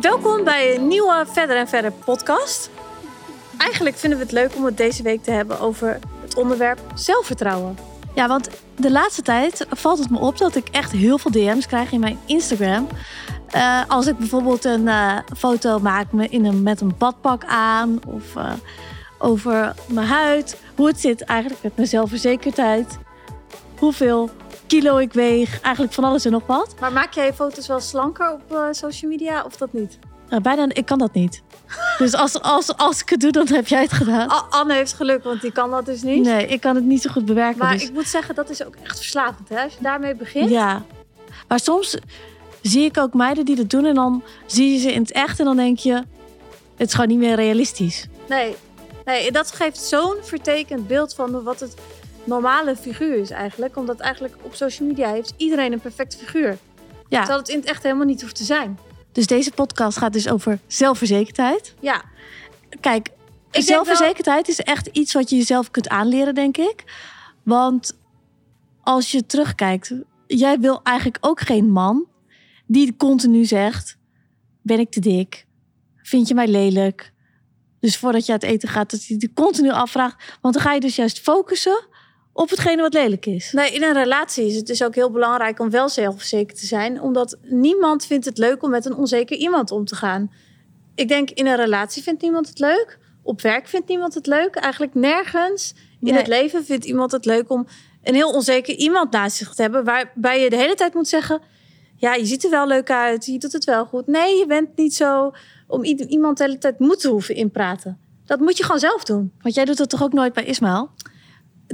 Welkom 0.00 0.44
bij 0.44 0.74
een 0.74 0.86
nieuwe 0.86 1.24
Verder 1.28 1.56
en 1.56 1.68
Verder 1.68 1.92
podcast. 1.92 2.70
Eigenlijk 3.58 3.96
vinden 3.96 4.18
we 4.18 4.24
het 4.24 4.32
leuk 4.32 4.56
om 4.56 4.64
het 4.64 4.76
deze 4.76 5.02
week 5.02 5.22
te 5.22 5.30
hebben 5.30 5.60
over 5.60 5.98
het 6.20 6.36
onderwerp 6.36 6.78
zelfvertrouwen. 6.94 7.78
Ja, 8.14 8.28
want 8.28 8.50
de 8.76 8.90
laatste 8.90 9.22
tijd 9.22 9.66
valt 9.70 9.98
het 9.98 10.10
me 10.10 10.18
op 10.18 10.38
dat 10.38 10.56
ik 10.56 10.68
echt 10.68 10.92
heel 10.92 11.18
veel 11.18 11.30
DM's 11.30 11.66
krijg 11.66 11.92
in 11.92 12.00
mijn 12.00 12.18
Instagram. 12.26 12.88
Uh, 13.54 13.82
als 13.88 14.06
ik 14.06 14.18
bijvoorbeeld 14.18 14.64
een 14.64 14.86
uh, 14.86 15.18
foto 15.36 15.78
maak 15.78 16.12
me 16.12 16.28
in 16.28 16.44
een, 16.44 16.62
met 16.62 16.80
een 16.80 16.94
badpak 16.98 17.44
aan 17.44 18.00
of 18.06 18.34
uh, 18.36 18.52
over 19.18 19.74
mijn 19.86 20.06
huid. 20.06 20.60
Hoe 20.76 20.86
het 20.86 21.00
zit 21.00 21.24
eigenlijk 21.24 21.62
met 21.62 21.76
mijn 21.76 21.88
zelfverzekerdheid. 21.88 22.98
Hoeveel 23.78 24.30
kilo 24.70 24.98
ik 24.98 25.12
weeg. 25.12 25.60
Eigenlijk 25.60 25.94
van 25.94 26.04
alles 26.04 26.24
en 26.24 26.32
nog 26.32 26.46
wat. 26.46 26.74
Maar 26.80 26.92
maak 26.92 27.12
jij 27.12 27.26
je 27.26 27.32
foto's 27.32 27.66
wel 27.66 27.80
slanker 27.80 28.32
op 28.32 28.68
social 28.70 29.10
media 29.10 29.42
of 29.44 29.56
dat 29.56 29.72
niet? 29.72 29.98
bijna, 30.42 30.66
ik 30.68 30.86
kan 30.86 30.98
dat 30.98 31.12
niet. 31.12 31.42
Dus 31.98 32.14
als, 32.14 32.40
als, 32.40 32.76
als 32.76 33.00
ik 33.00 33.08
het 33.08 33.20
doe, 33.20 33.30
dan 33.30 33.46
heb 33.48 33.66
jij 33.66 33.82
het 33.82 33.92
gedaan. 33.92 34.50
Anne 34.50 34.74
heeft 34.74 34.92
geluk, 34.92 35.24
want 35.24 35.40
die 35.40 35.52
kan 35.52 35.70
dat 35.70 35.86
dus 35.86 36.02
niet. 36.02 36.22
Nee, 36.22 36.46
ik 36.46 36.60
kan 36.60 36.74
het 36.74 36.84
niet 36.84 37.02
zo 37.02 37.10
goed 37.10 37.24
bewerken. 37.24 37.58
Maar 37.58 37.72
dus... 37.72 37.82
ik 37.82 37.92
moet 37.92 38.06
zeggen, 38.06 38.34
dat 38.34 38.50
is 38.50 38.64
ook 38.64 38.74
echt 38.82 38.96
verslavend. 38.96 39.48
Hè? 39.48 39.62
Als 39.62 39.72
je 39.72 39.82
daarmee 39.82 40.14
begint. 40.14 40.50
Ja. 40.50 40.82
Maar 41.48 41.60
soms 41.60 41.96
zie 42.62 42.84
ik 42.84 42.98
ook 42.98 43.14
meiden 43.14 43.44
die 43.44 43.56
dat 43.56 43.70
doen. 43.70 43.84
En 43.84 43.94
dan 43.94 44.22
zie 44.46 44.72
je 44.72 44.78
ze 44.78 44.92
in 44.92 45.00
het 45.00 45.12
echt. 45.12 45.38
En 45.38 45.44
dan 45.44 45.56
denk 45.56 45.78
je, 45.78 45.92
het 46.76 46.88
is 46.88 46.94
gewoon 46.94 47.08
niet 47.08 47.18
meer 47.18 47.34
realistisch. 47.34 48.06
Nee, 48.28 48.56
nee 49.04 49.32
dat 49.32 49.52
geeft 49.52 49.78
zo'n 49.78 50.16
vertekend 50.22 50.86
beeld 50.86 51.14
van 51.14 51.42
wat 51.42 51.60
het 51.60 51.74
normale 52.30 52.76
figuur 52.76 53.16
is 53.16 53.30
eigenlijk. 53.30 53.76
Omdat 53.76 54.00
eigenlijk 54.00 54.36
op 54.42 54.54
social 54.54 54.88
media 54.88 55.12
heeft 55.12 55.34
iedereen 55.36 55.72
een 55.72 55.80
perfect 55.80 56.16
figuur. 56.16 56.58
Ja. 57.08 57.18
Terwijl 57.18 57.38
het 57.38 57.48
in 57.48 57.58
het 57.58 57.68
echt 57.68 57.82
helemaal 57.82 58.06
niet 58.06 58.20
hoeft 58.20 58.36
te 58.36 58.44
zijn. 58.44 58.78
Dus 59.12 59.26
deze 59.26 59.50
podcast 59.50 59.98
gaat 59.98 60.12
dus 60.12 60.28
over 60.28 60.58
zelfverzekerdheid. 60.66 61.74
Ja. 61.80 62.02
Kijk, 62.80 63.08
zelfverzekerdheid 63.50 64.48
is 64.48 64.60
echt 64.60 64.86
iets 64.86 65.12
wat 65.12 65.30
je 65.30 65.36
jezelf 65.36 65.70
kunt 65.70 65.88
aanleren, 65.88 66.34
denk 66.34 66.56
ik. 66.56 66.84
Want 67.42 67.98
als 68.82 69.10
je 69.10 69.26
terugkijkt, 69.26 69.92
jij 70.26 70.58
wil 70.58 70.80
eigenlijk 70.82 71.18
ook 71.20 71.40
geen 71.40 71.70
man 71.70 72.06
die 72.66 72.96
continu 72.96 73.44
zegt: 73.44 73.96
Ben 74.62 74.78
ik 74.78 74.90
te 74.90 75.00
dik? 75.00 75.46
Vind 76.02 76.28
je 76.28 76.34
mij 76.34 76.48
lelijk? 76.48 77.12
Dus 77.80 77.96
voordat 77.96 78.26
je 78.26 78.32
uit 78.32 78.42
eten 78.42 78.68
gaat, 78.68 78.90
dat 78.90 79.04
hij 79.06 79.30
continu 79.34 79.70
afvraagt. 79.70 80.38
Want 80.40 80.54
dan 80.54 80.62
ga 80.62 80.72
je 80.72 80.80
dus 80.80 80.96
juist 80.96 81.20
focussen 81.20 81.88
op 82.32 82.50
hetgene 82.50 82.82
wat 82.82 82.94
lelijk 82.94 83.26
is. 83.26 83.52
Nee, 83.52 83.70
in 83.70 83.82
een 83.82 83.92
relatie 83.92 84.46
is 84.46 84.56
het 84.56 84.66
dus 84.66 84.82
ook 84.84 84.94
heel 84.94 85.10
belangrijk 85.10 85.60
om 85.60 85.70
wel 85.70 85.88
zelfverzekerd 85.88 86.60
te 86.60 86.66
zijn. 86.66 87.00
Omdat 87.00 87.36
niemand 87.42 88.06
vindt 88.06 88.24
het 88.24 88.38
leuk 88.38 88.62
om 88.62 88.70
met 88.70 88.84
een 88.84 88.96
onzeker 88.96 89.36
iemand 89.36 89.70
om 89.70 89.84
te 89.84 89.96
gaan. 89.96 90.32
Ik 90.94 91.08
denk 91.08 91.30
in 91.30 91.46
een 91.46 91.56
relatie 91.56 92.02
vindt 92.02 92.22
niemand 92.22 92.48
het 92.48 92.58
leuk. 92.58 92.98
Op 93.22 93.40
werk 93.40 93.68
vindt 93.68 93.88
niemand 93.88 94.14
het 94.14 94.26
leuk. 94.26 94.54
Eigenlijk 94.54 94.94
nergens 94.94 95.74
in 96.00 96.14
het 96.14 96.26
leven 96.26 96.64
vindt 96.64 96.84
iemand 96.84 97.12
het 97.12 97.24
leuk 97.24 97.50
om 97.50 97.66
een 98.02 98.14
heel 98.14 98.32
onzeker 98.32 98.74
iemand 98.74 99.10
naast 99.10 99.36
zich 99.36 99.54
te 99.54 99.62
hebben. 99.62 99.84
Waarbij 99.84 100.42
je 100.42 100.50
de 100.50 100.56
hele 100.56 100.74
tijd 100.74 100.94
moet 100.94 101.08
zeggen: 101.08 101.40
Ja, 101.96 102.14
je 102.14 102.24
ziet 102.24 102.44
er 102.44 102.50
wel 102.50 102.66
leuk 102.66 102.90
uit. 102.90 103.26
Je 103.26 103.38
doet 103.38 103.52
het 103.52 103.64
wel 103.64 103.86
goed. 103.86 104.06
Nee, 104.06 104.36
je 104.36 104.46
bent 104.46 104.76
niet 104.76 104.94
zo 104.94 105.32
om 105.66 105.84
iemand 105.84 106.38
de 106.38 106.44
hele 106.44 106.58
tijd 106.58 106.78
moeten 106.78 107.10
hoeven 107.10 107.34
inpraten. 107.34 107.98
Dat 108.24 108.40
moet 108.40 108.56
je 108.56 108.64
gewoon 108.64 108.80
zelf 108.80 109.04
doen. 109.04 109.32
Want 109.40 109.54
jij 109.54 109.64
doet 109.64 109.76
dat 109.76 109.90
toch 109.90 110.02
ook 110.02 110.12
nooit 110.12 110.32
bij 110.32 110.44
Ismaël? 110.44 110.90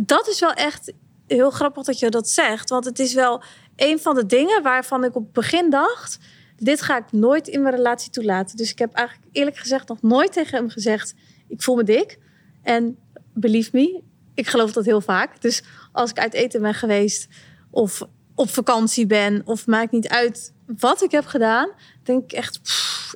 Dat 0.02 0.28
is 0.28 0.40
wel 0.40 0.52
echt 0.52 0.92
heel 1.26 1.50
grappig 1.50 1.84
dat 1.84 1.98
je 1.98 2.10
dat 2.10 2.28
zegt. 2.28 2.68
Want 2.68 2.84
het 2.84 2.98
is 2.98 3.14
wel 3.14 3.42
een 3.76 3.98
van 3.98 4.14
de 4.14 4.26
dingen 4.26 4.62
waarvan 4.62 5.04
ik 5.04 5.14
op 5.14 5.22
het 5.22 5.32
begin 5.32 5.70
dacht... 5.70 6.18
dit 6.56 6.82
ga 6.82 6.96
ik 6.96 7.12
nooit 7.12 7.48
in 7.48 7.62
mijn 7.62 7.74
relatie 7.74 8.10
toelaten. 8.10 8.56
Dus 8.56 8.70
ik 8.70 8.78
heb 8.78 8.92
eigenlijk 8.92 9.28
eerlijk 9.32 9.56
gezegd 9.56 9.88
nog 9.88 10.02
nooit 10.02 10.32
tegen 10.32 10.58
hem 10.58 10.68
gezegd... 10.68 11.14
ik 11.48 11.62
voel 11.62 11.76
me 11.76 11.84
dik. 11.84 12.18
En 12.62 12.98
believe 13.34 13.70
me, 13.72 14.02
ik 14.34 14.46
geloof 14.46 14.72
dat 14.72 14.84
heel 14.84 15.00
vaak. 15.00 15.40
Dus 15.40 15.62
als 15.92 16.10
ik 16.10 16.18
uit 16.18 16.34
eten 16.34 16.60
ben 16.62 16.74
geweest 16.74 17.28
of 17.70 18.02
op 18.34 18.50
vakantie 18.50 19.06
ben... 19.06 19.42
of 19.44 19.66
maakt 19.66 19.92
niet 19.92 20.08
uit 20.08 20.52
wat 20.78 21.02
ik 21.02 21.10
heb 21.10 21.26
gedaan... 21.26 21.70
denk 22.02 22.22
ik 22.22 22.32
echt, 22.32 22.60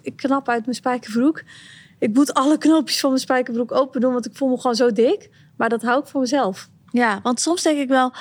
ik 0.03 0.17
knap 0.17 0.49
uit 0.49 0.65
mijn 0.65 0.77
spijkerbroek. 0.77 1.43
Ik 1.99 2.15
moet 2.15 2.35
alle 2.35 2.59
knoopjes 2.59 3.01
van 3.01 3.11
mijn 3.11 3.23
spijkerbroek 3.23 3.73
open 3.73 4.01
doen... 4.01 4.13
want 4.13 4.27
ik 4.27 4.37
voel 4.37 4.49
me 4.49 4.57
gewoon 4.57 4.77
zo 4.77 4.93
dik. 4.93 5.31
Maar 5.57 5.69
dat 5.69 5.83
hou 5.83 6.01
ik 6.01 6.07
voor 6.07 6.21
mezelf. 6.21 6.69
Ja, 6.91 7.21
want 7.23 7.41
soms 7.41 7.63
denk 7.63 7.79
ik 7.79 7.89
wel... 7.89 8.13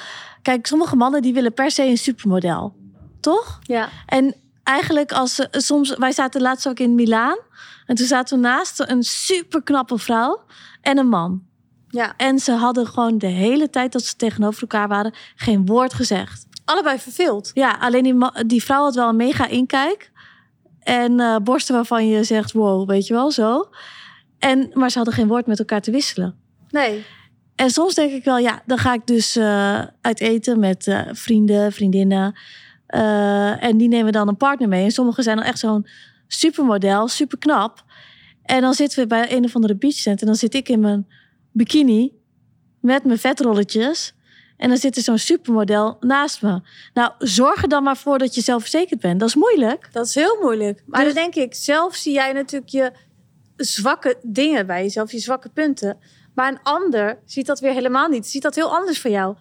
Kijk, 0.41 0.67
sommige 0.67 0.95
mannen 0.95 1.21
die 1.21 1.33
willen 1.33 1.53
per 1.53 1.71
se 1.71 1.83
een 1.83 1.97
supermodel. 1.97 2.75
Toch? 3.19 3.59
Ja. 3.61 3.89
En 4.05 4.35
eigenlijk 4.63 5.11
als 5.11 5.35
ze 5.35 5.47
soms... 5.51 5.95
Wij 5.97 6.11
zaten 6.11 6.41
laatst 6.41 6.67
ook 6.67 6.79
in 6.79 6.95
Milaan. 6.95 7.37
En 7.85 7.95
toen 7.95 8.07
zaten 8.07 8.41
we 8.41 8.47
naast 8.47 8.79
een 8.79 9.03
superknappe 9.03 9.97
vrouw 9.97 10.43
en 10.81 10.97
een 10.97 11.07
man. 11.09 11.43
Ja. 11.87 12.13
En 12.17 12.39
ze 12.39 12.51
hadden 12.51 12.87
gewoon 12.87 13.17
de 13.17 13.27
hele 13.27 13.69
tijd 13.69 13.91
dat 13.91 14.03
ze 14.03 14.15
tegenover 14.15 14.61
elkaar 14.61 14.87
waren... 14.87 15.13
geen 15.35 15.65
woord 15.65 15.93
gezegd. 15.93 16.45
Allebei 16.65 16.99
verveeld. 16.99 17.51
Ja, 17.53 17.77
alleen 17.79 18.03
die, 18.03 18.45
die 18.45 18.63
vrouw 18.63 18.83
had 18.83 18.95
wel 18.95 19.09
een 19.09 19.15
mega 19.15 19.47
inkijk. 19.47 20.11
En 20.79 21.19
uh, 21.19 21.35
borsten 21.37 21.75
waarvan 21.75 22.07
je 22.07 22.23
zegt, 22.23 22.51
wow, 22.51 22.89
weet 22.89 23.07
je 23.07 23.13
wel, 23.13 23.31
zo. 23.31 23.69
En, 24.39 24.69
maar 24.73 24.89
ze 24.89 24.97
hadden 24.97 25.15
geen 25.15 25.27
woord 25.27 25.45
met 25.45 25.59
elkaar 25.59 25.81
te 25.81 25.91
wisselen. 25.91 26.35
Nee. 26.69 27.05
En 27.59 27.69
soms 27.69 27.95
denk 27.95 28.11
ik 28.11 28.23
wel, 28.23 28.37
ja, 28.37 28.61
dan 28.65 28.77
ga 28.77 28.93
ik 28.93 29.07
dus 29.07 29.37
uh, 29.37 29.81
uit 30.01 30.19
eten 30.19 30.59
met 30.59 30.87
uh, 30.87 31.01
vrienden, 31.11 31.71
vriendinnen. 31.71 32.39
Uh, 32.89 33.63
en 33.63 33.77
die 33.77 33.87
nemen 33.87 34.11
dan 34.11 34.27
een 34.27 34.37
partner 34.37 34.69
mee. 34.69 34.83
En 34.83 34.91
sommigen 34.91 35.23
zijn 35.23 35.37
dan 35.37 35.45
echt 35.45 35.59
zo'n 35.59 35.87
supermodel, 36.27 37.07
super 37.07 37.37
knap. 37.37 37.83
En 38.43 38.61
dan 38.61 38.73
zitten 38.73 38.99
we 38.99 39.07
bij 39.07 39.35
een 39.35 39.43
of 39.43 39.55
andere 39.55 39.75
beachtent. 39.75 40.21
En 40.21 40.27
dan 40.27 40.35
zit 40.35 40.53
ik 40.53 40.69
in 40.69 40.79
mijn 40.79 41.07
bikini 41.51 42.11
met 42.81 43.03
mijn 43.03 43.19
vetrolletjes. 43.19 44.13
En 44.57 44.69
dan 44.69 44.77
zit 44.77 44.95
er 44.95 45.03
zo'n 45.03 45.17
supermodel 45.17 45.97
naast 45.99 46.41
me. 46.41 46.61
Nou, 46.93 47.11
zorg 47.17 47.61
er 47.61 47.69
dan 47.69 47.83
maar 47.83 47.97
voor 47.97 48.17
dat 48.17 48.35
je 48.35 48.41
zelfverzekerd 48.41 48.99
bent. 48.99 49.19
Dat 49.19 49.29
is 49.29 49.35
moeilijk. 49.35 49.89
Dat 49.91 50.05
is 50.05 50.15
heel 50.15 50.37
moeilijk. 50.41 50.83
Maar 50.85 51.03
dus... 51.03 51.13
dan 51.13 51.23
denk 51.23 51.35
ik, 51.35 51.55
zelf 51.55 51.95
zie 51.95 52.13
jij 52.13 52.33
natuurlijk 52.33 52.71
je 52.71 52.91
zwakke 53.55 54.17
dingen 54.21 54.67
bij 54.67 54.83
jezelf, 54.83 55.11
je 55.11 55.19
zwakke 55.19 55.49
punten. 55.49 55.97
Maar 56.39 56.51
een 56.51 56.63
ander 56.63 57.19
ziet 57.25 57.45
dat 57.45 57.59
weer 57.59 57.73
helemaal 57.73 58.07
niet. 58.07 58.27
Ziet 58.27 58.41
dat 58.41 58.55
heel 58.55 58.75
anders 58.75 59.01
van 59.01 59.11
jou. 59.11 59.35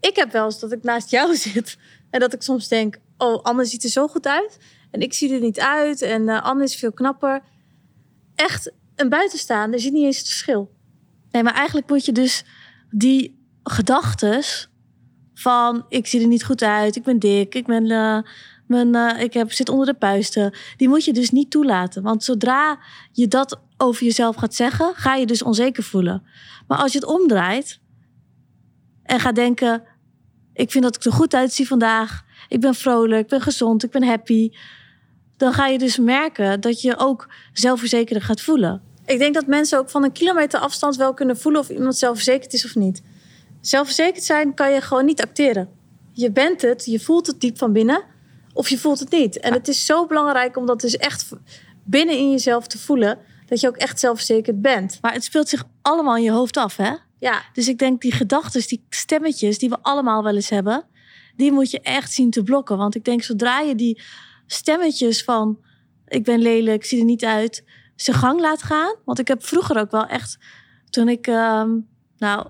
Ik 0.00 0.16
heb 0.16 0.32
wel 0.32 0.44
eens 0.44 0.60
dat 0.60 0.72
ik 0.72 0.82
naast 0.82 1.10
jou 1.10 1.36
zit 1.46 1.78
en 2.10 2.20
dat 2.20 2.32
ik 2.32 2.42
soms 2.42 2.68
denk: 2.68 2.98
Oh, 3.18 3.42
Anne 3.42 3.64
ziet 3.64 3.84
er 3.84 3.90
zo 3.90 4.08
goed 4.08 4.26
uit. 4.26 4.58
En 4.90 5.00
ik 5.00 5.12
zie 5.12 5.34
er 5.34 5.40
niet 5.40 5.60
uit. 5.60 6.02
En 6.02 6.22
uh, 6.22 6.42
Anne 6.42 6.62
is 6.62 6.76
veel 6.76 6.92
knapper. 6.92 7.42
Echt, 8.34 8.72
een 8.96 9.08
buitenstaander 9.08 9.80
ziet 9.80 9.92
niet 9.92 10.04
eens 10.04 10.18
het 10.18 10.26
verschil. 10.26 10.70
Nee, 11.30 11.42
maar 11.42 11.54
eigenlijk 11.54 11.88
moet 11.88 12.04
je 12.04 12.12
dus 12.12 12.44
die 12.90 13.46
gedachtes 13.62 14.68
van 15.34 15.86
ik 15.88 16.06
zie 16.06 16.20
er 16.20 16.26
niet 16.26 16.44
goed 16.44 16.62
uit, 16.62 16.96
ik 16.96 17.02
ben 17.02 17.18
dik, 17.18 17.54
ik 17.54 17.66
ben 17.66 17.84
uh, 17.90 18.18
mijn, 18.66 18.94
uh, 18.96 19.22
ik 19.22 19.32
heb, 19.32 19.52
zit 19.52 19.68
onder 19.68 19.86
de 19.86 19.94
puisten. 19.94 20.54
Die 20.76 20.88
moet 20.88 21.04
je 21.04 21.12
dus 21.12 21.30
niet 21.30 21.50
toelaten. 21.50 22.02
Want 22.02 22.24
zodra 22.24 22.78
je 23.12 23.28
dat 23.28 23.60
over 23.80 24.04
jezelf 24.04 24.36
gaat 24.36 24.54
zeggen, 24.54 24.92
ga 24.94 25.14
je 25.14 25.26
dus 25.26 25.42
onzeker 25.42 25.82
voelen. 25.82 26.22
Maar 26.66 26.78
als 26.78 26.92
je 26.92 26.98
het 26.98 27.08
omdraait 27.08 27.80
en 29.02 29.20
gaat 29.20 29.34
denken: 29.34 29.82
ik 30.52 30.70
vind 30.70 30.84
dat 30.84 30.96
ik 30.96 31.04
er 31.04 31.12
goed 31.12 31.34
uitzie 31.34 31.66
vandaag, 31.66 32.24
ik 32.48 32.60
ben 32.60 32.74
vrolijk, 32.74 33.22
ik 33.22 33.28
ben 33.28 33.40
gezond, 33.40 33.84
ik 33.84 33.90
ben 33.90 34.02
happy. 34.02 34.50
Dan 35.36 35.52
ga 35.52 35.66
je 35.66 35.78
dus 35.78 35.98
merken 35.98 36.60
dat 36.60 36.80
je 36.80 36.98
ook 36.98 37.28
zelfverzekerder 37.52 38.22
gaat 38.22 38.40
voelen. 38.40 38.82
Ik 39.06 39.18
denk 39.18 39.34
dat 39.34 39.46
mensen 39.46 39.78
ook 39.78 39.90
van 39.90 40.04
een 40.04 40.12
kilometer 40.12 40.60
afstand 40.60 40.96
wel 40.96 41.14
kunnen 41.14 41.38
voelen 41.38 41.60
of 41.60 41.68
iemand 41.68 41.96
zelfverzekerd 41.96 42.52
is 42.52 42.64
of 42.64 42.74
niet. 42.74 43.02
Zelfverzekerd 43.60 44.24
zijn 44.24 44.54
kan 44.54 44.72
je 44.72 44.80
gewoon 44.80 45.04
niet 45.04 45.22
acteren. 45.22 45.68
Je 46.12 46.32
bent 46.32 46.62
het, 46.62 46.84
je 46.84 47.00
voelt 47.00 47.26
het 47.26 47.40
diep 47.40 47.58
van 47.58 47.72
binnen 47.72 48.02
of 48.52 48.68
je 48.68 48.78
voelt 48.78 48.98
het 48.98 49.10
niet. 49.10 49.40
En 49.40 49.52
het 49.52 49.68
is 49.68 49.86
zo 49.86 50.06
belangrijk 50.06 50.56
om 50.56 50.66
dat 50.66 50.80
dus 50.80 50.96
echt 50.96 51.28
binnen 51.84 52.18
in 52.18 52.30
jezelf 52.30 52.66
te 52.66 52.78
voelen. 52.78 53.18
Dat 53.50 53.60
je 53.60 53.68
ook 53.68 53.76
echt 53.76 54.00
zelfverzekerd 54.00 54.62
bent. 54.62 54.98
Maar 55.00 55.12
het 55.12 55.24
speelt 55.24 55.48
zich 55.48 55.64
allemaal 55.82 56.16
in 56.16 56.22
je 56.22 56.30
hoofd 56.30 56.56
af, 56.56 56.76
hè? 56.76 56.94
Ja. 57.18 57.42
Dus 57.52 57.68
ik 57.68 57.78
denk 57.78 58.00
die 58.00 58.12
gedachten, 58.12 58.66
die 58.66 58.84
stemmetjes 58.88 59.58
die 59.58 59.68
we 59.68 59.78
allemaal 59.82 60.22
wel 60.22 60.34
eens 60.34 60.50
hebben, 60.50 60.84
die 61.36 61.52
moet 61.52 61.70
je 61.70 61.80
echt 61.80 62.12
zien 62.12 62.30
te 62.30 62.42
blokken. 62.42 62.76
Want 62.76 62.94
ik 62.94 63.04
denk 63.04 63.22
zodra 63.22 63.60
je 63.60 63.74
die 63.74 64.02
stemmetjes 64.46 65.24
van 65.24 65.58
ik 66.08 66.24
ben 66.24 66.38
lelijk, 66.38 66.82
ik 66.82 66.88
zie 66.88 66.98
er 66.98 67.04
niet 67.04 67.24
uit, 67.24 67.64
zijn 67.96 68.16
gang 68.16 68.40
laat 68.40 68.62
gaan. 68.62 68.94
Want 69.04 69.18
ik 69.18 69.28
heb 69.28 69.46
vroeger 69.46 69.78
ook 69.78 69.90
wel 69.90 70.06
echt, 70.06 70.38
toen 70.90 71.08
ik 71.08 71.26
um, 71.26 71.88
nou 72.16 72.46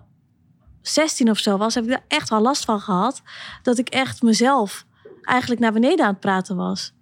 16 0.82 1.30
of 1.30 1.38
zo 1.38 1.56
was, 1.56 1.74
heb 1.74 1.84
ik 1.84 1.90
daar 1.90 2.04
echt 2.08 2.28
wel 2.28 2.40
last 2.40 2.64
van 2.64 2.80
gehad. 2.80 3.22
Dat 3.62 3.78
ik 3.78 3.88
echt 3.88 4.22
mezelf 4.22 4.86
eigenlijk 5.22 5.60
naar 5.60 5.72
beneden 5.72 6.04
aan 6.04 6.12
het 6.12 6.20
praten 6.20 6.56
was. 6.56 6.92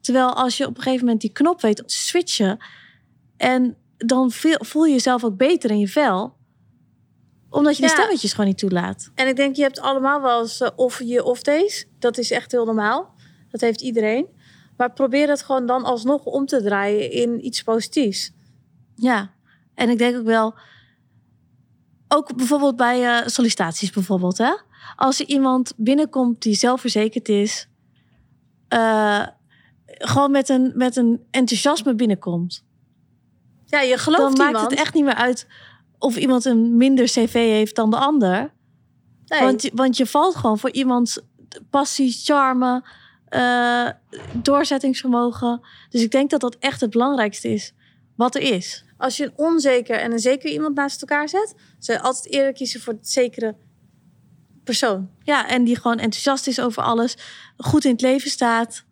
Terwijl 0.00 0.34
als 0.34 0.56
je 0.56 0.66
op 0.66 0.76
een 0.76 0.82
gegeven 0.82 1.04
moment 1.04 1.20
die 1.20 1.32
knop 1.32 1.60
weet 1.60 1.76
te 1.76 1.84
switchen. 1.86 2.58
En 3.38 3.76
dan 3.96 4.30
voel 4.58 4.84
je 4.84 4.92
jezelf 4.92 5.24
ook 5.24 5.36
beter 5.36 5.70
in 5.70 5.78
je 5.78 5.88
vel. 5.88 6.36
Omdat 7.50 7.76
je 7.76 7.82
ja. 7.82 7.88
die 7.88 7.96
stemmetjes 7.96 8.30
gewoon 8.30 8.46
niet 8.46 8.58
toelaat. 8.58 9.10
En 9.14 9.28
ik 9.28 9.36
denk, 9.36 9.56
je 9.56 9.62
hebt 9.62 9.80
allemaal 9.80 10.22
wel 10.22 10.40
eens 10.40 10.60
uh, 10.60 10.68
of 10.76 11.02
je 11.02 11.24
of 11.24 11.42
deze. 11.42 11.84
Dat 11.98 12.18
is 12.18 12.30
echt 12.30 12.52
heel 12.52 12.64
normaal. 12.64 13.14
Dat 13.50 13.60
heeft 13.60 13.80
iedereen. 13.80 14.26
Maar 14.76 14.92
probeer 14.92 15.28
het 15.28 15.42
gewoon 15.42 15.66
dan 15.66 15.84
alsnog 15.84 16.24
om 16.24 16.46
te 16.46 16.62
draaien 16.62 17.10
in 17.10 17.46
iets 17.46 17.62
positiefs. 17.62 18.32
Ja, 18.94 19.32
en 19.74 19.88
ik 19.88 19.98
denk 19.98 20.16
ook 20.16 20.24
wel, 20.24 20.54
ook 22.08 22.36
bijvoorbeeld 22.36 22.76
bij 22.76 23.04
eh, 23.04 23.26
sollicitaties 23.26 23.90
bijvoorbeeld, 23.90 24.38
hè? 24.38 24.52
Als 24.96 25.20
er 25.20 25.26
iemand 25.26 25.72
binnenkomt 25.76 26.42
die 26.42 26.54
zelfverzekerd 26.54 27.28
is, 27.28 27.68
eh, 28.68 29.26
gewoon 29.84 30.30
met 30.30 30.48
een, 30.48 30.72
met 30.74 30.96
een 30.96 31.24
enthousiasme 31.30 31.94
binnenkomt, 31.94 32.64
Ja, 33.70 33.80
je 33.80 33.98
gelooft 33.98 34.36
dan 34.36 34.46
maakt 34.52 34.70
het 34.70 34.78
echt 34.78 34.94
niet 34.94 35.04
meer 35.04 35.14
uit 35.14 35.46
of 35.98 36.16
iemand 36.16 36.44
een 36.44 36.76
minder 36.76 37.04
cv 37.04 37.32
heeft 37.32 37.76
dan 37.76 37.90
de 37.90 37.96
ander. 37.96 38.52
Nee. 39.26 39.40
Want, 39.40 39.62
je- 39.62 39.70
want 39.74 39.96
je 39.96 40.06
valt 40.06 40.36
gewoon 40.36 40.58
voor 40.58 40.70
iemands 40.70 41.20
passie, 41.70 42.12
charme, 42.12 42.82
eh, 43.28 43.88
doorzettingsvermogen. 44.32 45.60
Dus 45.90 46.02
ik 46.02 46.10
denk 46.10 46.30
dat 46.30 46.40
dat 46.40 46.56
echt 46.58 46.80
het 46.80 46.90
belangrijkste 46.90 47.48
is 47.52 47.72
wat 48.16 48.34
er 48.34 48.40
is. 48.42 48.84
Als 48.96 49.16
je 49.16 49.24
een 49.24 49.32
onzeker 49.36 49.96
en 49.98 50.12
een 50.12 50.18
zeker 50.18 50.50
iemand 50.50 50.74
naast 50.74 51.00
elkaar 51.00 51.28
zet, 51.28 51.54
zou 51.78 51.98
je 51.98 52.04
altijd 52.04 52.34
eerder 52.34 52.52
kiezen 52.52 52.80
voor 52.80 52.92
het 52.92 53.08
zekere 53.08 53.56
persoon. 54.64 55.10
Ja, 55.22 55.48
en 55.48 55.64
die 55.64 55.76
gewoon 55.76 55.98
enthousiast 55.98 56.46
is 56.46 56.60
over 56.60 56.82
alles, 56.82 57.16
goed 57.56 57.84
in 57.84 57.90
het 57.92 58.00
leven 58.00 58.30
staat. 58.30 58.84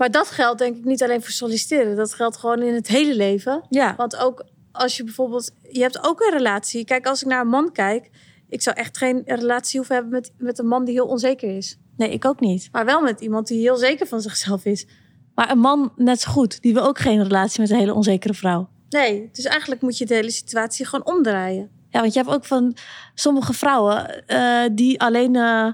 Maar 0.00 0.10
dat 0.10 0.30
geldt 0.30 0.58
denk 0.58 0.76
ik 0.76 0.84
niet 0.84 1.02
alleen 1.02 1.22
voor 1.22 1.30
solliciteren. 1.30 1.96
Dat 1.96 2.14
geldt 2.14 2.36
gewoon 2.36 2.62
in 2.62 2.74
het 2.74 2.86
hele 2.86 3.16
leven. 3.16 3.62
Ja, 3.68 3.94
Want 3.96 4.16
ook 4.16 4.44
als 4.72 4.96
je 4.96 5.04
bijvoorbeeld... 5.04 5.50
Je 5.70 5.80
hebt 5.80 6.04
ook 6.04 6.20
een 6.20 6.32
relatie. 6.36 6.84
Kijk, 6.84 7.06
als 7.06 7.22
ik 7.22 7.28
naar 7.28 7.40
een 7.40 7.48
man 7.48 7.72
kijk... 7.72 8.10
Ik 8.48 8.62
zou 8.62 8.76
echt 8.76 8.96
geen 8.96 9.22
relatie 9.26 9.78
hoeven 9.78 9.94
hebben 9.94 10.12
met, 10.12 10.32
met 10.38 10.58
een 10.58 10.66
man 10.66 10.84
die 10.84 10.94
heel 10.94 11.06
onzeker 11.06 11.56
is. 11.56 11.78
nee, 11.96 12.12
ik 12.12 12.24
ook 12.24 12.40
niet. 12.40 12.68
Maar 12.72 12.84
wel 12.84 13.00
met 13.00 13.20
iemand 13.20 13.46
die 13.46 13.60
heel 13.60 13.76
zeker 13.76 14.06
van 14.06 14.20
zichzelf 14.20 14.64
is. 14.64 14.86
Maar 15.34 15.50
een 15.50 15.58
man 15.58 15.92
net 15.96 16.20
zo 16.20 16.30
goed, 16.30 16.62
die 16.62 16.74
wil 16.74 16.82
ook 16.82 16.98
geen 16.98 17.22
relatie 17.22 17.60
met 17.60 17.70
een 17.70 17.78
hele 17.78 17.94
onzekere 17.94 18.34
vrouw. 18.34 18.68
Nee, 18.88 19.28
dus 19.32 19.44
eigenlijk 19.44 19.80
moet 19.80 19.98
je 19.98 20.06
de 20.06 20.14
hele 20.14 20.30
situatie 20.30 20.86
gewoon 20.86 21.14
omdraaien. 21.14 21.70
Ja, 21.88 22.00
want 22.00 22.12
je 22.12 22.18
hebt 22.18 22.32
ook 22.32 22.44
van 22.44 22.76
sommige 23.14 23.52
vrouwen 23.52 24.26
eh, 24.26 24.64
die 24.72 25.00
alleen 25.00 25.36
eh, 25.36 25.72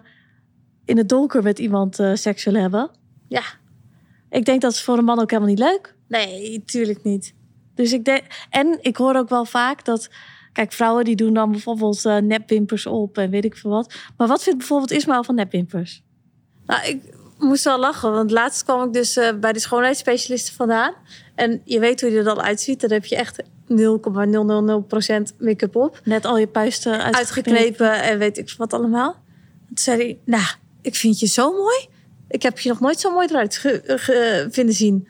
in 0.84 0.96
het 0.96 1.08
donker 1.08 1.42
met 1.42 1.58
iemand 1.58 1.98
eh 1.98 2.14
seks 2.14 2.44
willen 2.44 2.60
hebben. 2.60 2.90
Ja, 3.28 3.42
Ik 4.36 4.44
denk 4.44 4.60
dat 4.60 4.72
is 4.72 4.82
voor 4.82 4.98
een 4.98 5.04
man 5.04 5.20
ook 5.20 5.30
helemaal 5.30 5.50
niet 5.50 5.58
leuk. 5.58 5.94
nee, 6.06 6.62
tuurlijk 6.64 7.02
niet. 7.02 7.34
Dus 7.74 7.92
ik 7.92 8.04
denk, 8.04 8.22
en 8.50 8.78
ik 8.80 8.96
hoor 8.96 9.14
ook 9.14 9.28
wel 9.28 9.44
vaak 9.44 9.84
dat, 9.84 10.08
kijk, 10.52 10.72
vrouwen 10.72 11.04
die 11.04 11.16
doen 11.16 11.34
dan 11.34 11.50
bijvoorbeeld 11.50 12.04
eh, 12.04 12.16
nepwimpers 12.16 12.86
op 12.86 13.18
en 13.18 13.30
weet 13.30 13.44
ik 13.44 13.56
veel 13.56 13.70
wat. 13.70 13.94
Maar 14.16 14.28
wat 14.28 14.42
vindt 14.42 14.58
bijvoorbeeld 14.58 14.90
Ismaël 14.90 15.24
van 15.24 15.34
nepwimpers? 15.34 16.02
Nou, 16.66 16.86
ik 16.86 17.02
moest 17.38 17.64
wel 17.64 17.78
lachen, 17.78 18.12
want 18.12 18.30
laatst 18.30 18.64
kwam 18.64 18.86
ik 18.86 18.92
dus 18.92 19.16
eh, 19.16 19.38
bij 19.38 19.52
de 19.52 19.58
schoonheidsspecialisten 19.58 20.54
vandaan. 20.54 20.94
En 21.34 21.60
je 21.64 21.80
weet 21.80 22.00
hoe 22.00 22.10
je 22.10 22.18
er 22.18 22.24
dan 22.24 22.40
uitziet. 22.40 22.80
Dan 22.80 22.90
heb 22.90 23.04
je 23.04 23.16
echt 23.16 23.42
0,000% 23.42 23.46
make-up 25.38 25.76
op. 25.76 26.00
Net 26.04 26.24
al 26.24 26.38
je 26.38 26.46
puisten 26.46 26.92
uitgeknepen. 26.92 27.18
Uitgeknepen 27.18 28.02
en 28.02 28.18
weet 28.18 28.38
ik 28.38 28.54
wat 28.56 28.72
allemaal. 28.72 29.12
Toen 29.66 29.78
zei 29.78 29.98
hij, 29.98 30.18
nou, 30.24 30.46
ik 30.82 30.94
vind 30.94 31.20
je 31.20 31.26
zo 31.26 31.52
mooi. 31.52 31.94
Ik 32.36 32.42
heb 32.42 32.58
je 32.58 32.68
nog 32.68 32.80
nooit 32.80 33.00
zo 33.00 33.12
mooi 33.12 33.26
eruit 33.30 33.56
ge- 33.56 33.82
ge- 33.84 34.48
vinden 34.50 34.74
zien. 34.74 35.08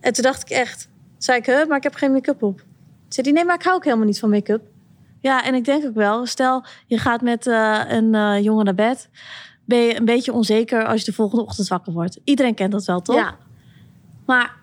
En 0.00 0.12
toen 0.12 0.22
dacht 0.22 0.42
ik 0.42 0.50
echt, 0.50 0.88
zei 1.18 1.38
ik, 1.38 1.46
huh, 1.46 1.66
maar 1.66 1.76
ik 1.76 1.82
heb 1.82 1.94
geen 1.94 2.12
make-up 2.12 2.42
op. 2.42 2.64
Zei 3.08 3.26
hij, 3.26 3.36
nee, 3.36 3.44
maar 3.44 3.54
ik 3.54 3.62
hou 3.62 3.76
ook 3.76 3.84
helemaal 3.84 4.06
niet 4.06 4.18
van 4.18 4.30
make-up. 4.30 4.62
Ja, 5.20 5.44
en 5.44 5.54
ik 5.54 5.64
denk 5.64 5.84
ook 5.84 5.94
wel, 5.94 6.26
stel 6.26 6.64
je 6.86 6.98
gaat 6.98 7.20
met 7.20 7.46
eh, 7.46 7.80
een 7.88 8.14
eh, 8.14 8.42
jongen 8.42 8.64
naar 8.64 8.74
bed, 8.74 9.08
ben 9.64 9.78
je 9.78 9.96
een 9.96 10.04
beetje 10.04 10.32
onzeker 10.32 10.84
als 10.86 11.00
je 11.00 11.06
de 11.06 11.12
volgende 11.12 11.44
ochtend 11.44 11.68
wakker 11.68 11.92
wordt. 11.92 12.18
Iedereen 12.24 12.54
kent 12.54 12.72
dat 12.72 12.84
wel, 12.84 13.02
toch? 13.02 13.16
Ja, 13.16 13.36
Maar 14.26 14.54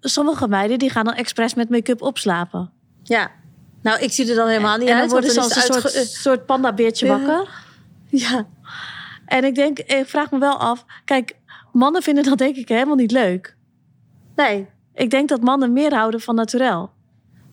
sommige 0.00 0.48
meiden 0.48 0.78
die 0.78 0.90
gaan 0.90 1.04
dan 1.04 1.14
expres 1.14 1.54
met 1.54 1.68
make-up 1.68 2.02
opslapen. 2.02 2.70
ja. 3.02 3.30
Nou, 3.82 4.00
ik 4.00 4.12
zie 4.12 4.28
er 4.28 4.34
dan 4.34 4.48
helemaal 4.48 4.76
niet 4.78 4.88
en 4.88 4.92
dan 4.92 5.02
uit. 5.02 5.10
worden 5.10 5.34
want 5.34 5.52
ze 5.52 5.56
als 5.58 5.66
dan 5.66 5.76
een 5.76 5.82
soort, 5.82 6.06
soort 6.08 6.46
pandabeertje 6.46 7.06
wakker. 7.06 7.48
Ja, 8.08 8.46
En 9.26 9.44
ik 9.44 9.54
denk, 9.54 9.78
ik 9.78 10.06
vraag 10.08 10.30
me 10.30 10.38
wel 10.38 10.56
af, 10.56 10.84
kijk, 11.04 11.36
mannen 11.72 12.02
vinden 12.02 12.24
dat 12.24 12.38
denk 12.38 12.56
ik 12.56 12.68
helemaal 12.68 12.94
niet 12.96 13.10
leuk. 13.12 13.56
nee. 14.36 14.66
Ik 14.96 15.10
denk 15.10 15.28
dat 15.28 15.40
mannen 15.40 15.72
meer 15.72 15.94
houden 15.94 16.20
van 16.20 16.34
naturel. 16.34 16.90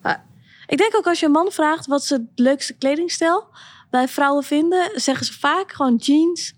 Maar- 0.02 0.24
Ik 0.66 0.78
denk 0.78 0.96
ook 0.96 1.06
als 1.06 1.20
je 1.20 1.26
een 1.26 1.32
man 1.32 1.50
vraagt 1.52 1.86
wat 1.86 2.04
ze 2.04 2.14
het 2.14 2.22
leukste 2.34 2.72
kledingstijl 2.74 3.46
bij 3.90 4.08
vrouwen 4.08 4.44
vinden, 4.44 4.90
zeggen 4.94 5.26
ze 5.26 5.38
vaak 5.38 5.72
gewoon 5.72 5.96
jeans, 5.96 6.52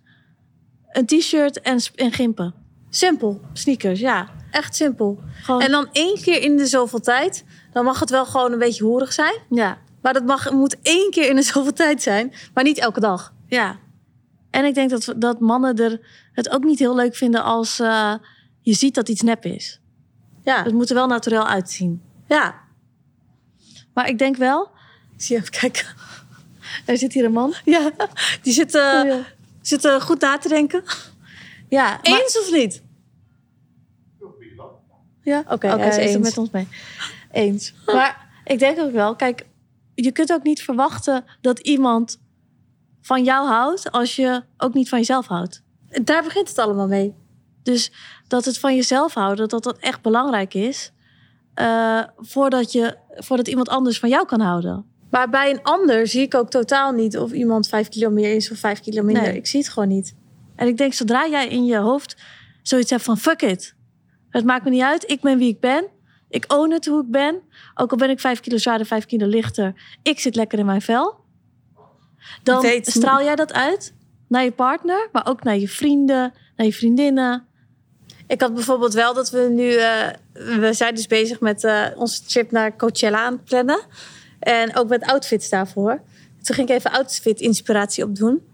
een 0.88 1.06
t-shirt 1.06 1.60
en, 1.60 1.78
en 1.94 2.12
gimpen. 2.12 2.54
Simpel. 2.90 3.40
Sneakers, 3.52 4.00
ja. 4.00 4.28
Echt 4.50 4.76
simpel. 4.76 5.18
Gewoon, 5.42 5.60
En 5.60 5.70
dan 5.70 5.88
één 5.92 6.20
keer 6.22 6.42
in 6.42 6.56
de 6.56 6.66
zoveel 6.66 7.00
tijd, 7.00 7.44
dan 7.72 7.84
mag 7.84 8.00
het 8.00 8.10
wel 8.10 8.26
gewoon 8.26 8.52
een 8.52 8.58
beetje 8.58 8.84
hoerig 8.84 9.12
zijn. 9.12 9.34
ja, 9.50 9.78
Maar 10.02 10.12
dat 10.12 10.24
mag, 10.24 10.50
moet 10.50 10.76
één 10.82 11.10
keer 11.10 11.28
in 11.28 11.36
de 11.36 11.42
zoveel 11.52 11.72
tijd 11.72 12.02
zijn, 12.02 12.32
maar 12.54 12.64
niet 12.64 12.78
elke 12.78 13.00
dag. 13.00 13.32
ja. 13.46 13.82
En 14.54 14.64
ik 14.64 14.74
denk 14.74 14.90
dat, 14.90 15.14
dat 15.16 15.40
mannen 15.40 15.76
er 15.76 16.00
het 16.32 16.50
ook 16.50 16.64
niet 16.64 16.78
heel 16.78 16.94
leuk 16.94 17.14
vinden 17.16 17.42
als 17.42 17.80
eh, 17.80 18.14
je 18.60 18.72
ziet 18.74 18.94
dat 18.94 19.08
iets 19.08 19.20
nep 19.22 19.44
is. 19.44 19.80
Ja, 20.42 20.62
Het 20.62 20.72
moet 20.72 20.88
er 20.88 20.94
wel 20.94 21.06
naturel 21.06 21.46
uitzien. 21.46 22.02
ja. 22.28 22.62
Maar 23.94 24.08
ik 24.08 24.18
denk 24.18 24.36
wel, 24.36 24.70
Ik 25.16 25.22
zie 25.22 25.36
even 25.36 25.50
kijken. 25.50 25.86
er 26.86 26.98
zit 26.98 27.12
hier 27.12 27.24
een 27.24 27.32
man. 27.32 27.54
Ja, 27.64 27.90
die 28.42 28.52
zit, 28.52 28.74
Oh, 28.74 28.80
ja. 28.82 29.24
zit 29.60 29.84
eh, 29.84 30.00
goed 30.00 30.20
na 30.20 30.38
te 30.38 30.48
denken. 30.48 30.82
Ja, 31.68 31.84
maar- 31.88 32.20
Eens 32.20 32.38
of 32.38 32.50
niet? 32.52 32.82
Ja, 35.22 35.38
Oké, 35.38 35.52
oké, 35.52 35.66
hij 35.66 35.88
is 35.88 35.94
het 35.96 36.04
eens. 36.04 36.18
met 36.28 36.38
ons 36.38 36.50
mee. 36.50 36.68
Eens. 37.32 37.74
Maar 37.86 38.28
ik 38.44 38.58
denk 38.58 38.78
ook 38.78 38.92
wel, 38.92 39.16
kijk, 39.16 39.46
je 39.94 40.12
kunt 40.12 40.32
ook 40.32 40.42
niet 40.42 40.62
verwachten 40.62 41.24
dat 41.40 41.58
iemand 41.58 42.18
van 43.04 43.24
jou 43.24 43.46
houdt 43.48 43.90
als 43.92 44.16
je 44.16 44.42
ook 44.56 44.74
niet 44.74 44.88
van 44.88 44.98
jezelf 44.98 45.26
houdt. 45.26 45.62
Daar 46.02 46.22
begint 46.22 46.48
het 46.48 46.58
allemaal 46.58 46.86
mee. 46.86 47.14
Dus 47.62 47.92
dat 48.28 48.44
het 48.44 48.58
van 48.58 48.74
jezelf 48.74 49.14
houden, 49.14 49.48
dat 49.48 49.62
dat 49.62 49.78
echt 49.78 50.02
belangrijk 50.02 50.54
is. 50.54 50.92
eh, 51.54 52.00
voordat, 52.16 52.72
je, 52.72 52.96
voordat 53.14 53.48
iemand 53.48 53.68
anders 53.68 53.98
van 53.98 54.08
jou 54.08 54.26
kan 54.26 54.40
houden. 54.40 54.84
Maar 55.10 55.30
bij 55.30 55.50
een 55.50 55.62
ander 55.62 56.06
zie 56.06 56.22
ik 56.22 56.34
ook 56.34 56.50
totaal 56.50 56.92
niet 56.92 57.18
of 57.18 57.32
iemand 57.32 57.68
vijf 57.68 57.88
kilo 57.88 58.10
meer 58.10 58.34
is 58.34 58.50
of 58.50 58.58
vijf 58.58 58.80
kilo 58.80 59.02
minder. 59.02 59.22
Nee. 59.22 59.36
Ik 59.36 59.46
zie 59.46 59.60
het 59.60 59.68
gewoon 59.68 59.88
niet. 59.88 60.14
En 60.56 60.66
ik 60.66 60.76
denk, 60.76 60.92
zodra 60.92 61.28
jij 61.28 61.48
in 61.48 61.64
je 61.64 61.76
hoofd 61.76 62.16
zoiets 62.62 62.90
hebt 62.90 63.02
van 63.02 63.18
fuck 63.18 63.42
it. 63.42 63.74
Het 64.28 64.44
maakt 64.44 64.64
me 64.64 64.70
niet 64.70 64.82
uit, 64.82 65.10
ik 65.10 65.20
ben 65.20 65.38
wie 65.38 65.48
ik 65.48 65.60
ben. 65.60 65.86
Ik 66.28 66.52
own 66.52 66.70
het 66.70 66.86
hoe 66.86 67.02
ik 67.02 67.10
ben. 67.10 67.40
Ook 67.74 67.90
al 67.90 67.96
ben 67.96 68.10
ik 68.10 68.20
vijf 68.20 68.40
kilo 68.40 68.56
zwaarder, 68.56 68.86
vijf 68.86 69.06
kilo 69.06 69.26
lichter. 69.26 69.98
Ik 70.02 70.20
zit 70.20 70.34
lekker 70.34 70.58
in 70.58 70.66
mijn 70.66 70.82
vel. 70.82 71.23
Dan 72.42 72.60
Weet- 72.62 72.86
straal 72.86 73.22
jij 73.22 73.34
dat 73.36 73.52
uit 73.52 73.92
naar 74.28 74.44
je 74.44 74.52
partner, 74.52 75.08
maar 75.12 75.26
ook 75.26 75.42
naar 75.42 75.56
je 75.56 75.68
vrienden, 75.68 76.32
naar 76.56 76.66
je 76.66 76.72
vriendinnen. 76.72 77.46
Ik 78.26 78.40
had 78.40 78.54
bijvoorbeeld 78.54 78.94
wel 78.94 79.14
dat 79.14 79.30
we 79.30 79.48
nu... 79.50 79.74
eh, 79.74 80.08
we 80.32 80.72
zijn 80.72 80.94
dus 80.94 81.06
bezig 81.06 81.40
met 81.40 81.64
eh, 81.64 81.86
onze 81.96 82.24
trip 82.24 82.50
naar 82.50 82.76
Coachella 82.76 83.24
aan 83.24 83.32
het 83.32 83.44
plannen. 83.44 83.80
En 84.40 84.76
ook 84.76 84.88
met 84.88 85.02
outfits 85.04 85.48
daarvoor. 85.48 86.00
Toen 86.42 86.54
ging 86.54 86.68
ik 86.68 86.76
even 86.76 86.90
outfit 86.90 87.40
inspiratie 87.40 88.04
opdoen. 88.04 88.46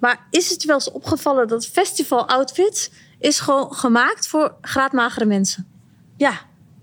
Maar 0.00 0.26
is 0.30 0.50
het 0.50 0.60
je 0.62 0.66
wel 0.66 0.76
eens 0.76 0.90
opgevallen 0.90 1.48
dat 1.48 1.66
festival 1.66 2.28
outfits... 2.28 2.90
is 3.18 3.40
gewoon 3.40 3.74
gemaakt 3.74 4.28
voor 4.28 4.54
graadmagere 4.60 5.24
mensen? 5.24 5.66
Ja, 6.16 6.32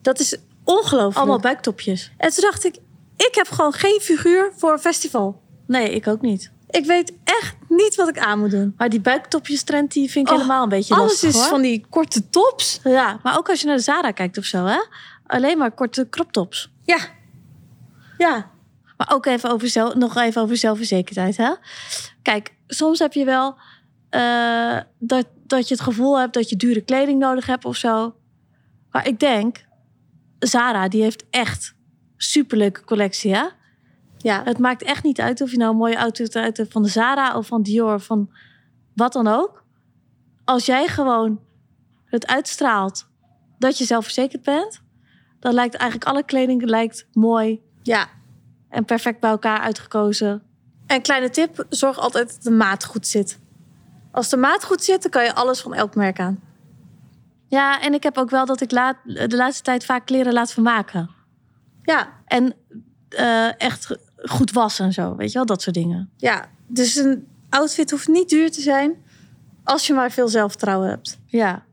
Dat 0.02 0.20
is 0.20 0.38
ongelooflijk. 0.64 1.18
allemaal 1.18 1.40
buiktopjes. 1.40 2.12
En 2.18 2.30
toen 2.30 2.42
dacht 2.44 2.64
ik, 2.66 2.76
ik 3.18 3.36
heb 3.36 3.48
gewoon 3.48 3.74
geen 3.74 4.00
figuur 4.02 4.52
voor 4.58 4.72
een 4.72 4.80
festival. 4.80 5.42
Nee, 5.68 5.90
ik 5.90 6.08
ook 6.08 6.22
niet. 6.22 6.52
Ik 6.70 6.86
weet 6.86 7.14
echt 7.24 7.56
niet 7.68 7.96
wat 7.96 8.08
ik 8.10 8.20
aan 8.20 8.40
moet 8.40 8.52
doen. 8.52 8.74
Maar 8.78 8.90
die 8.90 9.00
buiktopjes 9.02 9.64
trend, 9.64 9.92
die 9.92 10.12
vind 10.12 10.28
ik 10.28 10.34
Oh, 10.34 10.40
helemaal 10.40 10.64
een 10.64 10.70
beetje 10.70 10.94
Alles 10.96 11.08
lastig 11.08 11.30
is 11.30 11.36
hoor. 11.36 11.46
van 11.46 11.62
die 11.62 11.86
korte 11.90 12.30
tops. 12.30 12.80
Ja, 12.84 13.20
maar 13.24 13.38
ook 13.38 13.50
als 13.50 13.60
je 13.62 13.68
naar 13.68 13.76
de 13.76 13.82
Zara 13.82 14.12
kijkt 14.12 14.38
of 14.38 14.46
zo, 14.46 14.66
hè? 14.66 14.80
Alleen 15.28 15.58
maar 15.58 15.72
korte 15.72 16.08
crop 16.10 16.32
tops. 16.32 16.72
Ja. 16.84 16.98
Ja. 18.18 18.50
Maar 18.98 19.12
ook 19.14 19.26
even 19.26 19.50
over 19.50 19.68
zelf, 19.68 19.94
nog 19.96 20.16
even 20.16 20.42
over 20.42 20.58
zelfverzekerdheid. 20.58 21.38
Hè? 21.38 21.52
Kijk, 22.22 22.54
soms 22.68 23.00
heb 23.00 23.14
je 23.14 23.26
wel 23.26 23.56
eh, 24.10 24.78
dat, 25.00 25.28
dat 25.48 25.68
je 25.68 25.74
het 25.74 25.84
gevoel 25.84 26.20
hebt 26.20 26.34
dat 26.34 26.50
je 26.50 26.56
dure 26.56 26.82
kleding 26.82 27.20
nodig 27.20 27.46
hebt 27.46 27.66
of 27.66 27.76
zo. 27.76 28.16
Maar 28.92 29.08
ik 29.08 29.20
denk, 29.20 29.66
Zara, 30.40 30.88
die 30.88 31.02
heeft 31.02 31.24
echt 31.30 31.74
superleuke 32.18 32.84
collectie. 32.84 33.36
Hè? 33.36 33.44
Ja. 34.18 34.42
Het 34.44 34.58
maakt 34.60 34.84
echt 34.84 35.04
niet 35.04 35.22
uit 35.22 35.42
of 35.42 35.52
je 35.52 35.58
nou 35.58 35.72
een 35.72 35.78
mooie 35.78 36.00
outfit 36.00 36.36
uit 36.36 36.58
hebt 36.58 36.72
van 36.72 36.84
de 36.84 36.90
Zara 36.90 37.38
of 37.38 37.48
van 37.48 37.62
Dior 37.62 37.94
of 37.94 38.06
van 38.06 38.30
wat 38.94 39.14
dan 39.14 39.28
ook. 39.28 39.64
Als 40.44 40.66
jij 40.66 40.88
gewoon 40.88 41.40
het 42.06 42.28
uitstraalt 42.28 43.08
dat 43.58 43.78
je 43.78 43.86
zelfverzekerd 43.86 44.44
bent, 44.44 44.82
dan 45.40 45.54
lijkt 45.54 45.76
eigenlijk 45.76 46.10
alle 46.10 46.24
kleding 46.24 46.64
lijkt 46.64 47.08
mooi 47.14 47.62
Ja. 47.84 48.08
en 48.70 48.86
perfect 48.86 49.20
bij 49.20 49.30
elkaar 49.30 49.60
uitgekozen. 49.60 50.44
En 50.88 51.02
kleine 51.02 51.30
tip, 51.30 51.66
zorg 51.70 51.98
altijd 51.98 52.28
dat 52.34 52.44
de 52.44 52.52
maat 52.52 52.86
goed 52.86 53.08
zit. 53.08 53.40
Als 54.12 54.30
de 54.30 54.38
maat 54.38 54.64
goed 54.64 54.84
zit, 54.84 55.02
dan 55.02 55.12
kan 55.12 55.24
je 55.24 55.36
alles 55.36 55.62
van 55.62 55.74
elk 55.74 55.96
merk 55.96 56.20
aan. 56.20 56.40
Ja, 57.48 57.82
en 57.82 57.94
ik 57.94 58.04
heb 58.04 58.18
ook 58.18 58.30
wel 58.30 58.46
dat 58.46 58.62
ik 58.62 58.72
laat, 58.72 58.98
de 59.04 59.36
laatste 59.36 59.64
tijd 59.64 59.86
vaak 59.86 60.06
kleren 60.06 60.34
laat 60.34 60.52
vermaken. 60.52 61.10
Ja, 61.82 62.10
En 62.26 62.56
eh, 63.10 63.62
echt 63.62 63.98
goed 64.30 64.52
wassen 64.52 64.86
en 64.86 64.94
zo, 64.94 65.16
weet 65.16 65.32
je 65.32 65.38
wel, 65.38 65.46
dat 65.46 65.62
soort 65.62 65.76
dingen. 65.76 66.10
ja. 66.18 66.54
Dus 66.68 66.96
een 66.96 67.28
outfit 67.50 67.92
hoeft 67.92 68.08
niet 68.08 68.30
duur 68.30 68.52
te 68.52 68.62
zijn 68.62 68.96
als 69.64 69.88
je 69.88 69.94
maar 69.94 70.12
veel 70.12 70.28
zelfvertrouwen 70.28 70.90
hebt. 70.90 71.20
Ja, 71.26 71.66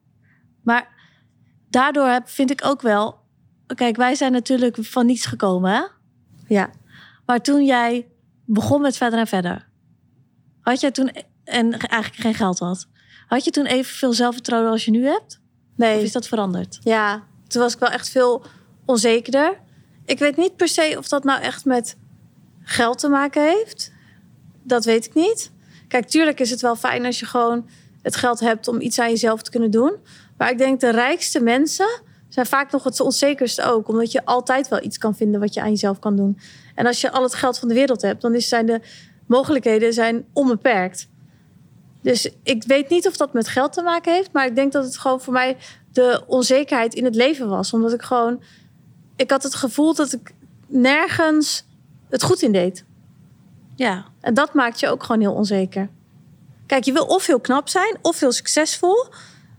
maar 0.63 0.89
daardoor 1.71 2.07
heb, 2.07 2.29
vind 2.29 2.51
ik 2.51 2.65
ook 2.65 2.83
wel... 2.83 3.21
Kijk, 3.75 3.97
wij 3.97 4.15
zijn 4.15 4.33
natuurlijk 4.33 4.77
van 4.81 5.07
niets 5.07 5.27
gekomen, 5.27 5.73
hè? 5.73 5.83
Ja. 6.47 6.71
Maar 7.27 7.41
toen 7.41 7.65
jij 7.65 8.09
begon 8.45 8.81
met 8.81 8.97
verder 8.97 9.19
en 9.19 9.27
verder... 9.27 9.69
had 10.61 10.81
jij 10.81 10.91
toen... 10.91 11.11
en 11.45 11.73
eigenlijk 11.79 12.23
geen 12.23 12.35
geld 12.35 12.59
had... 12.59 12.87
had 13.27 13.45
je 13.45 13.51
toen 13.51 13.67
evenveel 13.67 14.13
zelfvertrouwen 14.13 14.71
als 14.71 14.85
je 14.85 14.91
nu 14.91 15.05
hebt? 15.05 15.41
Nee. 15.77 15.97
Of 15.97 16.03
is 16.03 16.13
dat 16.13 16.29
veranderd? 16.29 16.79
Ja, 16.83 17.23
toen 17.47 17.63
was 17.63 17.73
ik 17.73 17.79
wel 17.79 17.91
echt 17.91 18.09
veel 18.09 18.45
onzekerder. 18.85 19.59
Ik 20.05 20.19
weet 20.19 20.37
niet 20.37 20.57
per 20.57 20.69
se 20.69 20.95
of 20.99 21.09
dat 21.09 21.25
nou 21.25 21.41
echt 21.41 21.65
met 21.65 21.97
geld 22.63 22.99
te 22.99 23.09
maken 23.09 23.43
heeft. 23.43 23.93
Dat 24.63 24.85
weet 24.85 25.07
ik 25.07 25.15
niet. 25.15 25.51
Kijk, 25.89 26.09
tuurlijk 26.09 26.41
is 26.41 26.51
het 26.51 26.61
wel 26.61 26.77
fijn 26.77 27.05
als 27.05 27.21
je 27.21 27.27
gewoon 27.27 27.69
het 28.03 28.17
geld 28.17 28.41
hebt 28.41 28.69
om 28.69 28.81
iets 28.81 28.99
aan 28.99 29.11
jezelf 29.11 29.43
te 29.43 29.51
kunnen 29.51 29.71
doen. 29.71 29.97
Maar 30.37 30.51
ik 30.51 30.59
denk 30.59 30.81
de 30.81 30.91
rijkste 30.91 31.41
mensen 31.41 32.01
zijn 32.29 32.47
vaak 32.47 32.73
nog 32.73 32.85
het 32.85 33.01
onzekerste 33.01 33.63
ook. 33.63 33.89
Omdat 33.89 34.13
je 34.13 34.25
altijd 34.25 34.69
wel 34.69 34.83
iets 34.83 34.99
kan 34.99 35.17
vinden 35.17 35.41
wat 35.41 35.55
je 35.55 35.61
aan 35.61 35.71
jezelf 35.71 35.99
kan 35.99 36.17
doen. 36.17 36.39
En 36.75 36.87
als 36.87 37.01
je 37.01 37.11
al 37.11 37.23
het 37.23 37.35
geld 37.35 37.59
van 37.59 37.69
de 37.69 37.75
wereld 37.75 38.03
hebt, 38.03 38.23
dan 38.23 38.41
zijn 38.41 38.67
de 38.67 38.81
mogelijkheden 39.27 39.93
zijn 39.93 40.25
onbeperkt. 40.33 41.09
Dus 42.03 42.31
ik 42.43 42.65
weet 42.67 42.89
niet 42.89 43.07
of 43.07 43.17
dat 43.17 43.33
met 43.33 43.49
geld 43.49 43.73
te 43.73 43.83
maken 43.83 44.13
heeft. 44.13 44.33
Maar 44.33 44.47
ik 44.47 44.55
denk 44.55 44.73
dat 44.73 44.85
het 44.85 44.99
gewoon 44.99 45.21
voor 45.21 45.33
mij 45.33 45.57
de 45.93 46.23
onzekerheid 46.27 46.95
in 46.95 47.05
het 47.05 47.15
leven 47.15 47.49
was. 47.49 47.73
Omdat 47.73 47.93
ik 47.93 48.03
gewoon... 48.03 48.43
Ik 49.17 49.31
had 49.31 49.43
het 49.43 49.55
gevoel 49.55 49.95
dat 49.95 50.13
ik 50.13 50.35
nergens 50.67 51.65
het 52.13 52.23
goed 52.23 52.43
in 52.43 52.53
deed. 52.53 52.85
Ja, 53.77 54.05
En 54.21 54.35
dat 54.35 54.55
maakt 54.55 54.81
je 54.81 54.89
ook 54.89 55.03
gewoon 55.03 55.21
heel 55.21 55.33
onzeker. 55.33 55.89
Kijk, 56.67 56.85
je 56.85 56.93
wil 56.93 57.05
of 57.05 57.27
heel 57.27 57.41
knap 57.41 57.69
zijn, 57.69 57.97
of 58.03 58.21
heel 58.21 58.33
succesvol, 58.33 59.07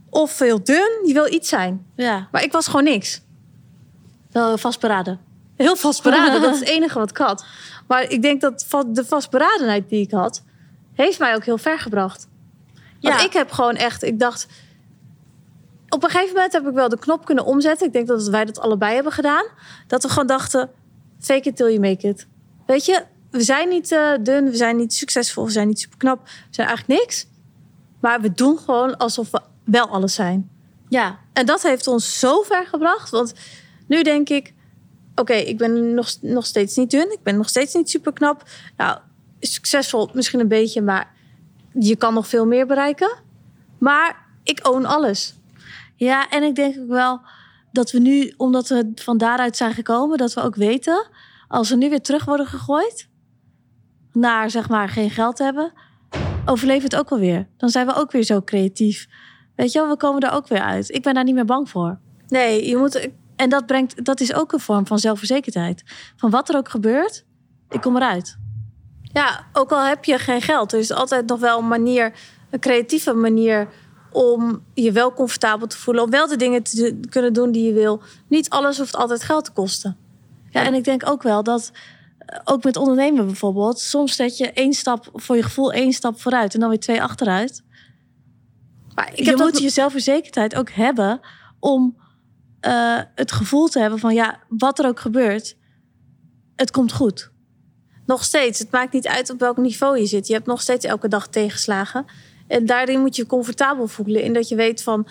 of 0.10 0.40
heel 0.40 0.64
dun. 0.64 1.00
Je 1.06 1.14
wil 1.14 1.34
iets 1.34 1.50
zijn. 1.50 1.86
ja. 1.96 2.28
Maar 2.32 2.44
ik 2.44 2.52
was 2.52 2.66
gewoon 2.68 2.84
niks. 2.84 3.22
Wel 4.32 4.58
vastberaden. 4.58 5.20
Heel 5.56 5.76
vastberaden, 5.76 6.42
dat 6.42 6.54
is 6.54 6.60
het 6.60 6.70
enige 6.70 7.00
wat 7.00 7.10
ik 7.10 7.18
had. 7.18 7.46
Maar 7.88 8.10
ik 8.12 8.22
denk 8.22 8.42
dat 8.42 8.66
de 8.88 9.06
vastberadenheid 9.06 9.90
die 9.90 10.02
ik 10.02 10.12
had, 10.12 10.44
heeft 10.94 11.20
mij 11.20 11.36
ook 11.36 11.44
heel 11.46 11.58
ver 11.58 11.80
gebracht. 11.80 12.28
Want 13.02 13.20
Ja. 13.20 13.26
ik 13.26 13.34
heb 13.34 13.52
gewoon 13.52 13.76
echt, 13.76 14.04
ik 14.04 14.20
dacht... 14.20 14.48
Op 15.90 16.04
een 16.04 16.10
gegeven 16.10 16.34
moment 16.34 16.54
heb 16.54 16.68
ik 16.68 16.74
wel 16.74 16.90
de 16.90 17.00
knop 17.00 17.26
kunnen 17.26 17.46
omzetten. 17.46 17.88
Ik 17.88 17.94
denk 17.94 18.08
dat 18.08 18.28
wij 18.28 18.46
dat 18.46 18.60
allebei 18.60 18.94
hebben 18.96 19.12
gedaan. 19.12 19.46
Dat 19.88 20.04
we 20.04 20.10
gewoon 20.10 20.28
dachten, 20.28 20.70
fake 21.20 21.50
it 21.50 21.56
till 21.56 21.68
you 21.68 21.80
make 21.80 22.08
it. 22.08 22.28
Weet 22.66 22.86
je, 22.86 23.04
we 23.32 23.42
zijn 23.42 23.70
niet 23.70 23.92
eh, 23.92 24.12
dun, 24.20 24.50
we 24.50 24.56
zijn 24.56 24.76
niet 24.76 24.94
succesvol, 24.94 25.46
we 25.46 25.52
zijn 25.52 25.68
niet 25.68 25.80
super 25.80 25.98
knap. 25.98 26.24
We 26.24 26.32
zijn 26.50 26.68
eigenlijk 26.68 27.00
niks. 27.00 27.28
Maar 28.00 28.22
we 28.22 28.34
doen 28.34 28.58
gewoon 28.58 28.98
alsof 28.98 29.32
we 29.32 29.42
wel 29.64 29.88
alles 29.88 30.14
zijn. 30.14 30.50
Ja, 30.90 31.20
En 31.34 31.46
dat 31.46 31.62
heeft 31.62 31.88
ons 31.88 32.20
zo 32.20 32.42
ver 32.42 32.66
gebracht. 32.66 33.10
Want 33.10 33.34
nu 33.88 34.04
denk 34.04 34.30
ik, 34.30 34.54
oké, 35.16 35.34
ik 35.34 35.58
ben 35.58 35.94
nog, 35.94 36.16
nog 36.22 36.46
steeds 36.46 36.76
niet 36.76 36.92
dun. 36.92 37.12
Ik 37.12 37.24
ben 37.24 37.38
nog 37.38 37.50
steeds 37.50 37.74
niet 37.74 37.90
super 37.90 38.14
knap. 38.14 38.44
Nou, 38.78 38.98
succesvol 39.40 40.10
misschien 40.14 40.40
een 40.40 40.48
beetje, 40.48 40.82
maar 40.82 41.12
je 41.74 41.96
kan 41.96 42.14
nog 42.14 42.28
veel 42.28 42.46
meer 42.46 42.68
bereiken. 42.68 43.18
Maar 43.78 44.26
ik 44.44 44.68
own 44.68 44.86
alles. 44.86 45.36
Ja, 45.96 46.30
en 46.30 46.44
ik 46.44 46.56
denk 46.56 46.78
ook 46.80 46.88
wel 46.88 47.22
dat 47.72 47.92
we 47.92 48.00
nu, 48.00 48.34
omdat 48.38 48.68
we 48.68 48.92
van 48.96 49.18
daaruit 49.18 49.58
zijn 49.58 49.74
gekomen, 49.74 50.18
dat 50.18 50.34
we 50.34 50.42
ook 50.42 50.56
weten, 50.56 51.08
als 51.54 51.70
we 51.70 51.76
nu 51.76 51.90
weer 51.90 52.02
terug 52.02 52.26
worden 52.26 52.46
gegooid 52.46 53.10
naar 54.12 54.50
zeg 54.50 54.70
maar 54.70 54.90
geen 54.90 55.10
geld 55.10 55.38
hebben, 55.38 55.74
overleven 56.46 56.84
het 56.84 56.96
ook 56.96 57.10
alweer. 57.10 57.48
Dan 57.58 57.70
zijn 57.70 57.86
we 57.86 57.96
ook 57.96 58.12
weer 58.12 58.24
zo 58.24 58.42
creatief. 58.42 59.08
Weet 59.56 59.72
je 59.72 59.80
wel, 59.80 59.90
we 59.90 59.98
komen 59.98 60.22
er 60.22 60.32
ook 60.32 60.48
weer 60.48 60.62
uit. 60.62 60.90
Ik 60.90 61.02
ben 61.02 61.14
daar 61.14 61.24
niet 61.24 61.36
meer 61.36 61.46
bang 61.46 61.70
voor. 61.70 62.00
Nee, 62.28 62.68
je 62.68 62.78
moet. 62.78 63.10
En 63.36 63.50
dat, 63.50 63.66
brengt, 63.66 64.06
dat 64.06 64.20
is 64.20 64.34
ook 64.34 64.52
een 64.52 64.60
vorm 64.60 64.88
van 64.88 65.00
zelfverzekerdheid. 65.00 65.84
Van 66.16 66.30
wat 66.30 66.50
er 66.50 66.58
ook 66.58 66.70
gebeurt, 66.70 67.26
ik 67.70 67.82
kom 67.82 67.96
eruit. 67.96 68.38
Ja, 69.02 69.48
ook 69.54 69.72
al 69.72 69.86
heb 69.86 70.06
je 70.06 70.20
geen 70.20 70.42
geld, 70.42 70.74
er 70.74 70.80
is 70.80 70.92
altijd 70.92 71.28
nog 71.28 71.40
wel 71.40 71.60
een 71.60 71.68
manier, 71.68 72.14
een 72.50 72.60
creatieve 72.60 73.14
manier 73.14 73.68
om 74.12 74.64
je 74.74 74.92
wel 74.92 75.14
comfortabel 75.14 75.68
te 75.68 75.78
voelen. 75.78 76.04
Om 76.04 76.10
wel 76.10 76.28
de 76.28 76.36
dingen 76.36 76.64
te 76.64 77.00
kunnen 77.10 77.34
doen 77.34 77.52
die 77.52 77.66
je 77.66 77.74
wil. 77.74 78.02
Niet 78.28 78.50
alles 78.50 78.78
hoeft 78.78 78.96
altijd 78.96 79.24
geld 79.24 79.46
te 79.46 79.52
kosten. 79.52 80.03
Ja, 80.54 80.66
en 80.66 80.74
ik 80.74 80.84
denk 80.84 81.10
ook 81.10 81.24
wel 81.24 81.44
dat, 81.44 81.72
eh, 82.18 82.40
ook 82.44 82.64
met 82.64 82.78
ondernemen 82.78 83.26
bijvoorbeeld, 83.26 83.80
soms 83.80 84.16
zet 84.16 84.38
je 84.38 84.52
één 84.52 84.74
stap, 84.74 85.10
voor 85.14 85.36
je 85.36 85.44
gevoel 85.44 85.72
één 85.72 85.94
stap 85.94 86.22
vooruit 86.22 86.54
en 86.54 86.60
dan 86.60 86.70
weer 86.70 86.80
twee 86.80 87.02
achteruit. 87.02 87.64
Maar 88.96 89.10
ik 89.12 89.18
je 89.26 89.36
dat- 89.36 89.40
moet 89.40 89.60
je 89.60 89.70
zelfverzekerdheid 89.70 90.56
ook 90.56 90.70
hebben 90.70 91.20
om 91.60 92.02
eh, 92.60 93.00
het 93.16 93.32
gevoel 93.32 93.68
te 93.68 93.80
hebben 93.80 94.00
van 94.00 94.14
ja, 94.14 94.40
wat 94.50 94.80
er 94.80 94.86
ook 94.88 95.00
gebeurt, 95.00 95.58
het 96.56 96.72
komt 96.72 96.92
goed. 96.92 97.32
Nog 98.06 98.24
steeds. 98.24 98.60
Het 98.60 98.72
maakt 98.72 98.94
niet 98.94 99.08
uit 99.08 99.30
op 99.30 99.40
welk 99.40 99.58
niveau 99.58 100.00
je 100.00 100.06
zit. 100.06 100.28
Je 100.28 100.34
hebt 100.34 100.46
nog 100.46 100.62
steeds 100.62 100.86
elke 100.86 101.08
dag 101.08 101.28
tegenslagen. 101.28 102.06
En 102.48 102.66
daarin 102.66 103.00
moet 103.00 103.16
je 103.16 103.22
je 103.22 103.28
comfortabel 103.28 103.88
voelen. 103.88 104.24
In 104.24 104.34
dat 104.34 104.48
je 104.48 104.56
weet 104.56 104.84
van... 104.84 105.08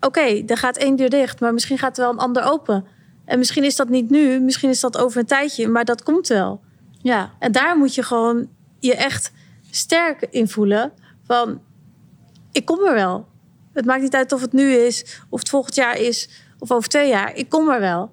Oké, 0.00 0.42
er 0.46 0.56
gaat 0.56 0.76
één 0.76 0.96
deur 0.96 1.10
dicht. 1.10 1.40
Maar 1.40 1.52
misschien 1.52 1.78
gaat 1.78 1.96
er 1.98 2.04
wel 2.04 2.12
een 2.12 2.18
ander 2.18 2.42
open. 2.42 2.84
En 3.32 3.38
misschien 3.38 3.64
is 3.64 3.76
dat 3.76 3.88
niet 3.88 4.10
nu. 4.10 4.40
Misschien 4.40 4.70
is 4.70 4.80
dat 4.80 4.98
over 4.98 5.20
een 5.20 5.26
tijdje. 5.26 5.68
Maar 5.68 5.84
dat 5.84 6.02
komt 6.02 6.28
wel. 6.28 6.60
Ja, 7.02 7.32
En 7.38 7.52
daar 7.52 7.76
moet 7.76 7.94
je 7.94 8.02
gewoon 8.02 8.48
je 8.78 8.94
echt 8.94 9.32
sterk 9.70 10.26
in 10.30 10.48
voelen. 10.48 10.92
Van, 11.26 11.60
ik 12.50 12.64
kom 12.64 12.86
er 12.86 12.94
wel. 12.94 13.26
Het 13.72 13.84
maakt 13.84 14.02
niet 14.02 14.14
uit 14.14 14.32
of 14.32 14.40
het 14.40 14.52
nu 14.52 14.72
is. 14.72 15.20
Of 15.28 15.38
het 15.38 15.48
volgend 15.48 15.74
jaar 15.74 15.98
is. 15.98 16.28
Of 16.58 16.70
over 16.70 16.88
twee 16.88 17.08
jaar. 17.08 17.34
Ik 17.36 17.48
kom 17.48 17.68
er 17.68 17.80
wel. 17.80 18.10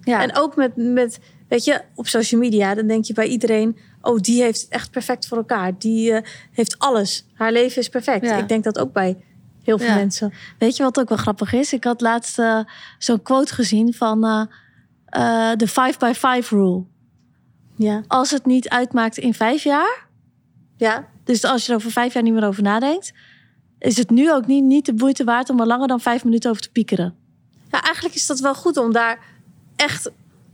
ja. 0.00 0.22
En 0.22 0.36
ook 0.36 0.56
met, 0.56 0.76
met, 0.76 1.18
weet 1.48 1.64
je, 1.64 1.80
op 1.94 2.06
social 2.06 2.40
media, 2.40 2.74
dan 2.74 2.86
denk 2.86 3.04
je 3.04 3.12
bij 3.12 3.26
iedereen, 3.26 3.76
oh, 4.00 4.18
die 4.18 4.42
heeft 4.42 4.68
echt 4.68 4.90
perfect 4.90 5.26
voor 5.26 5.36
elkaar. 5.36 5.78
Die 5.78 6.12
eh, 6.12 6.22
heeft 6.52 6.78
alles. 6.78 7.26
Haar 7.34 7.52
leven 7.52 7.80
is 7.80 7.88
perfect. 7.88 8.24
Ja. 8.24 8.36
Ik 8.36 8.48
denk 8.48 8.64
dat 8.64 8.78
ook 8.78 8.92
bij 8.92 9.16
heel 9.68 9.78
veel 9.78 9.86
Ja. 9.86 9.94
mensen. 9.94 10.32
Weet 10.58 10.76
je 10.76 10.82
wat 10.82 10.98
ook 10.98 11.08
wel 11.08 11.18
grappig 11.18 11.52
is? 11.52 11.72
Ik 11.72 11.84
had 11.84 12.00
laatst 12.00 12.38
eh, 12.38 12.60
zo'n 12.98 13.22
quote 13.22 13.54
gezien 13.54 13.94
van 13.94 14.24
eh, 14.24 14.42
eh, 15.50 15.56
de 15.58 15.66
5 15.66 15.98
by 15.98 16.12
5 16.14 16.50
rule. 16.50 16.84
Ja. 17.76 18.02
Als 18.06 18.30
het 18.30 18.46
niet 18.46 18.68
uitmaakt 18.68 19.18
in 19.18 19.34
vijf 19.34 19.62
jaar, 19.62 20.06
Ja. 20.76 21.06
dus 21.24 21.44
als 21.44 21.64
je 21.66 21.70
er 21.72 21.78
over 21.78 21.90
vijf 21.90 22.12
jaar 22.14 22.22
niet 22.22 22.32
meer 22.32 22.46
over 22.46 22.62
nadenkt, 22.62 23.12
is 23.78 23.96
het 23.96 24.10
nu 24.10 24.32
ook 24.32 24.46
niet, 24.46 24.64
niet 24.64 24.86
de 24.86 24.92
moeite 24.96 25.24
waard 25.24 25.50
om 25.50 25.60
er 25.60 25.66
langer 25.66 25.88
dan 25.88 26.00
vijf 26.00 26.24
minuten 26.24 26.50
over 26.50 26.62
te 26.62 26.70
piekeren. 26.70 27.14
ja, 27.70 27.82
eigenlijk 27.82 28.14
is 28.14 28.26
dat 28.26 28.40
wel 28.40 28.54
goed 28.54 28.76
om 28.76 28.92
daar 28.92 29.18
echt 29.76 30.10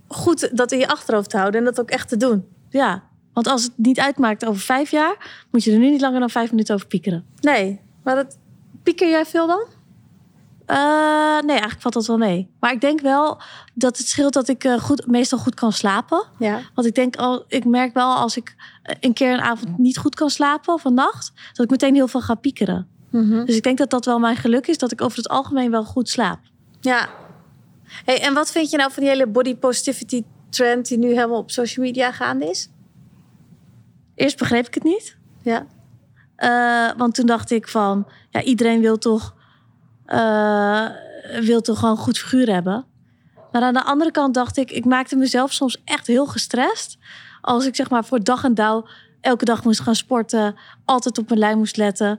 goed 0.08 0.56
dat 0.56 0.72
in 0.72 0.78
je 0.78 0.88
achterhoofd 0.88 1.30
te 1.30 1.36
houden 1.36 1.60
en 1.60 1.66
dat 1.66 1.80
ook 1.80 1.90
echt 1.90 2.08
te 2.08 2.16
doen. 2.16 2.44
Ja, 2.68 3.02
want 3.32 3.46
als 3.46 3.62
het 3.62 3.72
niet 3.76 4.00
uitmaakt 4.00 4.44
over 4.46 4.60
vijf 4.60 4.90
jaar, 4.90 5.44
moet 5.50 5.64
je 5.64 5.72
er 5.72 5.78
nu 5.78 5.90
niet 5.90 6.00
langer 6.00 6.20
dan 6.20 6.30
vijf 6.30 6.50
minuten 6.50 6.74
over 6.74 6.86
piekeren. 6.86 7.24
Nee, 7.40 7.80
maar 8.02 8.14
dat 8.14 8.38
pieker 8.84 9.08
jij 9.08 9.26
veel 9.26 9.46
dan? 9.46 9.66
Eh, 10.66 11.40
nee, 11.40 11.50
eigenlijk 11.50 11.80
valt 11.80 11.94
dat 11.94 12.06
wel 12.06 12.18
mee. 12.18 12.48
Maar 12.60 12.72
ik 12.72 12.80
denk 12.80 13.00
wel 13.00 13.40
dat 13.74 13.98
het 13.98 14.08
scheelt 14.08 14.32
dat 14.32 14.48
ik 14.48 14.64
eh, 14.64 14.78
goed, 14.78 15.06
meestal 15.06 15.38
goed 15.38 15.54
kan 15.54 15.72
slapen. 15.72 16.24
Ja. 16.38 16.60
Want 16.74 16.86
ik 16.86 16.94
denk 16.94 17.16
al, 17.16 17.44
ik 17.48 17.64
merk 17.64 17.94
wel 17.94 18.14
als 18.14 18.36
ik 18.36 18.54
eh, 18.82 18.96
een 19.00 19.12
keer 19.12 19.32
een 19.32 19.40
avond 19.40 19.78
niet 19.78 19.98
goed 19.98 20.14
kan 20.14 20.30
slapen 20.30 20.74
of 20.74 20.84
een 20.84 20.94
nacht, 20.94 21.32
dat 21.52 21.64
ik 21.64 21.70
meteen 21.70 21.94
heel 21.94 22.08
veel 22.08 22.20
ga 22.20 22.34
piekeren. 22.34 22.88
Mhm. 23.10 23.44
Dus 23.44 23.56
ik 23.56 23.62
denk 23.62 23.78
dat 23.78 23.90
dat 23.90 24.04
wel 24.04 24.18
mijn 24.18 24.36
geluk 24.36 24.66
is, 24.66 24.78
dat 24.78 24.92
ik 24.92 25.00
over 25.00 25.16
het 25.16 25.28
algemeen 25.28 25.70
wel 25.70 25.84
goed 25.84 26.08
slaap. 26.08 26.40
Ja. 26.80 27.08
Hey, 28.04 28.22
en 28.22 28.34
wat 28.34 28.50
vind 28.50 28.70
je 28.70 28.76
nou 28.76 28.92
van 28.92 29.02
die 29.02 29.12
hele 29.12 29.26
body 29.26 29.56
positivity 29.56 30.24
trend 30.50 30.88
die 30.88 30.98
nu 30.98 31.08
helemaal 31.08 31.38
op 31.38 31.50
social 31.50 31.86
media 31.86 32.12
gaande 32.12 32.50
is? 32.50 32.68
Eerst 34.14 34.38
begreep 34.38 34.66
ik 34.66 34.74
het 34.74 34.82
niet. 34.82 35.16
Ja. 35.42 35.66
Eh, 36.44 36.90
want 36.96 37.14
toen 37.14 37.26
dacht 37.26 37.50
ik 37.50 37.68
van, 37.68 38.06
ja, 38.30 38.42
iedereen 38.42 38.80
wil 38.80 38.98
toch, 38.98 39.34
eh, 40.06 40.86
wil 41.40 41.60
toch 41.60 41.78
gewoon 41.78 41.94
een 41.94 42.02
goed 42.02 42.18
figuur 42.18 42.52
hebben. 42.52 42.86
Maar 43.52 43.62
aan 43.62 43.74
de 43.74 43.84
andere 43.84 44.10
kant 44.10 44.34
dacht 44.34 44.56
ik, 44.56 44.70
ik 44.70 44.84
maakte 44.84 45.16
mezelf 45.16 45.52
soms 45.52 45.82
echt 45.84 46.06
heel 46.06 46.26
gestrest. 46.26 46.98
Als 47.40 47.66
ik 47.66 47.74
zeg 47.76 47.90
maar 47.90 48.04
voor 48.04 48.24
dag 48.24 48.44
en 48.44 48.54
dauw 48.54 48.86
elke 49.20 49.44
dag 49.44 49.64
moest 49.64 49.80
gaan 49.80 49.94
sporten, 49.94 50.54
altijd 50.84 51.18
op 51.18 51.28
mijn 51.28 51.40
lijn 51.40 51.58
moest 51.58 51.76
letten. 51.76 52.18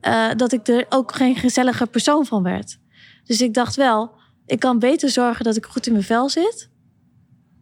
eh, 0.00 0.30
dat 0.36 0.52
ik 0.52 0.68
er 0.68 0.86
ook 0.88 1.14
geen 1.14 1.36
gezellige 1.36 1.86
persoon 1.86 2.26
van 2.26 2.42
werd. 2.42 2.78
Dus 3.24 3.40
ik 3.40 3.54
dacht 3.54 3.76
wel, 3.76 4.10
ik 4.46 4.60
kan 4.60 4.78
beter 4.78 5.08
zorgen 5.10 5.44
dat 5.44 5.56
ik 5.56 5.66
goed 5.66 5.86
in 5.86 5.92
mijn 5.92 6.04
vel 6.04 6.28
zit. 6.28 6.70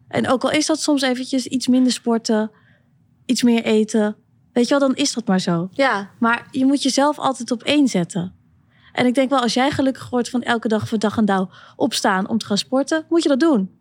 En 0.07 0.27
ook 0.27 0.43
al 0.43 0.51
is 0.51 0.65
dat 0.65 0.79
soms 0.79 1.01
eventjes 1.01 1.45
iets 1.45 1.67
minder 1.67 1.91
sporten, 1.91 2.51
iets 3.25 3.43
meer 3.43 3.63
eten. 3.63 4.22
Weet 4.53 4.67
je 4.67 4.77
wel, 4.79 4.87
dan 4.87 4.95
is 4.97 5.13
dat 5.13 5.27
maar 5.27 5.39
zo. 5.39 5.69
Ja. 5.71 6.09
Maar 6.19 6.47
je 6.51 6.65
moet 6.65 6.83
jezelf 6.83 7.19
altijd 7.19 7.51
op 7.51 7.63
één 7.63 7.87
zetten. 7.87 8.33
En 8.93 9.05
ik 9.05 9.13
denk 9.15 9.29
wel, 9.29 9.39
als 9.41 9.53
jij 9.53 9.71
gelukkig 9.71 10.09
wordt 10.09 10.29
van 10.29 10.41
elke 10.41 10.67
dag 10.67 10.87
voor 10.87 10.99
dag 10.99 11.17
en 11.17 11.25
dauw 11.25 11.49
opstaan 11.75 12.27
om 12.29 12.37
te 12.37 12.45
gaan 12.45 12.57
sporten, 12.57 13.05
moet 13.09 13.23
je 13.23 13.29
dat 13.29 13.39
doen. 13.39 13.77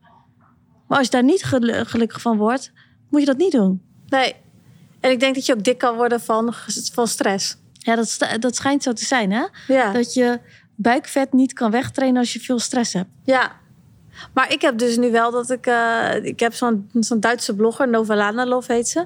Maar 0.86 0.98
als 0.98 1.06
je 1.06 1.12
daar 1.12 1.24
niet 1.24 1.44
gelu- 1.44 1.84
gelukkig 1.84 2.20
van 2.20 2.36
wordt, 2.36 2.72
moet 3.08 3.20
je 3.20 3.26
dat 3.26 3.36
niet 3.36 3.52
doen. 3.52 3.82
Nee. 4.08 4.34
En 5.00 5.10
ik 5.10 5.20
denk 5.20 5.34
dat 5.34 5.46
je 5.46 5.54
ook 5.54 5.64
dik 5.64 5.78
kan 5.78 5.96
worden 5.96 6.20
van, 6.20 6.54
van 6.92 7.06
stress. 7.06 7.56
Ja, 7.72 7.96
dat, 7.96 8.18
dat 8.38 8.56
schijnt 8.56 8.82
zo 8.82 8.92
te 8.92 9.04
zijn, 9.04 9.32
hè? 9.32 9.44
Ja. 9.68 9.92
Dat 9.92 10.14
je 10.14 10.40
buikvet 10.74 11.32
niet 11.32 11.52
kan 11.52 11.70
wegtrainen 11.70 12.20
als 12.20 12.32
je 12.32 12.40
veel 12.40 12.58
stress 12.58 12.92
hebt. 12.92 13.08
Ja. 13.24 13.52
Maar 14.34 14.52
ik 14.52 14.60
heb 14.62 14.78
dus 14.78 14.96
nu 14.96 15.10
wel 15.10 15.30
dat 15.30 15.50
ik... 15.50 15.66
eh, 15.66 16.24
ik 16.24 16.40
heb 16.40 16.54
zo'n 16.54 16.88
zo'n 16.92 17.20
Duitse 17.20 17.54
blogger, 17.54 17.88
Novalana 17.88 18.46
Love 18.46 18.72
heet 18.72 18.88
ze. 18.88 19.04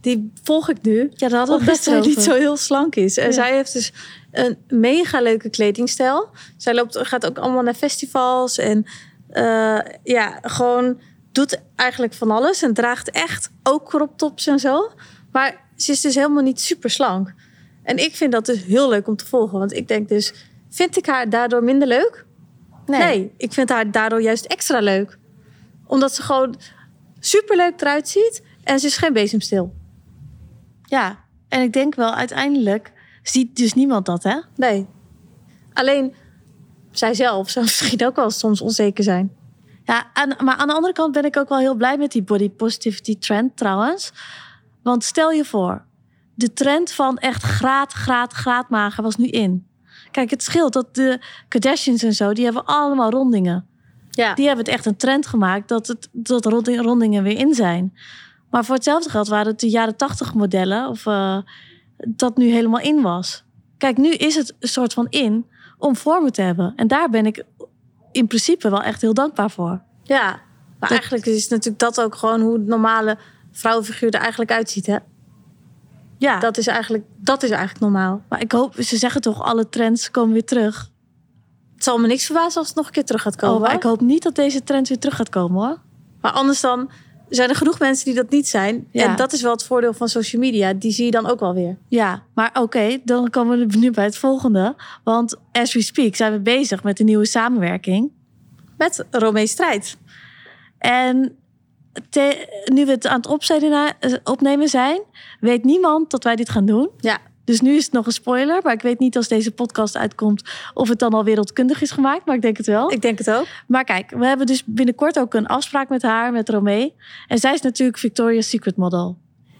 Die 0.00 0.32
volg 0.42 0.68
ik 0.68 0.82
nu. 0.82 1.10
Ja, 1.14 1.28
daar 1.28 1.38
hadden 1.38 1.54
we 1.54 1.60
Omdat 1.60 1.74
het 1.74 1.84
zij 1.84 1.96
best 2.00 2.08
niet 2.08 2.20
zo 2.20 2.34
heel 2.34 2.56
slank 2.56 2.94
is. 2.94 3.16
En 3.16 3.26
Ja. 3.26 3.32
zij 3.32 3.54
heeft 3.54 3.72
dus 3.72 3.92
een 4.30 4.58
mega 4.68 5.20
leuke 5.20 5.50
kledingstijl. 5.50 6.28
Zij 6.56 6.74
loopt, 6.74 6.98
gaat 6.98 7.26
ook 7.26 7.38
allemaal 7.38 7.62
naar 7.62 7.74
festivals. 7.74 8.58
En 8.58 8.84
eh, 9.28 9.78
ja, 10.02 10.38
gewoon 10.42 11.00
doet 11.32 11.60
eigenlijk 11.76 12.12
van 12.14 12.30
alles. 12.30 12.62
En 12.62 12.74
draagt 12.74 13.10
echt 13.10 13.50
ook 13.62 13.88
crop 13.88 14.18
tops 14.18 14.46
en 14.46 14.58
zo. 14.58 14.90
Maar 15.32 15.64
ze 15.76 15.92
is 15.92 16.00
dus 16.00 16.14
helemaal 16.14 16.42
niet 16.42 16.60
super 16.60 16.90
slank. 16.90 17.34
En 17.82 17.96
ik 17.96 18.16
vind 18.16 18.32
dat 18.32 18.46
dus 18.46 18.64
heel 18.64 18.88
leuk 18.88 19.08
om 19.08 19.16
te 19.16 19.26
volgen. 19.26 19.58
Want 19.58 19.72
ik 19.72 19.88
denk 19.88 20.08
dus, 20.08 20.32
vind 20.70 20.96
ik 20.96 21.06
haar 21.06 21.30
daardoor 21.30 21.64
minder 21.64 21.88
leuk? 21.88 22.24
Nee. 22.86 23.32
ik 23.36 23.52
vind 23.52 23.68
haar 23.68 23.90
daardoor 23.90 24.22
juist 24.22 24.44
extra 24.44 24.80
leuk. 24.80 25.18
Omdat 25.86 26.14
ze 26.14 26.22
gewoon 26.22 26.56
super 27.20 27.56
leuk 27.56 27.80
eruit 27.80 28.08
ziet. 28.08 28.42
En 28.64 28.78
ze 28.80 28.86
is 28.86 28.96
geen 28.96 29.12
bezemstil. 29.12 29.74
Ja, 30.88 31.18
en 31.48 31.62
ik 31.62 31.72
denk 31.72 31.94
wel, 31.94 32.14
uiteindelijk 32.14 32.92
ziet 33.22 33.56
dus 33.56 33.74
niemand 33.74 34.06
dat, 34.06 34.22
hè? 34.22 34.38
Nee. 34.56 34.86
Alleen 35.72 36.14
zij 36.90 37.14
zelf 37.14 37.50
zou 37.50 37.64
misschien 37.68 38.06
ook 38.06 38.16
wel 38.16 38.30
soms 38.30 38.60
onzeker 38.60 39.04
zijn. 39.04 39.32
Ja, 39.84 40.10
aan, 40.12 40.34
maar 40.44 40.56
aan 40.56 40.66
de 40.66 40.74
andere 40.74 40.92
kant 40.92 41.12
ben 41.12 41.24
ik 41.24 41.36
ook 41.36 41.48
wel 41.48 41.58
heel 41.58 41.74
blij 41.74 41.98
met 41.98 42.12
die 42.12 42.22
body 42.22 42.50
positivity 42.50 43.18
trend 43.18 43.56
trouwens. 43.56 44.12
Want 44.82 45.04
stel 45.04 45.30
je 45.30 45.44
voor, 45.44 45.84
de 46.34 46.52
trend 46.52 46.92
van 46.92 47.18
echt 47.18 47.42
graad, 47.42 47.92
graad, 47.92 48.32
graad 48.32 48.68
mager 48.70 49.02
was 49.02 49.16
nu 49.16 49.26
in. 49.26 49.66
Kijk, 50.10 50.30
het 50.30 50.42
scheelt 50.42 50.72
dat 50.72 50.94
de 50.94 51.20
Kardashians 51.48 52.02
en 52.02 52.14
zo, 52.14 52.32
die 52.32 52.44
hebben 52.44 52.64
allemaal 52.64 53.10
rondingen. 53.10 53.66
Ja. 54.10 54.34
Die 54.34 54.46
hebben 54.46 54.64
het 54.64 54.74
echt 54.74 54.86
een 54.86 54.96
trend 54.96 55.26
gemaakt 55.26 55.68
dat, 55.68 55.86
het, 55.86 56.08
dat 56.12 56.44
ronding- 56.44 56.80
rondingen 56.80 57.22
weer 57.22 57.38
in 57.38 57.54
zijn. 57.54 57.92
Maar 58.50 58.64
voor 58.64 58.74
hetzelfde 58.74 59.10
geld 59.10 59.28
waren 59.28 59.46
het 59.46 59.60
de 59.60 59.68
jaren 59.70 59.96
tachtig 59.96 60.34
modellen 60.34 60.88
of 60.88 61.06
eh, 61.06 61.38
dat 61.96 62.36
nu 62.36 62.50
helemaal 62.50 62.80
in 62.80 63.02
was. 63.02 63.44
Kijk, 63.78 63.96
nu 63.96 64.10
is 64.12 64.34
het 64.34 64.54
een 64.58 64.68
soort 64.68 64.92
van 64.92 65.06
in 65.10 65.46
om 65.78 65.96
vormen 65.96 66.32
te 66.32 66.42
hebben. 66.42 66.72
En 66.76 66.86
daar 66.86 67.10
ben 67.10 67.26
ik 67.26 67.44
in 68.12 68.26
principe 68.26 68.70
wel 68.70 68.82
echt 68.82 69.00
heel 69.00 69.14
dankbaar 69.14 69.50
voor. 69.50 69.80
ja. 70.02 70.40
Maar 70.78 70.88
Dat- 70.88 70.98
eigenlijk 70.98 71.26
is 71.28 71.48
natuurlijk 71.48 71.78
dat 71.78 72.00
ook 72.00 72.14
gewoon 72.14 72.40
hoe 72.40 72.52
het 72.52 72.66
normale 72.66 73.18
vrouwenfiguur 73.52 74.14
er 74.14 74.20
eigenlijk 74.20 74.50
uitziet. 74.52 74.86
Hè? 74.86 74.96
Ja, 76.18 76.38
Dat, 76.38 76.58
is 76.58 76.66
eigenlijk, 76.66 77.04
dat 77.16 77.42
is 77.42 77.50
eigenlijk 77.50 77.80
normaal. 77.80 78.22
maar 78.28 78.40
ik 78.40 78.52
hoop, 78.52 78.74
ze 78.78 78.96
zeggen 78.96 79.20
toch, 79.20 79.42
alle 79.42 79.68
trends 79.68 80.10
komen 80.10 80.32
weer 80.32 80.44
terug. 80.44 80.90
Het 81.74 81.84
zal 81.84 81.98
me 81.98 82.06
niks 82.06 82.24
verbazen 82.24 82.58
als 82.58 82.66
het 82.68 82.76
nog 82.76 82.86
een 82.86 82.92
keer 82.92 83.04
terug 83.04 83.22
gaat 83.22 83.36
komen. 83.36 83.56
Oh, 83.56 83.62
maar 83.62 83.74
ik 83.74 83.82
hoop 83.82 84.00
niet 84.00 84.22
dat 84.22 84.34
deze 84.34 84.62
trend 84.64 84.88
weer 84.88 84.98
terug 84.98 85.16
gaat 85.16 85.28
komen 85.28 85.66
hoor. 85.66 85.78
Maar 86.20 86.32
anders 86.32 86.60
dan 86.60 86.90
zijn 87.28 87.48
er 87.48 87.54
genoeg 87.54 87.78
mensen 87.78 88.04
die 88.04 88.14
dat 88.14 88.30
niet 88.30 88.48
zijn. 88.48 88.88
Ja. 88.90 89.04
En 89.04 89.16
dat 89.16 89.32
is 89.32 89.42
wel 89.42 89.52
het 89.52 89.64
voordeel 89.64 89.92
van 89.92 90.08
social 90.08 90.42
media. 90.42 90.72
Die 90.72 90.92
zie 90.92 91.04
je 91.04 91.10
dan 91.10 91.26
ook 91.26 91.40
wel 91.40 91.54
weer. 91.54 91.76
Ja, 91.88 92.22
maar 92.34 92.50
oké, 92.60 92.98
dan 93.04 93.30
komen 93.30 93.68
we 93.68 93.76
nu 93.78 93.90
bij 93.90 94.04
het 94.04 94.16
volgende. 94.16 94.74
Want 95.04 95.36
as 95.52 95.74
we 95.74 95.82
speak 95.82 96.14
zijn 96.16 96.32
we 96.32 96.38
bezig 96.40 96.82
met 96.82 97.00
een 97.00 97.06
nieuwe 97.06 97.26
samenwerking. 97.26 98.10
Met 98.76 99.04
Romee 99.10 99.46
Strijd. 99.46 99.96
En 100.78 101.36
te- 102.10 102.62
nu 102.72 102.84
we 102.84 102.90
het 102.90 103.06
aan 103.06 103.20
het 103.20 103.96
eh, 104.00 104.12
opnemen 104.24 104.68
zijn, 104.68 105.00
weet 105.40 105.64
niemand 105.64 106.10
dat 106.10 106.24
wij 106.24 106.36
dit 106.36 106.48
gaan 106.48 106.66
doen. 106.66 106.88
Ja. 106.98 107.18
Dus 107.48 107.60
nu 107.60 107.76
is 107.76 107.84
het 107.84 107.92
nog 107.92 108.06
een 108.06 108.12
spoiler, 108.12 108.60
maar 108.62 108.72
ik 108.72 108.82
weet 108.82 108.98
niet 108.98 109.16
als 109.16 109.28
deze 109.28 109.50
podcast 109.50 109.96
uitkomt 109.96 110.42
of 110.74 110.88
het 110.88 110.98
dan 110.98 111.12
al 111.12 111.24
wereldkundig 111.24 111.82
is 111.82 111.90
gemaakt, 111.90 112.26
maar 112.26 112.34
ik 112.34 112.42
denk 112.42 112.56
het 112.56 112.66
wel. 112.66 112.92
Ik 112.92 113.02
denk 113.02 113.18
het 113.18 113.30
ook. 113.30 113.46
Maar 113.66 113.84
kijk, 113.84 114.10
we 114.10 114.26
hebben 114.26 114.46
dus 114.46 114.62
binnenkort 114.64 115.18
ook 115.18 115.34
een 115.34 115.46
afspraak 115.46 115.88
met 115.88 116.02
haar, 116.02 116.32
met 116.32 116.48
Romee. 116.48 116.94
En 117.28 117.38
zij 117.38 117.54
is 117.54 117.60
natuurlijk 117.60 117.98
Victoria's 117.98 118.48
Secret 118.48 118.76
model. 118.76 119.18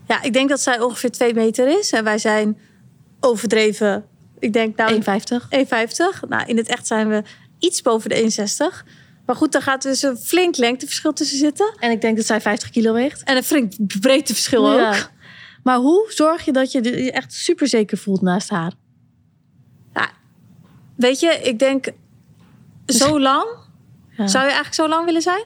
Ja, 0.09 0.22
ik 0.22 0.33
denk 0.33 0.48
dat 0.48 0.61
zij 0.61 0.81
ongeveer 0.81 1.11
twee 1.11 1.35
meter 1.35 1.79
is. 1.79 1.92
En 1.92 2.05
wij 2.05 2.18
zijn 2.18 2.59
overdreven. 3.20 4.05
Ik 4.38 4.53
denk 4.53 4.77
nou 4.77 4.94
1,50. 4.94 5.01
1,50. 5.03 6.29
Nou, 6.29 6.46
in 6.46 6.57
het 6.57 6.68
echt 6.68 6.87
zijn 6.87 7.09
we 7.09 7.22
iets 7.59 7.83
boven 7.83 8.11
de 8.11 8.48
1,60. 8.83 8.88
Maar 9.27 9.37
goed, 9.37 9.53
daar 9.53 9.62
gaat 9.62 9.83
dus 9.83 10.03
een 10.03 10.16
flink 10.16 10.57
lengteverschil 10.57 11.12
tussen 11.12 11.38
zitten. 11.38 11.74
En 11.79 11.90
ik 11.90 12.01
denk 12.01 12.16
dat 12.16 12.27
zij 12.27 12.40
50 12.40 12.70
kilo 12.70 12.92
weegt. 12.92 13.22
En 13.22 13.37
een 13.37 13.44
flink 13.44 13.72
breedteverschil 14.01 14.70
ook. 14.70 15.11
Maar 15.68 15.78
hoe 15.78 16.07
zorg 16.09 16.44
je 16.44 16.52
dat 16.52 16.72
je 16.72 16.83
je 17.04 17.12
echt 17.12 17.33
super 17.33 17.66
zeker 17.68 17.98
voelt 17.98 18.20
naast 18.20 18.50
haar? 18.50 18.72
Ja, 19.94 20.09
weet 20.96 21.20
je, 21.20 21.28
ik 21.42 21.59
denk 21.59 21.90
zo 22.87 23.20
lang. 23.20 23.46
Ja. 24.16 24.26
Zou 24.26 24.44
je 24.44 24.50
eigenlijk 24.50 24.74
zo 24.74 24.88
lang 24.88 25.04
willen 25.04 25.22
zijn? 25.22 25.44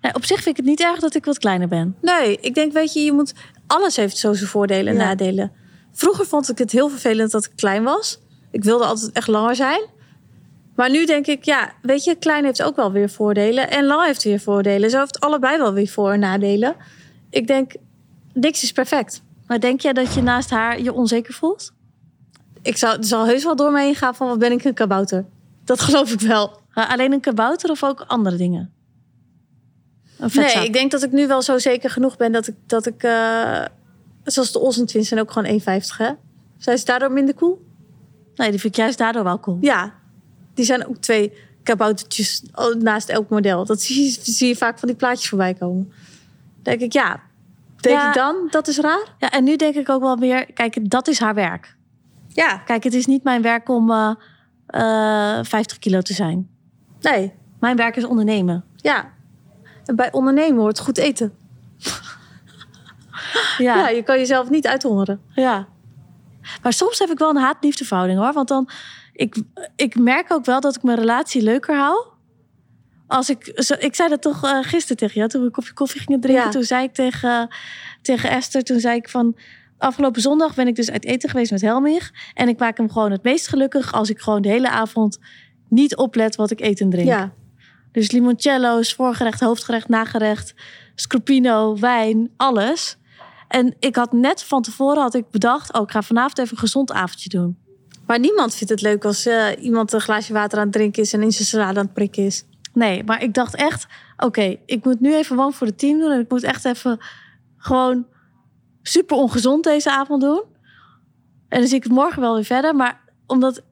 Nee, 0.00 0.14
op 0.14 0.24
zich 0.24 0.36
vind 0.42 0.48
ik 0.48 0.56
het 0.56 0.66
niet 0.66 0.80
erg 0.80 1.00
dat 1.00 1.14
ik 1.14 1.24
wat 1.24 1.38
kleiner 1.38 1.68
ben. 1.68 1.96
Nee, 2.00 2.38
ik 2.40 2.54
denk, 2.54 2.72
weet 2.72 2.92
je, 2.92 3.00
je 3.00 3.12
moet. 3.12 3.34
Alles 3.66 3.96
heeft 3.96 4.16
zo 4.16 4.32
zijn 4.32 4.48
voordelen 4.50 4.92
en 4.94 5.00
Ja. 5.00 5.06
nadelen. 5.06 5.52
Vroeger 5.92 6.26
vond 6.26 6.50
ik 6.50 6.58
het 6.58 6.70
heel 6.72 6.88
vervelend 6.88 7.30
dat 7.30 7.44
ik 7.44 7.52
klein 7.56 7.82
was. 7.82 8.20
Ik 8.50 8.64
wilde 8.64 8.84
altijd 8.84 9.12
echt 9.12 9.28
langer 9.28 9.54
zijn. 9.56 9.86
Maar 10.76 10.90
nu 10.90 11.04
denk 11.06 11.26
ik, 11.26 11.44
ja, 11.44 11.72
weet 11.82 12.04
je, 12.04 12.14
klein 12.14 12.44
heeft 12.44 12.62
ook 12.62 12.76
wel 12.76 12.92
weer 12.92 13.10
voordelen. 13.10 13.70
En 13.70 13.84
lang 13.84 14.04
heeft 14.06 14.22
weer 14.22 14.40
voordelen. 14.40 14.90
Zo 14.90 14.98
heeft 14.98 15.20
allebei 15.20 15.58
wel 15.58 15.72
weer 15.72 15.88
voor- 15.88 16.12
en 16.12 16.20
nadelen. 16.20 16.76
Ik 17.30 17.46
denk, 17.46 17.72
niks 18.32 18.62
is 18.62 18.72
perfect. 18.72 19.24
Maar 19.46 19.60
denk 19.60 19.80
jij 19.80 19.92
dat 19.92 20.14
je 20.14 20.22
naast 20.22 20.50
haar 20.50 20.80
je 20.80 20.92
onzeker 20.92 21.34
voelt? 21.34 21.72
Ik 22.62 22.76
zou, 22.76 23.04
zal 23.04 23.26
heus 23.26 23.44
wel 23.44 23.56
door 23.56 23.72
me 23.72 23.80
heen 23.80 23.94
gaan 23.94 24.14
van, 24.14 24.28
wat 24.28 24.38
ben 24.38 24.52
ik 24.52 24.64
een 24.64 24.74
kabouter? 24.74 25.24
Dat 25.64 25.80
geloof 25.80 26.12
ik 26.12 26.20
wel. 26.20 26.60
Maar 26.74 26.86
alleen 26.86 27.12
een 27.12 27.20
kabouter 27.20 27.70
of 27.70 27.84
ook 27.84 28.04
andere 28.06 28.36
dingen? 28.36 28.72
Nee, 30.34 30.64
ik 30.64 30.72
denk 30.72 30.90
dat 30.90 31.02
ik 31.02 31.12
nu 31.12 31.26
wel 31.26 31.42
zo 31.42 31.58
zeker 31.58 31.90
genoeg 31.90 32.16
ben 32.16 32.32
dat 32.32 32.46
ik, 32.46 32.54
dat 32.66 32.86
ik 32.86 33.02
eh, 33.02 33.64
zoals 34.24 34.52
de 34.52 34.58
Olsen 34.58 34.86
Twins 34.86 35.08
zijn 35.08 35.20
ook 35.20 35.30
gewoon 35.30 35.60
1,50 35.60 35.64
hè? 35.96 36.10
Zijn 36.58 36.78
ze 36.78 36.84
daardoor 36.84 37.12
minder 37.12 37.34
cool? 37.34 37.64
Nee, 38.34 38.50
die 38.50 38.60
vind 38.60 38.72
ik 38.72 38.78
juist 38.78 38.98
daardoor 38.98 39.24
wel 39.24 39.40
cool. 39.40 39.58
Ja, 39.60 39.94
die 40.54 40.64
zijn 40.64 40.86
ook 40.86 40.96
twee 40.96 41.32
kaboutertjes 41.62 42.42
naast 42.78 43.08
elk 43.08 43.28
model. 43.28 43.64
Dat 43.64 43.82
zie 43.82 44.04
je, 44.04 44.18
zie 44.22 44.48
je 44.48 44.56
vaak 44.56 44.78
van 44.78 44.88
die 44.88 44.96
plaatjes 44.96 45.28
voorbij 45.28 45.54
komen. 45.54 45.84
Dan 45.84 45.94
denk 46.62 46.80
ik, 46.80 46.92
ja, 46.92 47.22
denk 47.86 47.98
Ja. 48.00 48.08
ik 48.08 48.14
dan, 48.14 48.36
dat 48.50 48.68
is 48.68 48.78
raar? 48.78 49.14
Ja, 49.18 49.30
en 49.30 49.44
nu 49.44 49.56
denk 49.56 49.74
ik 49.74 49.88
ook 49.88 50.00
wel 50.02 50.16
meer, 50.16 50.52
kijk, 50.52 50.90
dat 50.90 51.08
is 51.08 51.18
haar 51.20 51.34
werk. 51.34 51.76
Ja, 52.28 52.56
Kijk, 52.56 52.84
het 52.84 52.94
is 52.94 53.06
niet 53.06 53.22
mijn 53.24 53.42
werk 53.42 53.68
om 53.68 53.90
eh, 53.90 54.10
eh, 55.38 55.44
50 55.44 55.78
kilo 55.78 56.00
te 56.00 56.12
zijn. 56.14 56.48
nee, 57.00 57.32
Mijn 57.60 57.76
werk 57.76 57.96
is 57.96 58.04
ondernemen. 58.04 58.64
ja. 58.76 59.14
En 59.84 59.96
bij 59.96 60.12
ondernemen 60.12 60.60
hoort 60.60 60.78
goed 60.78 60.98
eten. 60.98 61.32
Ja, 63.58 63.76
Ja, 63.76 63.88
je 63.88 64.02
kan 64.02 64.18
jezelf 64.18 64.50
niet 64.50 64.66
uithongeren. 64.66 65.20
ja. 65.34 65.66
Maar 66.62 66.72
soms 66.72 66.98
heb 66.98 67.08
ik 67.10 67.18
wel 67.18 67.30
een 67.30 67.36
haat-liefde 67.36 67.84
verhouding 67.84 68.18
hoor. 68.18 68.32
Want 68.32 68.48
dan, 68.48 68.68
ik, 69.12 69.36
ik 69.76 69.98
merk 69.98 70.32
ook 70.32 70.44
wel 70.44 70.60
dat 70.60 70.76
ik 70.76 70.82
mijn 70.82 70.98
relatie 70.98 71.42
leuker 71.42 71.76
hou. 71.76 72.06
Als 73.06 73.30
ik, 73.30 73.46
ik 73.78 73.94
zei 73.94 74.08
dat 74.08 74.22
toch 74.22 74.44
eh, 74.44 74.58
gisteren 74.62 74.96
tegen 74.96 75.14
jou, 75.14 75.28
toen 75.28 75.40
we 75.40 75.46
een 75.46 75.52
kopje 75.52 75.72
koffie 75.72 76.00
gingen 76.00 76.20
drinken. 76.20 76.44
Ja. 76.44 76.50
Toen 76.50 76.64
zei 76.64 76.84
ik 76.84 76.94
tegen, 76.94 77.48
tegen 78.02 78.30
Esther, 78.30 78.62
toen 78.62 78.80
zei 78.80 78.96
ik 78.96 79.08
van... 79.08 79.36
Afgelopen 79.78 80.20
zondag 80.22 80.54
ben 80.54 80.66
ik 80.66 80.74
dus 80.74 80.90
uit 80.90 81.04
eten 81.04 81.28
geweest 81.28 81.50
met 81.50 81.60
Helmich. 81.60 82.10
En 82.34 82.48
ik 82.48 82.58
maak 82.58 82.76
hem 82.76 82.90
gewoon 82.90 83.10
het 83.10 83.22
meest 83.22 83.48
gelukkig 83.48 83.92
als 83.92 84.10
ik 84.10 84.20
gewoon 84.20 84.42
de 84.42 84.48
hele 84.48 84.70
avond 84.70 85.18
niet 85.68 85.96
oplet 85.96 86.36
wat 86.36 86.50
ik 86.50 86.60
eet 86.60 86.80
en 86.80 86.90
drink. 86.90 87.08
Ja, 87.08 87.32
Dus 87.92 88.10
limoncello's, 88.10 88.94
voorgerecht, 88.94 89.40
hoofdgerecht, 89.40 89.88
nagerecht, 89.88 90.54
scrupino, 90.94 91.76
wijn, 91.78 92.30
alles. 92.36 92.96
En 93.48 93.74
ik 93.78 93.96
had 93.96 94.12
net 94.12 94.42
van 94.42 94.62
tevoren 94.62 95.02
had 95.02 95.14
ik 95.14 95.30
bedacht, 95.30 95.72
oh, 95.72 95.82
ik 95.82 95.90
ga 95.90 96.02
vanavond 96.02 96.38
even 96.38 96.52
een 96.52 96.58
gezond 96.58 96.92
avondje 96.92 97.28
doen. 97.28 97.56
maar 98.06 98.18
niemand 98.18 98.54
vindt 98.54 98.72
het 98.72 98.82
leuk 98.82 99.04
als 99.04 99.26
eh, 99.26 99.46
iemand 99.60 99.92
een 99.92 100.00
glaasje 100.00 100.32
water 100.32 100.58
aan 100.58 100.64
het 100.64 100.72
drinken 100.72 101.02
is 101.02 101.12
en 101.12 101.22
in 101.22 101.32
zijn 101.32 101.46
salade 101.48 101.78
aan 101.78 101.84
het 101.84 101.94
prikken 101.94 102.24
is. 102.24 102.44
Nee, 102.76 103.04
maar 103.04 103.22
ik 103.22 103.34
dacht 103.34 103.54
echt, 103.54 103.86
oké, 104.16 104.56
ik 104.66 104.84
moet 104.84 105.00
nu 105.00 105.14
even 105.14 105.36
warm 105.36 105.52
voor 105.52 105.66
het 105.66 105.78
team 105.78 105.98
doen. 105.98 106.10
En 106.10 106.20
ik 106.20 106.30
moet 106.30 106.42
echt 106.42 106.64
even 106.64 106.98
gewoon 107.56 108.06
super 108.82 109.16
ongezond 109.16 109.64
deze 109.64 109.90
avond 109.90 110.20
doen. 110.22 110.42
En 111.48 111.58
dan 111.58 111.68
zie 111.68 111.76
ik 111.76 111.82
het 111.82 111.92
morgen 111.92 112.20
wel 112.20 112.34
weer 112.34 112.44
verder. 112.44 112.74
Maar 112.76 113.00
omdat 113.26 113.62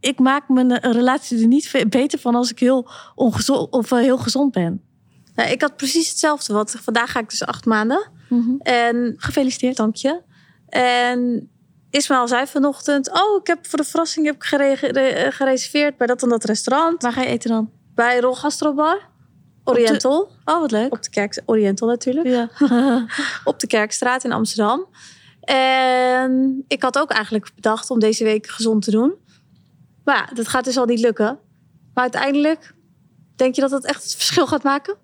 ik 0.00 0.18
maak 0.18 0.48
mijn 0.48 0.70
eh, 0.70 0.92
relatie 0.92 1.40
er 1.40 1.46
niet 1.46 1.84
beter 1.88 2.18
van 2.18 2.34
als 2.34 2.50
ik 2.50 2.58
heel 2.58 2.88
ongezond 3.14 3.70
of 3.72 3.92
eh, 3.92 3.98
heel 3.98 4.18
gezond 4.18 4.52
ben. 4.52 4.82
Nou, 5.34 5.50
ik 5.50 5.60
had 5.60 5.76
precies 5.76 6.08
hetzelfde. 6.08 6.52
Want 6.52 6.70
vandaag 6.70 7.12
ga 7.12 7.20
ik 7.20 7.30
dus 7.30 7.44
acht 7.46 7.64
maanden. 7.64 8.10
En 8.58 9.14
Gefeliciteerd. 9.16 9.76
dank 9.76 9.96
je. 9.96 10.20
En 10.68 11.48
Ismaël 11.90 12.28
zei 12.28 12.46
vanochtend... 12.46 13.10
oh, 13.10 13.40
ik 13.40 13.46
heb 13.46 13.66
voor 13.66 13.78
de 13.78 13.84
verrassing 13.84 14.26
heb 14.26 14.34
ik 14.34 14.44
gere- 14.44 14.72
re- 14.74 15.30
gereserveerd... 15.30 15.96
bij 15.96 16.06
dat 16.06 16.22
en 16.22 16.28
dat 16.28 16.44
restaurant. 16.44 17.02
Waar 17.02 17.12
ga 17.12 17.20
je 17.22 17.28
eten 17.28 17.50
dan? 17.50 17.70
Bij 17.94 18.20
Rol 18.20 18.34
Gastrobar. 18.34 19.10
Oriental. 19.64 20.30
Oh, 20.44 20.60
wat 20.60 20.70
leuk. 20.70 20.92
Op 20.92 21.02
de 21.02 21.10
Kerk... 21.10 21.42
Oriental 21.46 21.88
natuurlijk. 21.88 22.26
Ja. 22.26 22.48
Op 23.44 23.60
de 23.60 23.66
Kerkstraat 23.66 24.24
in 24.24 24.32
Amsterdam. 24.32 24.86
En 25.40 26.64
ik 26.68 26.82
had 26.82 26.98
ook 26.98 27.10
eigenlijk 27.10 27.50
bedacht 27.54 27.90
om 27.90 27.98
deze 27.98 28.24
week 28.24 28.46
gezond 28.46 28.82
te 28.84 28.90
doen. 28.90 29.12
Maar 30.04 30.16
ja, 30.16 30.34
dat 30.34 30.48
gaat 30.48 30.64
dus 30.64 30.76
al 30.76 30.84
niet 30.86 31.00
lukken. 31.00 31.38
Maar 31.94 32.02
uiteindelijk... 32.02 32.74
Denk 33.36 33.54
je 33.54 33.60
dat 33.60 33.70
dat 33.70 33.84
echt 33.84 34.02
het 34.02 34.14
verschil 34.14 34.46
gaat 34.46 34.62
maken? 34.62 34.96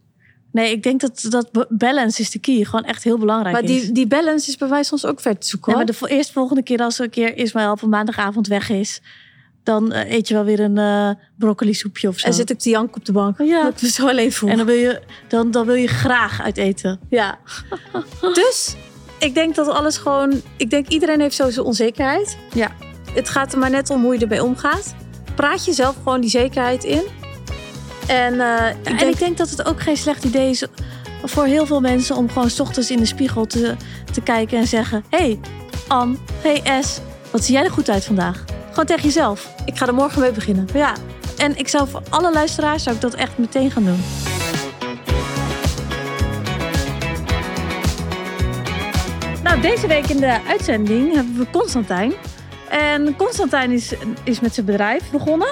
Nee, 0.52 0.72
ik 0.72 0.82
denk 0.82 1.00
dat, 1.00 1.26
dat 1.28 1.66
balance 1.68 2.20
is 2.20 2.30
de 2.30 2.38
key. 2.38 2.64
Gewoon 2.64 2.84
echt 2.84 3.04
heel 3.04 3.18
belangrijk 3.18 3.54
Maar 3.54 3.64
is. 3.70 3.82
die, 3.82 3.92
die 3.92 4.06
balance 4.06 4.48
is 4.48 4.56
bij 4.56 4.68
mij 4.68 4.82
soms 4.82 5.06
ook 5.06 5.20
ver 5.20 5.38
te 5.38 5.46
zoeken. 5.46 5.72
Hoor. 5.72 5.76
maar 5.80 5.92
de 5.92 5.98
vo- 5.98 6.06
eerst 6.06 6.32
volgende 6.32 6.62
keer 6.62 6.78
als 6.78 6.98
er 6.98 7.04
een 7.04 7.10
keer 7.10 7.36
Ismaël 7.36 7.70
op 7.72 7.82
een 7.82 7.88
maandagavond 7.88 8.46
weg 8.46 8.68
is... 8.68 9.00
dan 9.68 9.92
eh, 9.92 10.12
eet 10.12 10.28
je 10.28 10.34
wel 10.34 10.44
weer 10.44 10.60
een 10.60 10.78
eh 10.78 11.10
broccoli 11.36 11.74
soepje 11.74 12.08
of 12.08 12.18
zo. 12.18 12.26
En 12.26 12.34
zit 12.34 12.50
ik 12.50 12.58
te 12.58 12.70
janken 12.70 12.96
op 12.96 13.04
de 13.04 13.12
bank. 13.12 13.38
Ja. 13.42 13.62
Dat 13.62 13.82
me 13.82 13.88
zo 13.88 14.08
alleen 14.08 14.32
voel. 14.32 14.50
En 14.50 14.56
dan 14.56 14.66
wil, 14.66 14.76
je, 14.76 15.00
dan, 15.28 15.50
dan 15.50 15.66
wil 15.66 15.74
je 15.74 15.86
graag 15.86 16.42
uit 16.42 16.56
eten. 16.56 17.00
Ja. 17.10 17.38
dus 18.20 18.76
ik 19.18 19.34
denk 19.34 19.54
dat 19.54 19.68
alles 19.68 19.96
gewoon... 19.96 20.42
Ik 20.56 20.70
denk 20.70 20.88
iedereen 20.88 21.20
heeft 21.20 21.34
zo 21.34 21.50
zijn 21.50 21.66
onzekerheid. 21.66 22.36
Ja. 22.54 22.70
Het 23.12 23.28
gaat 23.28 23.52
er 23.52 23.58
maar 23.58 23.70
net 23.70 23.90
om 23.90 24.02
hoe 24.02 24.14
je 24.14 24.20
ermee 24.20 24.44
omgaat. 24.44 24.94
Praat 25.34 25.64
jezelf 25.64 25.96
gewoon 25.96 26.20
die 26.20 26.30
zekerheid 26.30 26.84
in. 26.84 27.02
En, 28.06 28.40
eh, 28.40 28.68
ik 28.68 28.86
en 28.86 28.96
denk, 28.96 29.12
ik 29.12 29.18
denk 29.18 29.36
dat 29.36 29.50
het 29.50 29.64
ook 29.64 29.80
geen 29.80 29.96
slecht 29.96 30.24
idee 30.24 30.50
is 30.50 30.64
voor 31.22 31.44
heel 31.44 31.66
veel 31.66 31.80
mensen... 31.80 32.16
om 32.16 32.30
gewoon 32.30 32.50
's 32.50 32.60
ochtends 32.60 32.90
in 32.90 32.98
de 32.98 33.06
spiegel 33.06 33.46
te, 33.46 33.74
te 34.12 34.20
kijken 34.20 34.58
en 34.58 34.66
zeggen... 34.66 35.04
hey, 35.08 35.38
Anne, 35.88 36.16
hey 36.42 36.82
S, 36.82 37.00
wat 37.30 37.44
zie 37.44 37.54
jij 37.54 37.64
er 37.64 37.70
goed 37.70 37.90
uit 37.90 38.04
vandaag? 38.04 38.44
Gewoon 38.68 38.86
tegen 38.86 39.02
jezelf. 39.02 39.54
ik 39.64 39.76
ga 39.76 39.86
er 39.86 39.94
morgen 39.94 40.20
mee 40.20 40.32
beginnen. 40.32 40.68
Ja, 40.74 40.94
en 41.38 41.58
ik 41.58 41.68
zou 41.68 41.88
voor 41.88 42.02
alle 42.08 42.32
luisteraars 42.32 42.82
zou 42.82 42.94
ik 42.94 43.00
dat 43.00 43.14
echt 43.14 43.38
meteen 43.38 43.70
gaan 43.70 43.84
doen. 43.84 44.00
Nou, 49.42 49.60
deze 49.60 49.86
week 49.86 50.06
in 50.06 50.20
de 50.20 50.40
uitzending 50.48 51.14
hebben 51.14 51.36
we 51.38 51.50
Constantijn. 51.50 52.12
En 52.68 53.16
Constantijn 53.16 53.70
is, 53.70 53.94
is 54.24 54.40
met 54.40 54.54
zijn 54.54 54.66
bedrijf 54.66 55.10
begonnen. 55.10 55.48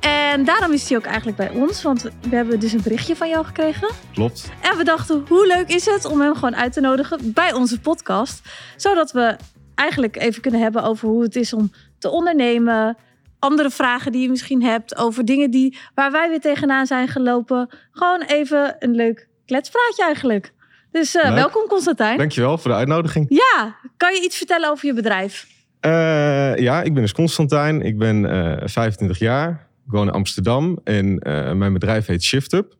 En 0.00 0.44
daarom 0.44 0.72
is 0.72 0.88
hij 0.88 0.98
ook 0.98 1.04
eigenlijk 1.04 1.36
bij 1.36 1.50
ons. 1.50 1.82
Want 1.82 2.02
we 2.02 2.36
hebben 2.36 2.60
dus 2.60 2.72
een 2.72 2.82
berichtje 2.82 3.16
van 3.16 3.28
jou 3.28 3.44
gekregen. 3.44 3.88
Klopt. 4.12 4.50
En 4.60 4.76
we 4.76 4.84
dachten, 4.84 5.24
hoe 5.28 5.46
leuk 5.46 5.68
is 5.68 5.84
het 5.84 6.04
om 6.04 6.20
hem 6.20 6.34
gewoon 6.34 6.56
uit 6.56 6.72
te 6.72 6.80
nodigen 6.80 7.32
bij 7.32 7.52
onze 7.52 7.80
podcast. 7.80 8.40
Zodat 8.76 9.12
we 9.12 9.36
eigenlijk 9.74 10.16
even 10.16 10.42
kunnen 10.42 10.60
hebben 10.60 10.82
over 10.82 11.08
hoe 11.08 11.22
het 11.22 11.36
is 11.36 11.52
om 11.52 11.72
te 12.02 12.10
ondernemen. 12.10 12.96
Andere 13.38 13.70
vragen 13.70 14.12
die 14.12 14.22
je 14.22 14.28
misschien 14.28 14.62
hebt 14.62 14.96
over 14.96 15.24
dingen 15.24 15.50
die, 15.50 15.78
waar 15.94 16.12
wij 16.12 16.28
weer 16.28 16.40
tegenaan 16.40 16.86
zijn 16.86 17.08
gelopen. 17.08 17.68
Gewoon 17.92 18.22
even 18.22 18.76
een 18.78 18.94
leuk 18.94 19.28
kletspraatje 19.46 20.04
eigenlijk. 20.04 20.52
Dus 20.90 21.14
eh, 21.14 21.34
welkom 21.34 21.66
Constantijn. 21.68 22.18
Dankjewel 22.18 22.58
voor 22.58 22.70
de 22.70 22.76
uitnodiging. 22.76 23.26
Ja, 23.28 23.76
kan 23.96 24.14
je 24.14 24.22
iets 24.22 24.36
vertellen 24.36 24.70
over 24.70 24.86
je 24.86 24.94
bedrijf? 24.94 25.46
Eh, 25.80 26.56
ja, 26.56 26.82
ik 26.82 26.92
ben 26.92 27.02
dus 27.02 27.12
Constantijn. 27.12 27.82
Ik 27.82 27.98
ben 27.98 28.30
eh 28.30 28.68
25 28.68 29.18
jaar. 29.18 29.68
Ik 29.86 29.92
woon 29.92 30.06
in 30.06 30.12
Amsterdam. 30.12 30.78
En 30.84 31.18
eh, 31.18 31.52
mijn 31.52 31.72
bedrijf 31.72 32.06
heet 32.06 32.22
ShiftUp. 32.22 32.76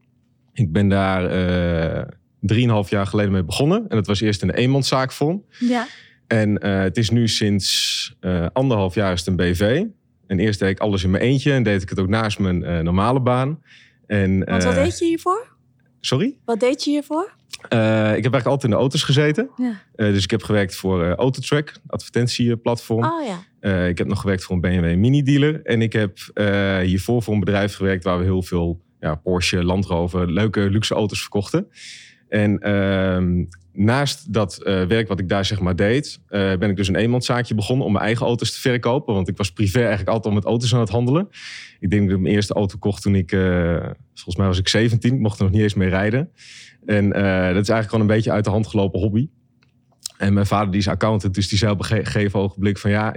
Ik 0.52 0.72
ben 0.72 0.88
daar 0.88 1.26
eh 1.26 2.02
drieënhalf 2.40 2.90
jaar 2.90 3.06
geleden 3.06 3.32
mee 3.32 3.44
begonnen. 3.44 3.78
En 3.88 3.96
dat 3.96 4.06
was 4.06 4.20
eerst 4.20 4.42
in 4.42 4.48
de 4.48 4.56
eenmanszaakvorm. 4.56 5.44
Ja. 5.58 5.86
En 6.32 6.58
eh, 6.58 6.80
het 6.80 6.96
is 6.96 7.10
nu 7.10 7.28
sinds 7.28 8.16
eh, 8.20 8.46
anderhalf 8.52 8.94
jaar 8.94 9.12
is 9.12 9.18
het 9.18 9.28
een 9.28 9.36
BV. 9.36 9.84
En 10.26 10.38
eerst 10.38 10.58
deed 10.58 10.70
ik 10.70 10.78
alles 10.78 11.04
in 11.04 11.10
mijn 11.10 11.22
eentje. 11.22 11.52
En 11.52 11.62
deed 11.62 11.82
ik 11.82 11.88
het 11.88 12.00
ook 12.00 12.08
naast 12.08 12.38
mijn 12.38 12.64
eh, 12.64 12.78
normale 12.78 13.20
baan. 13.20 13.62
En, 14.06 14.44
Want 14.44 14.64
wat 14.64 14.74
deed 14.74 14.98
je 14.98 15.04
hiervoor? 15.04 15.56
Sorry? 16.00 16.36
Wat 16.44 16.60
deed 16.60 16.84
je 16.84 16.90
hiervoor? 16.90 17.34
Ik 17.62 17.68
heb 17.68 17.80
eigenlijk 18.08 18.46
altijd 18.46 18.64
in 18.64 18.70
de 18.70 18.76
auto's 18.76 19.02
gezeten. 19.02 19.50
Ja. 19.56 19.82
Dus 19.94 20.24
ik 20.24 20.30
heb 20.30 20.42
gewerkt 20.42 20.76
voor 20.76 21.14
Autotrack, 21.14 21.72
advertentieplatform. 21.86 23.04
Oh 23.04 23.26
ja. 23.60 23.86
Ik 23.86 23.98
heb 23.98 24.06
nog 24.06 24.20
gewerkt 24.20 24.44
voor 24.44 24.54
een 24.54 24.60
BMW 24.60 24.96
mini-dealer. 24.96 25.62
En 25.62 25.82
ik 25.82 25.92
heb 25.92 26.18
hiervoor 26.82 27.22
voor 27.22 27.34
een 27.34 27.40
bedrijf 27.40 27.74
gewerkt 27.74 28.04
waar 28.04 28.18
we 28.18 28.24
heel 28.24 28.42
veel 28.42 28.80
ja, 29.00 29.14
Porsche, 29.14 29.64
Land 29.64 29.86
Rover, 29.86 30.32
leuke 30.32 30.70
luxe 30.70 30.94
auto's 30.94 31.20
verkochten. 31.20 31.68
En 32.28 32.58
ehm, 32.58 33.44
naast 33.72 34.32
dat 34.32 34.62
eh, 34.62 34.84
werk 34.84 35.08
wat 35.08 35.18
ik 35.18 35.28
daar 35.28 35.44
zeg 35.44 35.60
maar 35.60 35.76
deed, 35.76 36.20
eh, 36.28 36.56
ben 36.56 36.70
ik 36.70 36.76
dus 36.76 36.88
een 36.88 36.96
eenmanszaakje 36.96 37.54
begonnen 37.54 37.86
om 37.86 37.92
mijn 37.92 38.04
eigen 38.04 38.26
auto's 38.26 38.52
te 38.52 38.60
verkopen. 38.60 39.14
Want 39.14 39.28
ik 39.28 39.36
was 39.36 39.52
privé 39.52 39.78
eigenlijk 39.78 40.08
altijd 40.08 40.26
al 40.26 40.32
met 40.40 40.44
auto's 40.44 40.74
aan 40.74 40.80
het 40.80 40.88
handelen. 40.88 41.28
Ik 41.80 41.90
denk 41.90 42.02
dat 42.06 42.16
ik 42.16 42.22
mijn 42.22 42.34
eerste 42.34 42.54
auto 42.54 42.76
kocht 42.78 43.02
toen 43.02 43.14
ik, 43.14 43.32
eh, 43.32 43.76
volgens 44.14 44.36
mij 44.36 44.46
was 44.46 44.58
ik 44.58 44.68
17, 44.68 45.14
ik 45.14 45.20
mocht 45.20 45.38
er 45.38 45.44
nog 45.44 45.52
niet 45.52 45.62
eens 45.62 45.74
mee 45.74 45.88
rijden. 45.88 46.30
En 46.86 47.12
eh, 47.12 47.22
dat 47.24 47.62
is 47.62 47.68
eigenlijk 47.68 47.88
gewoon 47.88 48.00
een 48.00 48.06
beetje 48.16 48.32
uit 48.32 48.44
de 48.44 48.50
hand 48.50 48.66
gelopen 48.66 49.00
hobby. 49.00 49.28
En 50.18 50.32
mijn 50.32 50.46
vader 50.46 50.70
die 50.70 50.80
is 50.80 50.88
accountant, 50.88 51.34
dus 51.34 51.48
die 51.48 51.58
zei 51.58 51.72
op 51.72 51.78
een 51.78 51.84
ge- 51.84 52.04
gegeven 52.04 52.40
ogenblik 52.40 52.78
van 52.78 52.90
ja, 52.90 53.14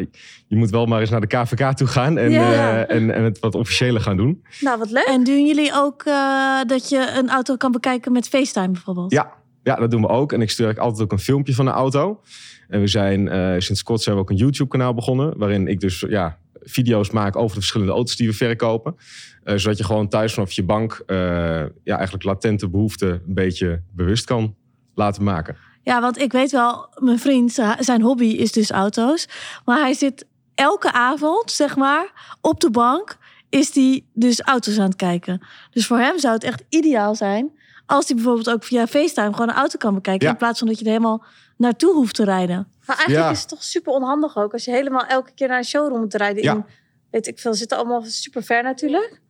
je 0.47 0.55
moet 0.55 0.69
wel 0.69 0.85
maar 0.85 0.99
eens 1.01 1.09
naar 1.09 1.21
de 1.21 1.27
KVK 1.27 1.71
toe 1.73 1.87
gaan 1.87 2.17
en, 2.17 2.31
Ja. 2.31 2.85
eh, 2.85 2.95
en, 2.95 3.11
en 3.11 3.23
het 3.23 3.39
wat 3.39 3.55
officiëler 3.55 4.01
gaan 4.01 4.17
doen. 4.17 4.43
Nou, 4.59 4.79
wat 4.79 4.91
leuk. 4.91 5.05
En 5.07 5.23
doen 5.23 5.45
jullie 5.45 5.71
ook 5.73 6.03
eh, 6.03 6.61
dat 6.67 6.89
je 6.89 7.13
een 7.17 7.29
auto 7.29 7.55
kan 7.55 7.71
bekijken 7.71 8.11
met 8.11 8.27
FaceTime 8.27 8.71
bijvoorbeeld? 8.71 9.11
Ja, 9.11 9.33
ja, 9.65 9.75
dat 9.75 9.91
doen 9.91 10.01
we 10.01 10.07
ook. 10.07 10.31
En 10.31 10.41
ik 10.41 10.49
stuur 10.49 10.79
altijd 10.79 11.01
ook 11.01 11.11
een 11.11 11.19
filmpje 11.19 11.53
van 11.53 11.65
de 11.65 11.71
auto. 11.71 12.21
En 12.67 12.79
we 12.79 12.87
zijn 12.87 13.27
eh, 13.27 13.55
sinds 13.57 13.83
kort 13.83 14.01
zijn 14.01 14.15
we 14.15 14.21
ook 14.21 14.29
een 14.29 14.35
YouTube 14.35 14.69
kanaal 14.69 14.93
begonnen, 14.93 15.37
waarin 15.37 15.67
ik 15.67 15.79
dus 15.79 16.05
ja, 16.09 16.37
video's 16.61 17.09
maak 17.09 17.35
over 17.35 17.47
de 17.47 17.53
verschillende 17.59 17.93
auto's 17.93 18.15
die 18.15 18.27
we 18.27 18.33
verkopen. 18.33 18.95
Eh, 19.43 19.55
zodat 19.55 19.77
je 19.77 19.83
gewoon 19.83 20.07
thuis 20.07 20.33
vanaf 20.33 20.51
je 20.51 20.63
bank 20.63 21.03
eh, 21.05 21.17
ja, 21.83 21.95
eigenlijk 21.95 22.23
latente 22.23 22.69
behoeften 22.69 23.09
een 23.09 23.33
beetje 23.33 23.81
bewust 23.91 24.25
kan 24.25 24.55
laten 24.95 25.23
maken. 25.23 25.57
Ja, 25.81 26.01
want 26.01 26.17
ik 26.17 26.31
weet 26.31 26.51
wel, 26.51 26.89
mijn 26.99 27.19
vriend, 27.19 27.59
zijn 27.79 28.01
hobby 28.01 28.25
is 28.25 28.51
dus 28.51 28.71
auto's. 28.71 29.27
Maar 29.65 29.79
hij 29.79 29.93
zit 29.93 30.25
elke 30.55 30.91
avond, 30.91 31.51
zeg 31.51 31.75
maar, 31.75 32.37
op 32.41 32.59
de 32.59 32.71
bank, 32.71 33.17
is 33.49 33.75
hij 33.75 34.03
dus 34.13 34.41
auto's 34.41 34.77
aan 34.77 34.85
het 34.85 34.95
kijken. 34.95 35.45
Dus 35.71 35.87
voor 35.87 35.97
hem 35.97 36.19
zou 36.19 36.33
het 36.33 36.43
echt 36.43 36.63
ideaal 36.69 37.15
zijn 37.15 37.51
als 37.85 38.07
hij 38.07 38.15
bijvoorbeeld 38.15 38.49
ook 38.49 38.63
via 38.63 38.87
FaceTime 38.87 39.33
gewoon 39.33 39.49
een 39.49 39.55
auto 39.55 39.77
kan 39.77 39.93
bekijken. 39.93 40.25
Ja. 40.25 40.31
In 40.31 40.37
plaats 40.37 40.59
van 40.59 40.67
dat 40.67 40.79
je 40.79 40.85
er 40.85 40.91
helemaal 40.91 41.23
naartoe 41.57 41.93
hoeft 41.93 42.15
te 42.15 42.23
rijden. 42.23 42.67
Maar 42.85 42.95
eigenlijk 42.95 43.25
Ja. 43.27 43.31
is 43.31 43.39
het 43.39 43.49
toch 43.49 43.63
super 43.63 43.93
onhandig 43.93 44.37
ook. 44.37 44.53
Als 44.53 44.65
je 44.65 44.71
helemaal 44.71 45.05
elke 45.05 45.31
keer 45.35 45.47
naar 45.47 45.57
een 45.57 45.63
showroom 45.65 45.99
moet 45.99 46.13
rijden. 46.13 46.43
Ja. 46.43 46.53
In, 46.53 46.65
weet 47.11 47.27
ik 47.27 47.39
veel, 47.39 47.53
zitten 47.53 47.77
allemaal 47.77 48.03
super 48.03 48.43
ver 48.43 48.63
natuurlijk. 48.63 49.21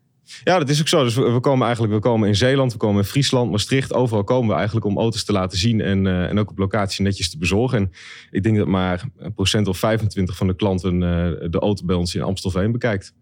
Ja, 0.44 0.60
dat 0.60 0.70
is 0.70 0.80
ook 0.80 0.88
zo. 0.88 1.04
Dus 1.04 1.16
we, 1.16 1.32
we 1.32 1.40
komen 1.40 1.66
eigenlijk 1.66 1.94
we 1.94 2.00
komen 2.00 2.28
in 2.28 2.36
Zeeland, 2.36 2.72
we 2.72 2.78
komen 2.78 3.02
in 3.02 3.08
Friesland, 3.08 3.52
Maastricht. 3.52 3.94
Overal 3.94 4.24
komen 4.24 4.50
we 4.50 4.56
eigenlijk 4.56 4.86
om 4.86 4.98
auto's 4.98 5.26
te 5.26 5.32
laten 5.32 5.58
zien 5.58 5.82
en, 5.82 6.08
eh, 6.08 6.30
en 6.30 6.40
ook 6.40 6.50
op 6.50 6.58
locatie 6.58 7.04
netjes 7.04 7.30
te 7.30 7.38
bezorgen. 7.38 7.78
En 7.78 7.92
ik 8.32 8.44
denk 8.44 8.58
dat 8.58 8.68
maar 8.68 9.04
een 9.18 9.34
procent 9.34 9.68
of 9.68 9.78
25 9.78 10.36
van 10.36 10.48
de 10.48 10.56
klanten 10.56 10.94
eh, 10.94 11.50
de 11.50 11.60
auto 11.60 11.86
bij 11.86 11.96
ons 11.96 12.16
in 12.16 12.22
Amstelveen 12.22 12.72
bekijkt. 12.72 13.14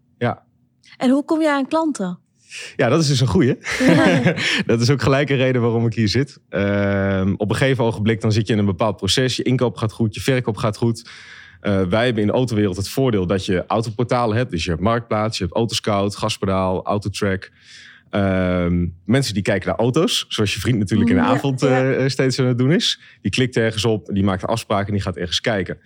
En 0.96 1.10
hoe 1.10 1.24
kom 1.24 1.40
je 1.40 1.50
aan 1.50 1.66
klanten? 1.68 2.18
Ja, 2.76 2.88
dat 2.88 3.00
is 3.00 3.06
dus 3.06 3.20
een 3.20 3.26
goeie. 3.26 3.58
dat 4.66 4.80
is 4.80 4.90
ook 4.90 5.02
gelijk 5.02 5.30
een 5.30 5.36
reden 5.36 5.60
waarom 5.62 5.86
ik 5.86 5.94
hier 5.94 6.08
zit. 6.08 6.38
Ehm, 6.48 7.34
op 7.36 7.50
een 7.50 7.56
gegeven 7.56 7.84
ogenblik 7.84 8.20
dan 8.20 8.32
zit 8.32 8.46
je 8.46 8.52
in 8.52 8.58
een 8.58 8.64
bepaald 8.64 8.96
proces. 8.96 9.36
Je 9.36 9.42
inkoop 9.42 9.76
gaat 9.76 9.92
goed, 9.92 10.14
je 10.14 10.20
verkoop 10.20 10.56
gaat 10.56 10.76
goed. 10.76 11.10
Eh, 11.60 11.82
wij 11.82 12.04
hebben 12.04 12.22
in 12.22 12.28
de 12.28 12.34
autowereld 12.34 12.76
het 12.76 12.88
voordeel 12.88 13.26
dat 13.26 13.46
je 13.46 13.66
autoportalen 13.66 14.36
hebt. 14.36 14.50
Dus 14.50 14.64
je 14.64 14.70
hebt 14.70 14.82
Marktplaats, 14.82 15.38
je 15.38 15.44
hebt 15.44 15.56
Autoscout, 15.56 16.16
Gaspedaal, 16.16 16.84
Autotrack. 16.84 17.50
Ehm, 18.10 18.86
mensen 19.04 19.34
die 19.34 19.42
kijken 19.42 19.68
naar 19.68 19.78
auto's, 19.78 20.24
zoals 20.28 20.54
je 20.54 20.60
vriend 20.60 20.78
natuurlijk 20.78 21.10
in 21.10 21.16
de 21.16 21.22
Ja, 21.22 21.28
avond 21.28 21.60
ja. 21.60 21.92
eh, 21.92 22.08
steeds 22.08 22.38
aan 22.38 22.46
het 22.46 22.58
doen 22.58 22.72
is. 22.72 23.00
Die 23.20 23.30
klikt 23.30 23.56
ergens 23.56 23.84
op, 23.84 24.06
die 24.12 24.24
maakt 24.24 24.42
een 24.42 24.48
afspraak 24.48 24.86
en 24.86 24.92
die 24.92 25.02
gaat 25.02 25.16
ergens 25.16 25.40
kijken. 25.40 25.78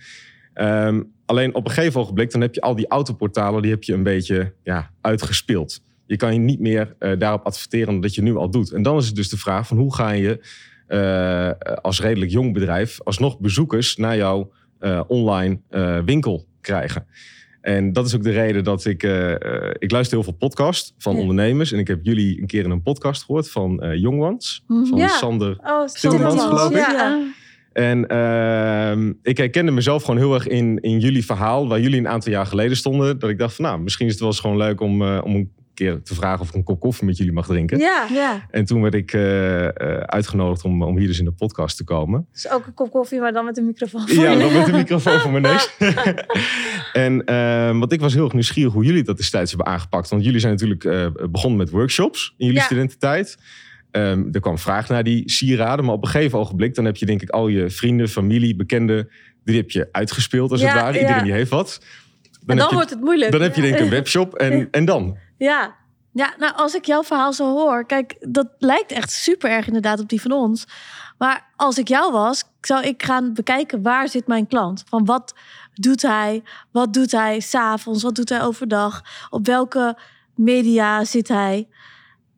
Ehm, 0.54 1.02
alleen 1.26 1.54
op 1.54 1.64
een 1.64 1.70
gegeven 1.70 2.00
ogenblik, 2.00 2.30
dan 2.30 2.40
heb 2.40 2.54
je 2.54 2.60
al 2.60 2.74
die 2.74 2.88
autoportalen, 2.88 3.62
die 3.62 3.70
heb 3.70 3.82
je 3.82 3.92
een 3.92 4.02
beetje 4.02 4.54
ja, 4.62 4.90
uitgespeeld. 5.00 5.80
Je 6.08 6.16
kan 6.16 6.32
je 6.32 6.38
niet 6.40 6.60
meer 6.60 6.94
eh, 6.98 7.12
daarop 7.18 7.44
adverteren 7.46 8.00
dat 8.00 8.14
je 8.14 8.22
nu 8.22 8.36
al 8.36 8.50
doet. 8.50 8.72
En 8.72 8.82
dan 8.82 8.96
is 8.96 9.06
het 9.06 9.14
dus 9.14 9.28
de 9.28 9.36
vraag 9.36 9.66
van 9.66 9.76
hoe 9.76 9.94
ga 9.94 10.10
je 10.10 10.40
eh, 10.86 11.50
als 11.82 12.00
redelijk 12.00 12.30
jong 12.30 12.52
bedrijf 12.52 13.00
alsnog 13.02 13.38
bezoekers 13.38 13.96
naar 13.96 14.16
jouw 14.16 14.52
eh, 14.78 15.00
online 15.06 15.60
winkel 16.04 16.46
krijgen. 16.60 17.06
En 17.60 17.92
dat 17.92 18.06
is 18.06 18.14
ook 18.14 18.22
de 18.22 18.30
reden 18.30 18.64
dat 18.64 18.84
ik... 18.84 19.02
ik 19.78 19.90
luister 19.90 20.16
heel 20.16 20.22
veel 20.24 20.36
podcasts 20.38 20.94
van 20.98 21.14
Ja. 21.14 21.20
ondernemers. 21.20 21.72
En 21.72 21.78
ik 21.78 21.88
heb 21.88 21.98
jullie 22.02 22.40
een 22.40 22.46
keer 22.46 22.64
in 22.64 22.70
een 22.70 22.82
podcast 22.82 23.24
gehoord 23.24 23.50
van 23.50 23.80
eh 23.82 23.94
Young 24.00 24.22
Ones. 24.22 24.64
Mhm. 24.66 24.84
Van 24.84 24.98
Ja. 24.98 25.08
Sander 25.08 25.56
Oh, 25.64 25.88
geloof 25.94 26.70
ik. 26.70 26.76
Ja. 26.76 27.26
en 27.72 28.06
ehm, 28.06 29.12
ik 29.22 29.36
herkende 29.36 29.70
mezelf 29.70 30.02
gewoon 30.02 30.20
heel 30.20 30.34
erg 30.34 30.46
in, 30.46 30.78
in 30.80 30.98
jullie 30.98 31.24
verhaal, 31.24 31.68
waar 31.68 31.80
jullie 31.80 31.98
een 31.98 32.08
aantal 32.08 32.32
jaar 32.32 32.46
geleden 32.46 32.76
stonden. 32.76 33.18
Dat 33.18 33.30
ik 33.30 33.38
dacht 33.38 33.54
van 33.54 33.64
nou, 33.64 33.80
misschien 33.80 34.06
is 34.06 34.12
het 34.12 34.20
wel 34.20 34.30
eens 34.30 34.40
gewoon 34.40 34.56
leuk 34.56 34.80
om, 34.80 35.02
om 35.02 35.34
een 35.34 35.52
keer 35.78 36.02
te 36.02 36.14
vragen 36.14 36.40
of 36.40 36.48
ik 36.48 36.54
een 36.54 36.62
kop 36.62 36.80
koffie 36.80 37.06
met 37.06 37.16
jullie 37.16 37.32
mag 37.32 37.46
drinken. 37.46 37.78
Ja, 37.78 38.06
Ja. 38.12 38.46
En 38.50 38.64
toen 38.64 38.82
werd 38.82 38.94
ik 38.94 39.12
eh, 39.12 39.64
eh, 39.66 39.72
uitgenodigd 40.00 40.64
om, 40.64 40.82
om 40.82 40.98
hier 40.98 41.06
dus 41.06 41.18
in 41.18 41.24
de 41.24 41.32
podcast 41.32 41.76
te 41.76 41.84
komen. 41.84 42.26
dus 42.32 42.50
ook 42.50 42.66
een 42.66 42.74
kop 42.74 42.90
koffie, 42.90 43.20
maar 43.20 43.32
dan 43.32 43.44
met 43.44 43.58
een 43.58 43.66
microfoon. 43.66 44.08
voor 44.08 44.24
Ja, 44.24 44.34
dan 44.36 44.52
met 44.52 44.66
de 44.66 44.72
microfoon 44.72 45.20
voor 45.20 45.30
mijn 45.30 45.42
neus. 45.42 45.70
en 46.92 47.24
eh, 47.24 47.78
want 47.78 47.92
ik 47.92 48.00
was 48.00 48.14
heel 48.14 48.24
erg 48.24 48.32
nieuwsgierig 48.32 48.72
hoe 48.72 48.84
jullie 48.84 49.02
dat 49.02 49.16
destijds 49.16 49.52
hebben 49.52 49.72
aangepakt. 49.72 50.08
Want 50.08 50.24
jullie 50.24 50.40
zijn 50.40 50.52
natuurlijk 50.52 50.84
eh, 50.84 51.06
begonnen 51.30 51.58
met 51.58 51.70
workshops 51.70 52.34
in 52.36 52.46
jullie 52.46 52.60
Ja. 52.60 52.66
studententijd. 52.66 53.38
Ehm, 53.90 54.24
er 54.32 54.40
kwam 54.40 54.58
vraag 54.58 54.88
naar 54.88 55.02
die 55.04 55.30
sieraden. 55.30 55.84
Maar 55.84 55.94
op 55.94 56.02
een 56.04 56.10
gegeven 56.10 56.38
ogenblik, 56.38 56.74
dan 56.74 56.84
heb 56.84 56.96
je 56.96 57.06
denk 57.06 57.22
ik 57.22 57.30
al 57.30 57.48
je 57.48 57.70
vrienden, 57.70 58.08
familie, 58.08 58.56
bekenden... 58.56 59.08
die 59.44 59.56
heb 59.56 59.70
je 59.70 59.88
uitgespeeld 59.92 60.50
als 60.50 60.60
Ja, 60.60 60.66
het 60.66 60.80
ware. 60.80 60.94
ja. 60.94 61.00
Iedereen 61.00 61.22
die 61.24 61.32
heeft 61.32 61.50
wat. 61.50 61.80
en 62.46 62.46
dan 62.46 62.58
heb 62.58 62.68
je, 62.68 62.74
wordt 62.74 62.90
het 62.90 63.00
moeilijk. 63.00 63.32
dan 63.32 63.40
heb 63.40 63.54
je 63.54 63.62
denk 63.62 63.74
ik 63.74 63.80
een 63.80 63.90
webshop 63.90 64.34
en, 64.34 64.68
en 64.70 64.84
dan? 64.84 65.16
Ja, 65.38 65.74
Ja, 66.12 66.34
nou, 66.38 66.54
als 66.56 66.74
ik 66.74 66.84
jouw 66.84 67.02
verhaal 67.02 67.32
zo 67.32 67.44
hoor, 67.56 67.86
kijk, 67.86 68.16
dat 68.20 68.46
lijkt 68.58 68.92
echt 68.92 69.10
super 69.10 69.50
erg 69.50 69.66
inderdaad 69.66 70.00
op 70.00 70.08
die 70.08 70.20
van 70.20 70.32
ons. 70.32 70.66
Maar 71.18 71.46
als 71.56 71.78
ik 71.78 71.88
jou 71.88 72.12
was, 72.12 72.44
zou 72.60 72.82
ik 72.84 73.02
gaan 73.02 73.34
bekijken 73.34 73.82
waar 73.82 74.08
zit 74.08 74.26
mijn 74.26 74.46
klant? 74.46 74.84
Van 74.88 75.04
wat 75.04 75.34
doet 75.74 76.02
hij? 76.02 76.42
Wat 76.72 76.92
doet 76.92 77.12
hij 77.12 77.40
s'avonds? 77.40 78.02
Wat 78.02 78.14
doet 78.14 78.28
hij 78.28 78.42
overdag? 78.42 79.02
Op 79.30 79.46
welke 79.46 79.98
media 80.34 81.04
zit 81.04 81.28
hij? 81.28 81.68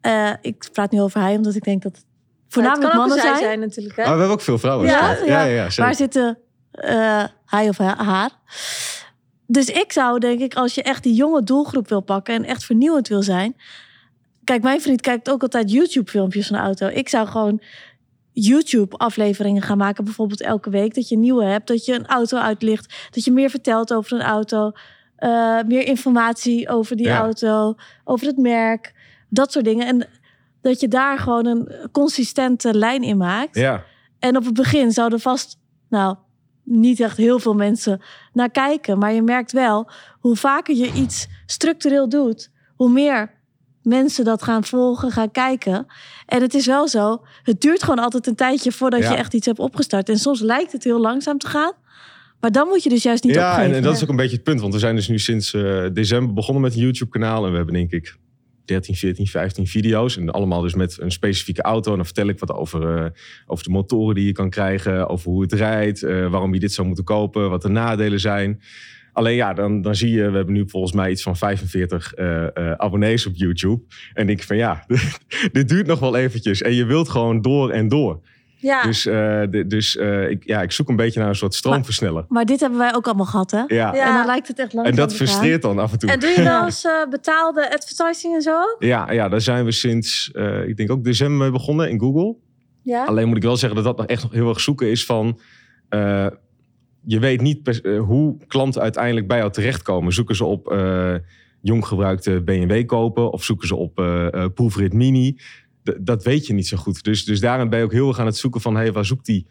Eh, 0.01 0.31
ik 0.41 0.69
praat 0.73 0.91
nu 0.91 1.01
over 1.01 1.21
hij, 1.21 1.35
omdat 1.37 1.55
ik 1.55 1.65
denk 1.65 1.83
dat 1.83 1.93
het 1.97 2.05
voornamelijk 2.49 2.93
het 2.93 2.93
kan 2.93 3.03
ook 3.03 3.09
mannen 3.09 3.27
zijn. 3.27 3.45
zijn 3.45 3.61
natuurlijk. 3.61 3.97
Hè? 3.97 4.03
Maar 4.03 4.13
we 4.13 4.19
hebben 4.19 4.37
ook 4.37 4.43
veel 4.45 4.59
vrouwen. 4.59 4.87
Ja, 4.87 4.99
gehad. 4.99 5.27
ja, 5.27 5.43
ja, 5.43 5.65
ja. 5.65 5.83
Waar 5.83 5.95
zitten 5.95 6.39
eh, 6.71 7.25
hij 7.47 7.69
of 7.69 7.77
ha- 7.79 8.05
haar? 8.05 8.31
Dus 9.53 9.69
ik 9.69 9.93
zou 9.93 10.19
denk 10.19 10.41
ik, 10.41 10.55
als 10.55 10.75
je 10.75 10.83
echt 10.83 11.03
die 11.03 11.15
jonge 11.15 11.43
doelgroep 11.43 11.89
wil 11.89 12.01
pakken 12.01 12.35
en 12.35 12.45
echt 12.45 12.65
vernieuwend 12.65 13.09
wil 13.09 13.23
zijn. 13.23 13.57
Kijk, 14.45 14.63
mijn 14.63 14.81
vriend 14.81 15.01
kijkt 15.01 15.31
ook 15.31 15.43
altijd 15.43 15.71
YouTube-filmpjes 15.71 16.47
van 16.47 16.57
de 16.57 16.63
auto. 16.63 16.87
Ik 16.87 17.09
zou 17.09 17.27
gewoon 17.29 17.63
YouTube-afleveringen 18.33 19.63
gaan 19.63 19.79
maken, 19.79 20.05
bijvoorbeeld 20.05 20.41
elke 20.41 20.71
week. 20.71 20.95
Dat 20.95 21.09
je 21.09 21.17
nieuwe 21.17 21.45
hebt, 21.45 21.67
dat 21.67 21.85
je 21.85 21.95
een 21.95 22.07
auto 22.07 22.39
uitlicht, 22.39 23.09
dat 23.11 23.25
je 23.25 23.33
meer 23.33 23.51
vertelt 23.51 23.93
over 23.93 24.13
een 24.13 24.27
auto, 24.27 24.73
eh, 25.17 25.59
meer 25.67 25.87
informatie 25.87 26.69
over 26.69 26.97
die 26.97 27.07
Ja. 27.07 27.19
auto, 27.19 27.75
over 28.05 28.27
het 28.27 28.37
merk, 28.37 28.95
dat 29.29 29.53
soort 29.53 29.65
dingen. 29.65 29.87
En 29.87 30.09
dat 30.61 30.81
je 30.81 30.89
daar 30.89 31.19
gewoon 31.19 31.47
een 31.47 31.89
consistente 31.93 32.75
lijn 32.75 33.03
in 33.03 33.17
maakt. 33.17 33.57
Ja, 33.57 33.85
En 34.19 34.37
op 34.37 34.45
het 34.45 34.55
begin 34.55 34.91
zouden 34.93 35.21
vast, 35.21 35.59
nou, 35.89 36.17
niet 36.71 37.01
echt 37.01 37.17
heel 37.17 37.39
veel 37.39 37.55
mensen 37.55 38.01
naar 38.33 38.51
kijken. 38.51 38.99
Maar 38.99 39.13
je 39.13 39.23
merkt 39.23 39.53
wel, 39.53 39.91
hoe 40.21 40.37
vaker 40.37 40.77
je 40.77 40.93
iets 40.93 41.27
structureel 41.47 42.09
doet, 42.09 42.51
hoe 42.77 42.91
meer 42.91 43.39
mensen 43.83 44.25
dat 44.25 44.43
gaan 44.43 44.65
volgen, 44.65 45.11
gaan 45.11 45.31
kijken. 45.31 45.87
En 46.27 46.43
het 46.43 46.55
is 46.55 46.67
wel 46.67 46.89
zo, 46.89 47.23
het 47.43 47.61
duurt 47.61 47.83
gewoon 47.83 47.99
altijd 48.05 48.27
een 48.27 48.35
tijdje 48.35 48.73
voordat 48.73 49.03
Ja. 49.03 49.11
je 49.11 49.17
echt 49.17 49.35
iets 49.35 49.47
hebt 49.47 49.59
opgestart. 49.59 50.09
En 50.09 50.19
soms 50.19 50.41
lijkt 50.41 50.73
het 50.73 50.85
heel 50.85 51.01
langzaam 51.01 51.39
te 51.39 51.47
gaan. 51.49 51.73
Maar 52.41 52.53
dan 52.53 52.69
moet 52.69 52.83
je 52.83 52.89
dus 52.89 53.03
juist 53.03 53.25
niet 53.25 53.35
ja 53.35 53.49
opgeven. 53.51 53.71
en, 53.71 53.77
en 53.77 53.83
dat 53.83 53.95
is 53.97 54.03
ook 54.03 54.09
een 54.09 54.17
beetje 54.17 54.35
het 54.35 54.45
punt. 54.45 54.61
Want 54.61 54.73
we 54.73 54.79
zijn 54.79 54.95
dus 54.95 55.09
nu 55.09 55.19
sinds 55.19 55.55
eh, 55.55 55.87
december 55.93 56.35
begonnen 56.35 56.63
met 56.63 56.75
een 56.75 56.81
YouTube-kanaal. 56.81 57.45
En 57.45 57.51
we 57.51 57.57
hebben 57.57 57.75
denk 57.75 57.91
ik 57.91 58.17
13, 58.71 58.95
14, 58.95 59.27
15 59.27 59.67
video's. 59.67 60.17
En 60.17 60.31
allemaal 60.31 60.61
dus 60.61 60.75
met 60.75 61.01
een 61.01 61.11
specifieke 61.11 61.63
auto. 61.63 61.91
En 61.91 61.97
dan 61.97 62.05
vertel 62.05 62.29
ik 62.29 62.39
wat 62.39 62.53
over, 62.53 62.97
eh, 62.97 63.11
over 63.47 63.65
de 63.65 63.71
motoren 63.71 64.15
die 64.15 64.27
je 64.27 64.33
kan 64.33 64.51
krijgen. 64.51 65.09
Over 65.09 65.31
hoe 65.31 65.43
het 65.43 65.53
rijdt. 65.53 66.03
eh, 66.03 66.31
waarom 66.31 66.55
je 66.55 66.61
dit 66.61 66.73
zou 66.73 66.87
moeten 66.87 67.05
kopen. 67.05 67.51
Wat 67.51 67.63
de 67.63 67.69
nadelen 67.69 68.21
zijn. 68.21 68.61
Alleen 69.13 69.35
ja, 69.35 69.53
dan, 69.53 69.83
dan 69.83 69.95
zie 69.95 70.11
je, 70.11 70.31
we 70.31 70.37
hebben 70.37 70.55
nu 70.55 70.65
volgens 70.67 70.93
mij 70.93 71.11
iets 71.11 71.23
van 71.23 71.37
45 71.37 72.13
eh, 72.15 72.47
abonnees 72.77 73.27
op 73.27 73.33
YouTube. 73.35 73.83
En 74.15 74.29
ik 74.29 74.43
van 74.43 74.57
ja, 74.57 74.87
dit 75.53 75.69
duurt 75.69 75.87
nog 75.87 75.99
wel 75.99 76.17
eventjes. 76.17 76.63
En 76.63 76.75
je 76.75 76.85
wilt 76.85 77.09
gewoon 77.09 77.43
door 77.43 77.71
en 77.71 77.89
door. 77.89 78.21
Ja. 78.61 78.83
Dus, 78.83 79.07
eh, 79.07 79.43
dus 79.67 79.97
eh, 79.97 80.31
ik, 80.31 80.47
ja, 80.47 80.63
ik 80.63 80.73
zoek 80.73 80.89
een 80.89 80.97
beetje 80.97 81.21
naar 81.21 81.29
een 81.29 81.35
soort 81.35 81.55
stroomversneller. 81.55 82.25
Maar 82.29 82.45
dit 82.45 82.61
hebben 82.61 82.79
wij 82.79 82.95
ook 82.95 83.07
allemaal 83.07 83.27
gehad, 83.27 83.51
hè? 83.51 83.59
Ja. 83.59 83.67
Ja. 83.95 84.07
En 84.09 84.15
dan 84.15 84.27
lijkt 84.27 84.49
het 84.49 84.59
echt 84.59 84.73
langzaam 84.73 84.95
En 84.95 85.01
dat 85.01 85.15
frustreert 85.15 85.63
dan 85.63 85.79
af 85.79 85.93
en 85.93 85.99
toe. 85.99 86.11
En 86.11 86.21
doe 86.21 86.31
je 86.31 86.43
wel 86.43 86.65
eens 86.65 86.85
eh, 86.91 86.93
betaalde 87.11 87.73
advertising 87.75 88.35
en 88.35 88.43
zo? 88.43 88.59
Ja, 88.79 89.13
ja, 89.13 89.29
daar 89.29 89.41
zijn 89.41 89.65
we 89.65 89.73
sinds, 89.73 90.31
eh, 90.33 90.69
ik 90.69 90.77
denk 90.77 90.91
ook 90.91 91.05
december 91.05 91.39
mee 91.39 91.51
begonnen 91.51 91.91
in 91.91 92.01
Google. 92.01 92.37
Ja. 92.83 93.05
Alleen 93.05 93.29
moet 93.29 93.37
ik 93.37 93.43
wel 93.43 93.57
zeggen 93.57 93.83
dat 93.83 93.85
dat 93.85 93.97
nog 93.97 94.07
echt 94.07 94.23
nog 94.23 94.33
heel 94.33 94.49
erg 94.49 94.61
zoeken 94.61 94.91
is 94.91 95.05
van... 95.07 95.41
eh, 95.89 96.27
je 97.05 97.19
weet 97.19 97.41
niet 97.41 97.81
hoe 97.99 98.37
klanten 98.47 98.83
uiteindelijk 98.83 99.27
bij 99.29 99.39
jou 99.39 99.51
terechtkomen. 99.53 100.13
Zoeken 100.13 100.37
ze 100.37 100.45
op 100.45 100.71
eh, 100.73 101.15
jong 101.63 101.87
gebruikte 101.87 102.43
BMW 102.43 102.87
kopen 102.87 103.33
of 103.33 103.45
zoeken 103.45 103.67
ze 103.69 103.77
op 103.77 103.99
eh, 103.99 104.45
proefrit 104.55 104.93
mini? 104.93 105.37
Dat 106.01 106.25
weet 106.25 106.47
je 106.47 106.53
niet 106.53 106.69
zo 106.69 106.77
goed. 106.77 107.03
Dus, 107.03 107.25
dus 107.25 107.41
daarin 107.41 107.69
ben 107.69 107.79
je 107.79 107.85
ook 107.85 107.93
heel 107.93 108.09
erg 108.09 108.19
aan 108.19 108.27
het 108.27 108.37
zoeken 108.37 108.61
van... 108.61 108.77
Hey, 108.77 108.93
waar 108.93 109.05
zoekt 109.05 109.27
die 109.27 109.47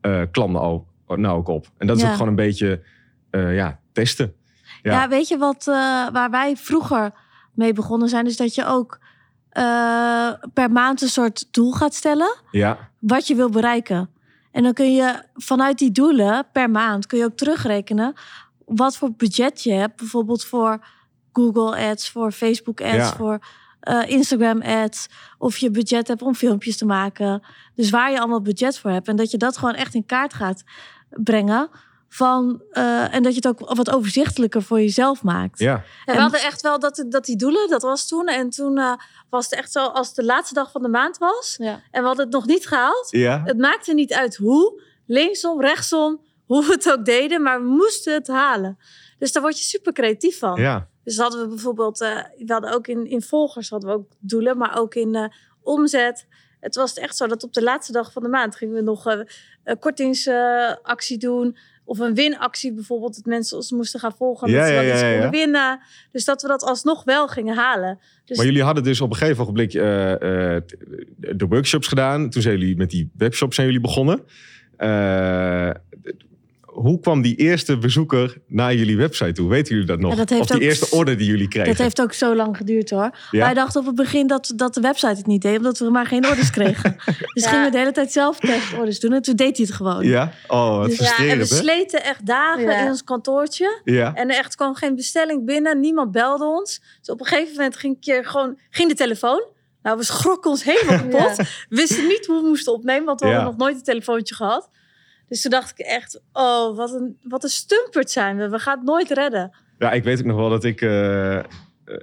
eh 0.00 0.22
klant 0.30 0.52
nou, 0.52 0.82
ook- 1.06 1.16
nou 1.18 1.36
ook 1.38 1.48
op? 1.48 1.70
En 1.78 1.86
dat 1.86 1.96
is 1.96 2.02
Ja. 2.02 2.08
ook 2.08 2.14
gewoon 2.14 2.28
een 2.28 2.34
beetje 2.34 2.82
eh, 3.30 3.54
ja, 3.54 3.80
testen. 3.92 4.34
Ja, 4.82 4.92
Ja. 4.92 5.08
weet 5.08 5.28
je 5.28 5.38
wat, 5.38 5.66
eh, 5.68 5.74
waar 6.12 6.30
wij 6.30 6.56
vroeger 6.56 7.12
mee 7.52 7.72
begonnen 7.72 8.08
zijn? 8.08 8.26
Is 8.26 8.36
dat 8.36 8.54
je 8.54 8.66
ook 8.66 8.98
per 10.54 10.70
maand 10.70 11.02
een 11.02 11.08
soort 11.08 11.48
doel 11.50 11.72
gaat 11.72 11.94
stellen. 11.94 12.36
Ja, 12.50 12.90
Wat 12.98 13.26
je 13.26 13.34
wil 13.34 13.50
bereiken. 13.50 14.10
En 14.52 14.62
dan 14.62 14.72
kun 14.72 14.94
je 14.94 15.22
vanuit 15.34 15.78
die 15.78 15.90
doelen 15.90 16.46
per 16.52 16.70
maand 16.70 17.06
kun 17.06 17.18
je 17.18 17.24
ook 17.24 17.36
terugrekenen 17.36 18.12
wat 18.64 18.96
voor 18.96 19.12
budget 19.12 19.62
je 19.62 19.72
hebt. 19.72 19.96
Bijvoorbeeld 19.96 20.44
voor 20.44 20.84
Google 21.32 21.76
ads, 21.90 22.10
voor 22.10 22.32
Facebook 22.32 22.80
ads, 22.80 22.94
Ja. 22.94 23.16
voor 23.16 23.38
eh, 23.84 24.10
Instagram 24.10 24.62
ads. 24.62 25.06
Of 25.38 25.56
je 25.56 25.70
budget 25.70 26.08
hebt 26.08 26.22
om 26.22 26.34
filmpjes 26.34 26.76
te 26.76 26.84
maken. 26.84 27.42
Dus 27.74 27.90
waar 27.90 28.10
je 28.10 28.18
allemaal 28.18 28.42
budget 28.42 28.78
voor 28.78 28.90
hebt. 28.90 29.08
En 29.08 29.16
dat 29.16 29.30
je 29.30 29.36
dat 29.36 29.56
gewoon 29.56 29.74
echt 29.74 29.94
in 29.94 30.06
kaart 30.06 30.34
gaat 30.34 30.62
brengen. 31.10 31.68
Van, 32.08 32.62
eh, 32.70 33.14
en 33.14 33.22
dat 33.22 33.34
je 33.34 33.40
het 33.42 33.46
ook 33.46 33.74
wat 33.74 33.90
overzichtelijker 33.90 34.62
voor 34.62 34.80
jezelf 34.80 35.22
maakt. 35.22 35.58
ja. 35.58 35.84
En 36.04 36.14
we 36.14 36.20
hadden 36.20 36.40
echt 36.40 36.60
wel 36.60 36.78
dat, 36.78 37.04
dat 37.08 37.24
die 37.24 37.36
doelen, 37.36 37.68
dat 37.68 37.82
was 37.82 38.08
toen. 38.08 38.26
En 38.26 38.50
toen 38.50 38.78
eh, 38.78 38.92
was 39.30 39.44
het 39.44 39.54
echt 39.58 39.72
zo, 39.72 39.86
als 39.86 40.06
het 40.06 40.16
de 40.16 40.24
laatste 40.24 40.54
dag 40.54 40.70
van 40.70 40.82
de 40.82 40.88
maand 40.88 41.18
was. 41.18 41.54
Ja. 41.58 41.80
En 41.90 42.00
we 42.00 42.06
hadden 42.06 42.24
het 42.24 42.34
nog 42.34 42.46
niet 42.46 42.66
gehaald. 42.66 43.08
ja. 43.10 43.42
Het 43.44 43.58
maakte 43.58 43.94
niet 43.94 44.12
uit 44.12 44.36
hoe, 44.36 44.82
linksom, 45.06 45.60
rechtsom, 45.60 46.20
hoe 46.46 46.64
we 46.66 46.72
het 46.72 46.92
ook 46.92 47.04
deden. 47.04 47.42
Maar 47.42 47.62
we 47.62 47.68
moesten 47.68 48.12
het 48.12 48.26
halen. 48.26 48.78
Dus 49.24 49.32
daar 49.32 49.42
word 49.42 49.58
je 49.58 49.64
super 49.64 49.92
creatief 49.92 50.38
van. 50.38 50.60
ja. 50.60 50.88
Dus 51.04 51.18
hadden 51.18 51.40
we 51.40 51.48
bijvoorbeeld, 51.48 52.00
eh, 52.00 52.18
we 52.38 52.52
hadden 52.52 52.72
ook 52.72 52.86
in, 52.86 53.06
in 53.06 53.22
volgers 53.22 53.68
hadden 53.68 53.90
we 53.90 53.96
ook 53.96 54.06
doelen, 54.18 54.58
maar 54.58 54.78
ook 54.78 54.94
in 54.94 55.14
eh, 55.14 55.24
omzet. 55.62 56.26
Het 56.60 56.74
was 56.74 56.94
echt 56.94 57.16
zo 57.16 57.26
dat 57.26 57.42
op 57.42 57.52
de 57.52 57.62
laatste 57.62 57.92
dag 57.92 58.12
van 58.12 58.22
de 58.22 58.28
maand 58.28 58.56
gingen 58.56 58.74
we 58.74 58.80
nog 58.80 59.06
eh, 59.06 59.18
een 59.64 59.78
kortingsactie 59.78 61.18
doen. 61.18 61.56
Of 61.84 61.98
een 61.98 62.14
winactie 62.14 62.72
bijvoorbeeld, 62.72 63.14
dat 63.14 63.24
mensen 63.24 63.56
ons 63.56 63.70
moesten 63.70 64.00
gaan 64.00 64.16
volgen. 64.16 64.50
Ja, 64.50 64.58
dat 64.58 64.66
ze 64.68 64.74
wel 64.74 64.82
ja, 64.82 65.12
konden 65.12 65.30
winnen. 65.30 65.80
Dus 66.12 66.24
dat 66.24 66.42
we 66.42 66.48
dat 66.48 66.62
alsnog 66.62 67.04
wel 67.04 67.28
gingen 67.28 67.56
halen. 67.56 67.98
Dus 68.24 68.36
Maar 68.36 68.46
jullie 68.46 68.62
hadden 68.62 68.82
dus 68.82 69.00
op 69.00 69.10
een 69.10 69.16
gegeven 69.16 69.42
ogenblik 69.42 69.72
de 69.72 71.46
workshops 71.48 71.88
gedaan. 71.88 72.30
Toen 72.30 72.42
zijn 72.42 72.58
jullie 72.58 72.76
met 72.76 72.90
die 72.90 73.10
webshop 73.16 73.54
zijn 73.54 73.66
jullie 73.66 73.82
begonnen. 73.82 74.24
Hoe 76.74 77.00
kwam 77.00 77.22
die 77.22 77.36
eerste 77.36 77.78
bezoeker 77.78 78.36
naar 78.46 78.74
jullie 78.74 78.96
website 78.96 79.32
toe? 79.32 79.48
Weten 79.48 79.72
jullie 79.72 79.88
dat 79.88 79.98
nog? 79.98 80.10
Ja, 80.10 80.16
dat 80.16 80.28
heeft 80.28 80.40
of 80.40 80.46
die 80.46 80.56
ook- 80.56 80.62
eerste 80.62 80.90
order 80.90 81.16
die 81.16 81.26
jullie 81.26 81.48
kregen? 81.48 81.68
Dat 81.68 81.78
heeft 81.78 82.00
ook 82.00 82.12
zo 82.12 82.34
lang 82.34 82.56
geduurd 82.56 82.90
hoor. 82.90 83.10
Ja? 83.30 83.44
Wij 83.44 83.54
dachten 83.54 83.80
op 83.80 83.86
het 83.86 83.94
begin 83.96 84.26
dat, 84.26 84.52
dat 84.56 84.74
de 84.74 84.80
website 84.80 85.14
het 85.16 85.26
niet 85.26 85.42
deed, 85.42 85.56
omdat 85.56 85.78
we 85.78 85.90
maar 85.90 86.06
geen 86.06 86.26
orders 86.26 86.50
kregen. 86.50 86.96
dus 87.34 87.44
Ja. 87.44 87.48
gingen 87.48 87.64
we 87.64 87.70
de 87.70 87.78
hele 87.78 87.92
tijd 87.92 88.12
zelf 88.12 88.38
testorders 88.38 89.00
doen 89.00 89.12
en 89.12 89.22
toen 89.22 89.36
deed 89.36 89.56
hij 89.56 89.66
het 89.66 89.74
gewoon. 89.74 90.04
Ja? 90.06 90.32
Oh, 90.46 90.76
wat 90.76 90.88
Dus- 90.88 90.98
ja, 90.98 91.16
en 91.26 91.38
we 91.38 91.44
sleten 91.44 92.04
echt 92.04 92.26
dagen 92.26 92.62
Ja. 92.62 92.80
in 92.82 92.88
ons 92.88 93.04
kantoortje. 93.04 93.80
Ja. 93.84 94.14
En 94.14 94.30
er 94.30 94.36
echt 94.36 94.54
kwam 94.54 94.74
geen 94.74 94.94
bestelling 94.94 95.44
binnen. 95.46 95.80
Niemand 95.80 96.12
belde 96.12 96.44
ons. 96.44 96.80
Dus 96.98 97.08
op 97.08 97.20
een 97.20 97.26
gegeven 97.26 97.52
moment 97.56 97.76
ging, 97.76 97.94
een 97.94 98.00
keer 98.00 98.24
gewoon, 98.26 98.58
ging 98.70 98.88
de 98.88 98.94
telefoon. 98.94 99.44
Nou, 99.82 99.96
we 99.98 100.04
schrokken 100.04 100.50
ons 100.50 100.64
helemaal 100.64 100.98
kapot. 101.08 101.36
We 101.36 101.46
wisten 101.68 102.06
niet 102.06 102.26
hoe 102.26 102.40
we 102.42 102.48
moesten 102.48 102.72
opnemen, 102.72 103.04
want 103.04 103.20
we 103.20 103.26
Ja. 103.26 103.32
hadden 103.32 103.50
nog 103.50 103.60
nooit 103.60 103.76
een 103.76 103.82
telefoontje 103.82 104.34
gehad. 104.34 104.68
Dus 105.28 105.42
toen 105.42 105.50
dacht 105.50 105.70
ik 105.70 105.86
echt, 105.86 106.20
oh, 106.32 106.76
wat 106.76 106.92
een, 106.92 107.18
wat 107.22 107.44
een 107.44 107.50
stumperd 107.50 108.10
zijn 108.10 108.36
we. 108.36 108.48
We 108.48 108.58
gaan 108.58 108.76
het 108.76 108.86
nooit 108.86 109.10
redden. 109.10 109.56
Ja, 109.78 109.92
ik 109.92 110.04
weet 110.04 110.18
ook 110.18 110.24
nog 110.24 110.36
wel 110.36 110.48
dat 110.48 110.64
ik, 110.64 110.80
eh, 110.80 111.38
eh, 111.38 111.44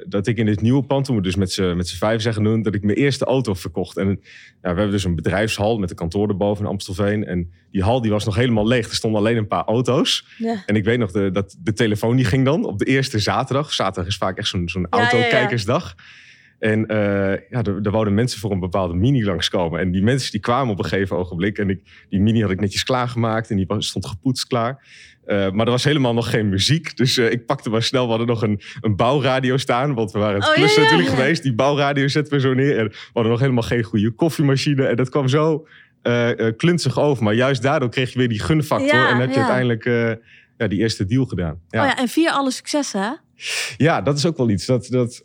dat 0.08 0.28
ik 0.28 0.38
in 0.38 0.46
dit 0.46 0.62
nieuwe 0.62 0.84
pand, 0.84 1.06
toen 1.06 1.16
we 1.16 1.22
dus 1.22 1.36
met 1.36 1.52
z'n 1.52 1.84
vijf 1.84 2.22
zeggen 2.22 2.44
doen, 2.44 2.62
dat 2.62 2.76
ik 2.76 2.84
mijn 2.84 2.98
eerste 2.98 3.26
auto 3.26 3.54
verkocht. 3.54 3.98
En 3.98 4.08
ja, 4.08 4.16
we 4.62 4.68
hebben 4.68 4.92
dus 4.92 5.04
een 5.04 5.16
bedrijfshal 5.16 5.78
met 5.78 5.90
een 5.90 5.96
kantoor 5.96 6.30
erboven 6.30 6.64
in 6.64 6.70
Amstelveen. 6.72 7.26
En 7.26 7.52
die 7.72 7.84
hal 7.84 8.02
die 8.02 8.12
was 8.12 8.26
nog 8.26 8.36
helemaal 8.36 8.68
leeg. 8.68 8.90
Er 8.90 8.96
stonden 8.96 9.20
alleen 9.20 9.38
een 9.38 9.48
paar 9.48 9.66
auto's. 9.66 10.26
Ja. 10.38 10.64
En 10.66 10.76
ik 10.76 10.84
weet 10.84 11.00
nog 11.00 11.12
de, 11.12 11.32
dat 11.32 11.56
de 11.60 11.74
telefoon 11.74 12.16
die 12.16 12.26
ging 12.26 12.46
dan 12.46 12.66
op 12.66 12.78
de 12.78 12.86
eerste 12.86 13.20
zaterdag. 13.20 13.74
Zaterdag 13.74 14.12
is 14.12 14.18
vaak 14.18 14.38
echt 14.38 14.48
zo'n 14.48 14.70
zo'n 14.70 14.88
Ja, 14.90 15.10
ja, 15.12 15.26
ja. 15.26 15.96
En 16.62 16.86
eh, 16.86 16.98
ja, 17.50 17.64
er, 17.64 17.80
er 17.82 17.92
wouden 17.92 18.14
mensen 18.14 18.40
voor 18.40 18.52
een 18.52 18.60
bepaalde 18.60 18.94
mini 18.94 19.24
langskomen. 19.24 19.80
En 19.80 19.92
die 19.92 20.04
mensen 20.04 20.32
die 20.32 20.40
kwamen 20.40 20.74
op 20.74 20.80
een 20.80 20.86
gegeven 20.86 21.18
ogenblik. 21.18 21.58
En 21.58 21.70
ik, 21.70 21.82
die 22.10 22.20
mini 22.20 22.42
had 22.42 22.52
ik 22.52 22.60
netjes 22.60 22.84
klaargemaakt 22.84 23.50
en 23.50 23.56
die 23.56 23.66
was, 23.68 23.88
stond 23.88 24.06
gepoetst 24.06 24.48
klaar. 24.48 24.86
Uh, 25.26 25.52
maar 25.52 25.66
er 25.66 25.72
was 25.72 25.84
helemaal 25.84 26.14
nog 26.14 26.30
geen 26.30 26.50
muziek. 26.50 26.98
Dus 26.98 27.18
uh, 27.18 27.32
ik 27.32 27.46
pakte 27.46 27.70
maar 27.70 27.84
snel. 27.84 28.04
We 28.04 28.10
hadden 28.10 28.28
nog 28.28 28.42
een, 28.42 28.62
een 28.82 28.96
bouwradio 28.96 29.58
staan. 29.58 29.94
Want 29.94 30.12
we 30.12 30.20
waren 30.20 30.36
het 30.36 30.44
Oh, 30.44 30.50
ja, 30.50 30.56
klussen 30.56 30.84
ja, 30.84 30.90
natuurlijk 30.90 31.18
geweest. 31.18 31.44
Die 31.44 31.54
bouwradio 31.54 32.08
zetten 32.08 32.34
we 32.34 32.40
zo 32.40 32.54
neer. 32.54 32.78
En 32.78 32.88
we 32.88 32.96
hadden 33.14 33.32
nog 33.32 33.42
helemaal 33.42 33.64
geen 33.64 33.84
goede 33.84 34.12
koffiemachine. 34.12 34.86
En 34.86 34.96
dat 34.96 35.10
kwam 35.10 35.28
zo 35.28 35.68
eh 36.02 36.48
eh, 36.48 36.56
klunzig 36.58 37.00
over. 37.00 37.24
Maar 37.24 37.34
juist 37.34 37.62
daardoor 37.62 37.90
kreeg 37.90 38.12
je 38.12 38.20
weer 38.20 38.30
die 38.30 38.40
gunfactor. 38.40 39.08
En 39.08 39.20
heb 39.20 39.30
je 39.30 39.36
uiteindelijk 39.36 39.86
eh, 39.86 40.12
ja, 40.58 40.68
die 40.68 40.80
eerste 40.80 41.06
deal 41.06 41.26
gedaan. 41.26 41.60
Ja. 41.70 41.82
Oh 41.82 41.88
ja, 41.88 41.98
en 41.98 42.08
vier 42.08 42.32
alle 42.32 42.52
successen, 42.52 43.02
hè? 43.02 43.12
Ja, 43.78 44.02
dat 44.02 44.18
is 44.18 44.26
ook 44.26 44.38
wel 44.38 44.50
iets. 44.50 44.66
Dat, 44.66 44.88
dat, 44.90 45.24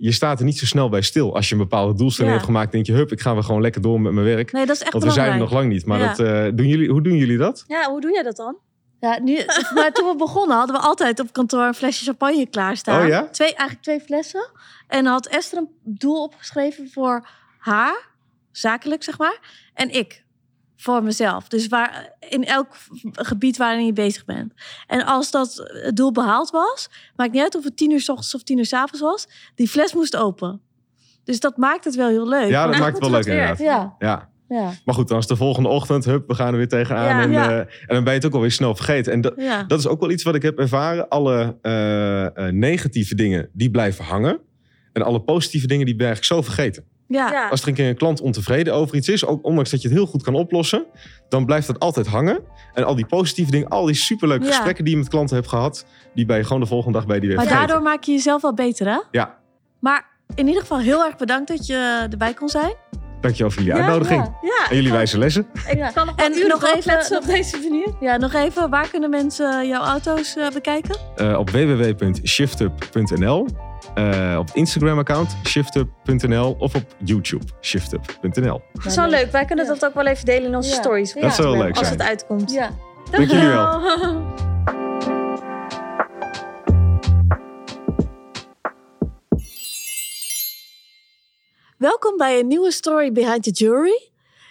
je 0.00 0.12
staat 0.12 0.38
er 0.38 0.44
niet 0.44 0.58
zo 0.58 0.66
snel 0.66 0.88
bij 0.88 1.02
stil. 1.02 1.34
Als 1.34 1.48
je 1.48 1.54
een 1.54 1.60
bepaalde 1.60 1.94
doelstelling 1.94 2.32
Ja. 2.34 2.38
hebt 2.40 2.50
gemaakt, 2.50 2.72
denk 2.72 2.86
je, 2.86 2.92
hup, 2.92 3.12
ik 3.12 3.20
ga 3.20 3.34
weer 3.34 3.42
gewoon 3.42 3.60
lekker 3.60 3.80
door 3.82 4.00
met 4.00 4.12
mijn 4.12 4.26
werk. 4.26 4.52
Nee, 4.52 4.66
dat 4.66 4.76
is 4.76 4.82
echt 4.82 4.92
Want 4.92 5.04
we 5.04 5.10
zijn 5.10 5.32
er 5.32 5.38
nog 5.38 5.52
lang 5.52 5.68
niet. 5.68 5.86
Maar 5.86 5.98
Ja. 6.00 6.06
dat, 6.14 6.18
eh, 6.26 6.50
doen 6.54 6.66
jullie, 6.66 6.88
hoe 6.90 7.02
doen 7.02 7.16
jullie 7.16 7.38
dat? 7.38 7.64
Ja, 7.66 7.90
hoe 7.90 8.00
doe 8.00 8.12
jij 8.12 8.22
dat 8.22 8.36
dan? 8.36 8.56
Ja, 9.00 9.18
nu, 9.18 9.38
maar 9.74 9.92
toen 9.92 10.08
we 10.08 10.14
begonnen 10.16 10.56
hadden 10.56 10.76
we 10.76 10.82
altijd 10.82 11.20
op 11.20 11.32
kantoor 11.32 11.64
een 11.64 11.74
flesje 11.74 12.04
champagne 12.04 12.46
klaarstaan. 12.46 13.02
Oh 13.02 13.08
ja? 13.08 13.28
Twee, 13.28 13.48
eigenlijk 13.48 13.82
twee 13.82 14.00
flessen. 14.00 14.50
En 14.88 15.04
dan 15.04 15.12
had 15.12 15.26
Esther 15.26 15.58
een 15.58 15.68
doel 15.84 16.22
opgeschreven 16.22 16.90
voor 16.90 17.28
haar, 17.58 18.08
zakelijk 18.52 19.02
zeg 19.02 19.18
maar. 19.18 19.38
En 19.74 19.90
ik, 19.94 20.24
voor 20.80 21.02
mezelf. 21.02 21.48
Dus 21.48 21.68
waar, 21.68 22.12
in 22.28 22.44
elk 22.44 22.68
gebied 23.12 23.56
waarin 23.56 23.86
je 23.86 23.92
bezig 23.92 24.24
bent. 24.24 24.52
En 24.86 25.04
als 25.06 25.30
dat 25.30 25.70
het 25.82 25.96
doel 25.96 26.12
behaald 26.12 26.50
was, 26.50 26.90
maakt 27.16 27.32
niet 27.32 27.42
uit 27.42 27.54
of 27.54 27.64
het 27.64 27.76
tien 27.76 27.90
uur 27.90 28.00
s 28.00 28.08
ochtends 28.08 28.34
of 28.34 28.42
tien 28.42 28.58
uur 28.58 28.66
s 28.66 28.72
avonds 28.72 29.00
was, 29.00 29.28
die 29.54 29.68
fles 29.68 29.94
moest 29.94 30.16
open. 30.16 30.60
Dus 31.24 31.40
dat 31.40 31.56
maakt 31.56 31.84
het 31.84 31.94
wel 31.94 32.08
heel 32.08 32.28
leuk. 32.28 32.48
Ja, 32.50 32.66
dat 32.66 32.78
maakt 32.78 32.92
het 32.92 33.00
wel 33.00 33.10
leuk 33.10 33.24
inderdaad. 33.26 33.58
Ja, 33.58 33.94
Ja. 33.98 34.28
ja, 34.48 34.72
Maar 34.84 34.94
goed, 34.94 35.08
dan 35.08 35.18
is 35.18 35.26
de 35.26 35.36
volgende 35.36 35.68
ochtend, 35.68 36.04
hup, 36.04 36.28
we 36.28 36.34
gaan 36.34 36.50
er 36.52 36.56
weer 36.56 36.68
tegenaan. 36.68 37.04
Ja. 37.06 37.22
en, 37.22 37.30
Ja. 37.30 37.50
eh, 37.50 37.58
en 37.58 37.66
dan 37.86 38.04
ben 38.04 38.12
je 38.12 38.18
het 38.18 38.26
ook 38.26 38.34
alweer 38.34 38.50
snel 38.50 38.74
vergeten. 38.74 39.12
En 39.12 39.20
dat, 39.20 39.34
ja. 39.36 39.62
dat 39.62 39.78
is 39.78 39.86
ook 39.86 40.00
wel 40.00 40.10
iets 40.10 40.22
wat 40.22 40.34
ik 40.34 40.42
heb 40.42 40.58
ervaren. 40.58 41.08
Alle 41.08 41.56
eh, 41.62 42.26
eh, 42.26 42.52
negatieve 42.54 43.14
dingen, 43.14 43.48
die 43.52 43.70
blijven 43.70 44.04
hangen. 44.04 44.38
En 44.92 45.02
alle 45.02 45.20
positieve 45.20 45.66
dingen, 45.66 45.86
die 45.86 45.96
ben 45.96 46.06
eigenlijk 46.06 46.34
zo 46.34 46.52
vergeten. 46.52 46.84
Ja. 47.18 47.48
Als 47.48 47.62
er 47.62 47.68
een 47.68 47.74
keer 47.74 47.88
een 47.88 47.96
klant 47.96 48.20
ontevreden 48.20 48.74
over 48.74 48.96
iets 48.96 49.08
is, 49.08 49.26
ook 49.26 49.44
ondanks 49.44 49.70
dat 49.70 49.82
je 49.82 49.88
het 49.88 49.96
heel 49.96 50.06
goed 50.06 50.22
kan 50.22 50.34
oplossen, 50.34 50.86
dan 51.28 51.44
blijft 51.46 51.66
dat 51.66 51.78
altijd 51.78 52.06
hangen. 52.06 52.40
En 52.74 52.84
al 52.84 52.94
die 52.94 53.06
positieve 53.06 53.50
dingen, 53.50 53.68
al 53.68 53.84
die 53.86 53.94
superleuke 53.94 54.44
Ja. 54.44 54.50
gesprekken 54.50 54.84
die 54.84 54.92
je 54.92 54.98
met 55.00 55.08
klanten 55.08 55.36
hebt 55.36 55.48
gehad, 55.48 55.86
die 56.14 56.26
ben 56.26 56.36
je 56.36 56.44
gewoon 56.44 56.60
de 56.60 56.66
volgende 56.66 56.98
dag 56.98 57.06
bij 57.06 57.18
die 57.20 57.28
weer 57.28 57.36
Maar 57.36 57.46
vergeten. 57.46 57.68
daardoor 57.68 57.88
maak 57.90 58.02
je 58.04 58.12
jezelf 58.12 58.42
wel 58.42 58.54
beter, 58.54 58.86
hè? 58.86 58.98
Ja, 59.10 59.38
Maar 59.80 60.08
in 60.34 60.46
ieder 60.46 60.60
geval 60.62 60.78
heel 60.78 61.04
erg 61.04 61.16
bedankt 61.16 61.48
dat 61.48 61.66
je 61.66 62.06
erbij 62.10 62.34
kon 62.34 62.48
zijn. 62.48 62.72
Dankjewel 63.20 63.50
voor 63.50 63.62
jullie 63.62 63.78
Ja, 63.78 63.84
uitnodiging. 63.84 64.22
Ja. 64.24 64.32
Ja, 64.40 64.68
En 64.70 64.76
jullie 64.76 64.92
wijze 64.92 65.18
lessen. 65.18 65.46
ik 65.68 65.90
kan 65.94 66.06
nog 66.06 66.16
En 66.16 66.30
nog 66.48 66.64
even- 66.74 67.16
op 67.16 67.26
deze 67.26 67.58
manier. 67.62 67.88
Ja, 68.00 68.16
nog 68.16 68.32
even, 68.34 68.70
waar 68.70 68.88
kunnen 68.90 69.10
mensen 69.10 69.68
jouw 69.68 69.82
auto's 69.82 70.36
eh, 70.36 70.48
bekijken? 70.50 70.96
Eh, 71.16 71.38
op 71.38 71.50
www.shiftup.nl. 71.50 73.46
eh, 73.94 74.36
op 74.38 74.50
Instagram-account 74.52 75.36
shiftup.nl 75.46 76.56
of 76.58 76.74
op 76.74 76.84
YouTube 77.04 77.44
shiftup.nl. 77.60 78.62
Dat 78.72 78.84
is 78.86 78.94
wel 78.96 79.08
leuk. 79.08 79.30
Wij 79.32 79.44
kunnen 79.44 79.64
Ja. 79.64 79.70
dat 79.72 79.84
ook 79.84 79.94
wel 79.94 80.06
even 80.06 80.24
delen 80.24 80.48
in 80.48 80.56
onze 80.56 80.70
Ja. 80.70 80.74
stories. 80.76 81.12
Dat 81.12 81.34
zou 81.34 81.48
wel 81.48 81.62
leuk 81.64 81.76
Als 81.78 81.90
het 81.90 82.02
uitkomt. 82.02 82.52
Ja. 82.52 82.70
Dank 83.10 83.30
jullie 83.30 83.46
wel. 83.48 83.80
Welkom 91.80 92.16
bij 92.16 92.38
een 92.38 92.46
nieuwe 92.46 92.70
Story 92.70 93.12
Behind 93.12 93.42
the 93.42 93.50
Jewelry. 93.50 94.10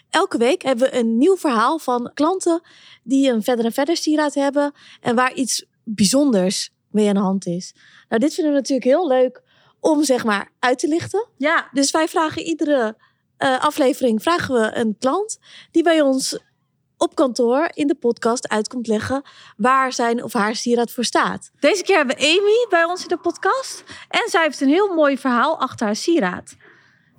Elke 0.09 0.37
week 0.37 0.61
hebben 0.61 0.89
we 0.89 0.97
een 0.97 1.17
nieuw 1.17 1.37
verhaal 1.37 1.79
van 1.79 2.11
klanten 2.13 2.61
die 3.03 3.31
een 3.31 3.43
verder 3.43 3.65
en 3.65 3.71
verder 3.71 3.97
sieraad 3.97 4.33
hebben 4.33 4.73
en 5.01 5.15
waar 5.15 5.33
iets 5.33 5.65
bijzonders 5.83 6.69
mee 6.91 7.07
aan 7.07 7.13
de 7.13 7.19
hand 7.19 7.45
is. 7.45 7.73
Nou, 8.09 8.21
dit 8.21 8.33
vinden 8.33 8.53
we 8.53 8.59
natuurlijk 8.59 8.87
heel 8.87 9.07
leuk 9.07 9.41
om 9.79 10.03
zeg 10.03 10.23
maar 10.23 10.51
uit 10.59 10.79
te 10.79 10.87
lichten. 10.87 11.27
Ja, 11.37 11.69
Dus 11.71 11.91
wij 11.91 12.07
vragen 12.07 12.41
iedere 12.41 12.97
eh, 13.37 13.59
aflevering 13.59 14.21
vragen 14.21 14.55
we 14.55 14.75
een 14.75 14.95
klant 14.99 15.39
die 15.71 15.83
bij 15.83 16.01
ons 16.01 16.39
op 16.97 17.15
kantoor 17.15 17.69
in 17.73 17.87
de 17.87 17.95
podcast 17.95 18.47
uit 18.47 18.67
komt 18.67 18.87
leggen 18.87 19.21
waar 19.57 19.93
zijn 19.93 20.23
of 20.23 20.33
haar 20.33 20.55
sieraad 20.55 20.91
voor 20.91 21.05
staat. 21.05 21.51
deze 21.59 21.83
keer 21.83 21.97
hebben 21.97 22.15
we 22.15 22.23
Amy 22.23 22.65
bij 22.69 22.83
ons 22.83 23.01
in 23.01 23.07
de 23.07 23.17
podcast. 23.17 23.83
En 24.07 24.29
zij 24.29 24.43
heeft 24.43 24.61
een 24.61 24.67
heel 24.67 24.93
mooi 24.93 25.17
verhaal 25.17 25.59
achter 25.59 25.85
haar 25.85 25.95
sieraad. 25.95 26.55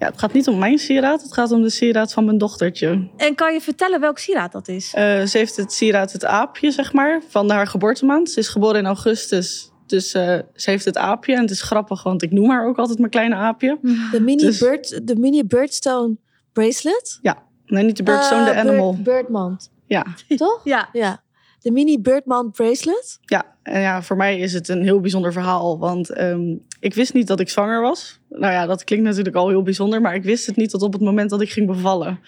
Ja, 0.00 0.06
het 0.06 0.18
gaat 0.18 0.32
niet 0.32 0.48
om 0.48 0.58
mijn 0.58 0.78
sieraad, 0.78 1.22
het 1.22 1.32
gaat 1.32 1.52
om 1.52 1.62
de 1.62 1.70
sieraad 1.70 2.12
van 2.12 2.24
mijn 2.24 2.38
dochtertje. 2.38 3.08
En 3.16 3.34
kan 3.34 3.52
je 3.52 3.60
vertellen 3.60 4.00
welk 4.00 4.18
sieraad 4.18 4.52
dat 4.52 4.68
is? 4.68 4.94
Eh, 4.94 5.22
ze 5.22 5.38
heeft 5.38 5.56
het 5.56 5.72
sieraad 5.72 6.12
het 6.12 6.24
aapje, 6.24 6.70
zeg 6.70 6.92
maar, 6.92 7.22
van 7.28 7.50
haar 7.50 7.66
geboortemaand. 7.66 8.30
Ze 8.30 8.38
is 8.38 8.48
geboren 8.48 8.78
in 8.78 8.86
augustus, 8.86 9.70
dus 9.86 10.12
eh, 10.14 10.38
ze 10.54 10.70
heeft 10.70 10.84
het 10.84 10.96
aapje. 10.96 11.34
En 11.34 11.40
het 11.40 11.50
is 11.50 11.62
grappig, 11.62 12.02
want 12.02 12.22
ik 12.22 12.30
noem 12.30 12.50
haar 12.50 12.66
ook 12.66 12.78
altijd 12.78 12.98
mijn 12.98 13.10
kleine 13.10 13.34
aapje. 13.34 13.78
De 14.12 14.20
mini, 14.20 14.42
Dus- 14.42 14.58
bird, 14.58 15.06
de 15.06 15.16
mini 15.16 15.44
birdstone 15.44 16.16
bracelet. 16.52 17.18
Nee, 17.66 17.84
niet 17.84 17.96
de 17.96 18.02
birdstone, 18.02 18.44
de 18.44 18.50
Eh, 18.50 18.58
animal. 18.58 18.92
bird- 18.92 19.02
birdmand, 19.04 19.70
Ja, 19.86 20.06
toch? 20.36 20.60
Ja, 20.64 20.88
Ja. 20.92 21.22
De 21.60 21.70
mini 21.70 22.00
birdmand 22.00 22.52
bracelet. 22.52 23.18
ja. 23.20 23.44
En 23.62 23.80
ja, 23.80 24.02
voor 24.02 24.16
mij 24.16 24.38
is 24.38 24.52
het 24.52 24.68
een 24.68 24.82
heel 24.82 25.00
bijzonder 25.00 25.32
verhaal. 25.32 25.78
Want 25.78 26.10
ehm, 26.10 26.56
ik 26.80 26.94
wist 26.94 27.14
niet 27.14 27.26
dat 27.26 27.40
ik 27.40 27.48
zwanger 27.48 27.80
was. 27.80 28.20
Nou 28.28 28.52
ja, 28.52 28.66
dat 28.66 28.84
klinkt 28.84 29.04
natuurlijk 29.04 29.36
al 29.36 29.48
heel 29.48 29.62
bijzonder. 29.62 30.00
Maar 30.00 30.14
ik 30.14 30.22
wist 30.22 30.46
het 30.46 30.56
niet 30.56 30.70
tot 30.70 30.82
op 30.82 30.92
het 30.92 31.02
moment 31.02 31.30
dat 31.30 31.40
ik 31.40 31.50
ging 31.50 31.66
bevallen. 31.66 32.20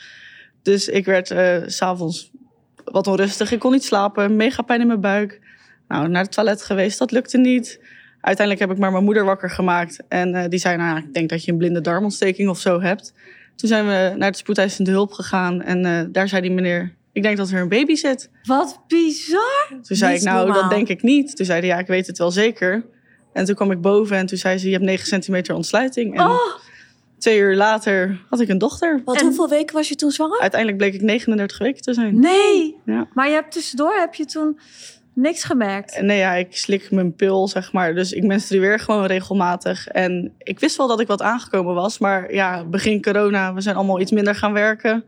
Dus 0.62 0.88
ik 0.88 1.04
werd 1.04 1.30
eh, 1.30 1.56
s 1.66 1.76
s'avonds 1.76 2.30
wat 2.84 3.06
onrustig. 3.06 3.52
Ik 3.52 3.58
kon 3.58 3.72
niet 3.72 3.84
slapen. 3.84 4.36
Mega 4.36 4.62
pijn 4.62 4.80
in 4.80 4.86
mijn 4.86 5.00
buik. 5.00 5.40
Nou, 5.88 6.08
naar 6.08 6.22
het 6.22 6.32
toilet 6.32 6.62
geweest. 6.62 6.98
Dat 6.98 7.10
lukte 7.10 7.38
niet. 7.38 7.80
Uiteindelijk 8.20 8.66
heb 8.66 8.76
ik 8.76 8.82
maar 8.82 8.92
mijn 8.92 9.04
moeder 9.04 9.24
wakker 9.24 9.50
gemaakt. 9.50 10.02
En 10.08 10.34
eh, 10.34 10.48
die 10.48 10.58
zei, 10.58 10.76
nou 10.76 10.98
ik 10.98 11.14
denk 11.14 11.28
dat 11.28 11.44
je 11.44 11.52
een 11.52 11.58
blinde 11.58 11.80
darmontsteking 11.80 12.48
of 12.48 12.58
zo 12.58 12.80
hebt. 12.80 13.14
Toen 13.56 13.68
zijn 13.68 13.86
we 13.86 14.14
naar 14.16 14.30
de 14.30 14.36
spoedeisende 14.36 14.90
hulp 14.90 15.12
gegaan. 15.12 15.62
En 15.62 15.84
eh, 15.84 16.04
daar 16.12 16.28
zei 16.28 16.42
die 16.42 16.50
meneer, 16.50 16.94
ik 17.12 17.22
denk 17.22 17.36
dat 17.36 17.50
er 17.50 17.60
een 17.60 17.68
baby 17.68 17.94
zit. 17.94 18.30
wat 18.44 18.80
bizar. 18.88 19.66
Toen 19.68 19.96
zei 19.96 20.14
ik, 20.16 20.22
nou, 20.22 20.44
normaal. 20.46 20.60
dat 20.62 20.70
denk 20.70 20.88
ik 20.88 21.02
niet. 21.02 21.36
Toen 21.36 21.46
zei 21.46 21.58
hij, 21.58 21.68
ja, 21.68 21.78
ik 21.78 21.86
weet 21.86 22.06
het 22.06 22.18
wel 22.18 22.30
zeker. 22.30 22.84
En 23.32 23.44
toen 23.44 23.54
kwam 23.54 23.70
ik 23.70 23.80
boven 23.80 24.16
en 24.16 24.26
toen 24.26 24.38
zei 24.38 24.58
ze, 24.58 24.66
je 24.66 24.72
hebt 24.72 24.84
9 24.84 25.06
centimeter 25.06 25.54
ontsluiting. 25.54 26.18
En 26.18 26.26
Oh, 26.26 26.38
twee 27.18 27.38
uur 27.38 27.56
later 27.56 28.20
had 28.30 28.40
ik 28.40 28.48
een 28.48 28.58
dochter. 28.58 29.02
Want 29.04 29.18
En- 29.18 29.24
hoeveel 29.26 29.48
weken 29.48 29.74
was 29.74 29.88
je 29.88 29.94
toen 29.94 30.10
zwanger? 30.10 30.40
Uiteindelijk 30.40 30.80
bleek 30.80 30.94
ik 30.94 31.00
39 31.02 31.58
weken 31.58 31.82
te 31.82 31.94
zijn. 31.94 32.20
nee. 32.20 32.76
Ja. 32.84 33.08
Maar 33.14 33.28
je 33.28 33.34
hebt 33.34 33.52
tussendoor 33.52 33.94
heb 33.94 34.14
je 34.14 34.24
toen 34.24 34.58
niks 35.14 35.44
gemerkt. 35.44 36.00
Nee, 36.00 36.18
ja, 36.18 36.32
ik 36.34 36.56
slik 36.56 36.90
mijn 36.90 37.14
pil, 37.14 37.48
zeg 37.48 37.72
maar. 37.72 37.94
Dus 37.94 38.12
ik 38.12 38.22
menstrueer 38.24 38.78
gewoon 38.78 39.06
regelmatig. 39.06 39.86
En 39.88 40.32
ik 40.38 40.60
wist 40.60 40.76
wel 40.76 40.86
dat 40.88 41.00
ik 41.00 41.06
wat 41.06 41.22
aangekomen 41.22 41.74
was. 41.74 41.98
Maar 41.98 42.34
ja, 42.34 42.64
begin 42.64 43.02
corona, 43.02 43.54
we 43.54 43.60
zijn 43.60 43.76
allemaal 43.76 44.00
iets 44.00 44.10
minder 44.10 44.34
gaan 44.34 44.52
werken. 44.52 45.04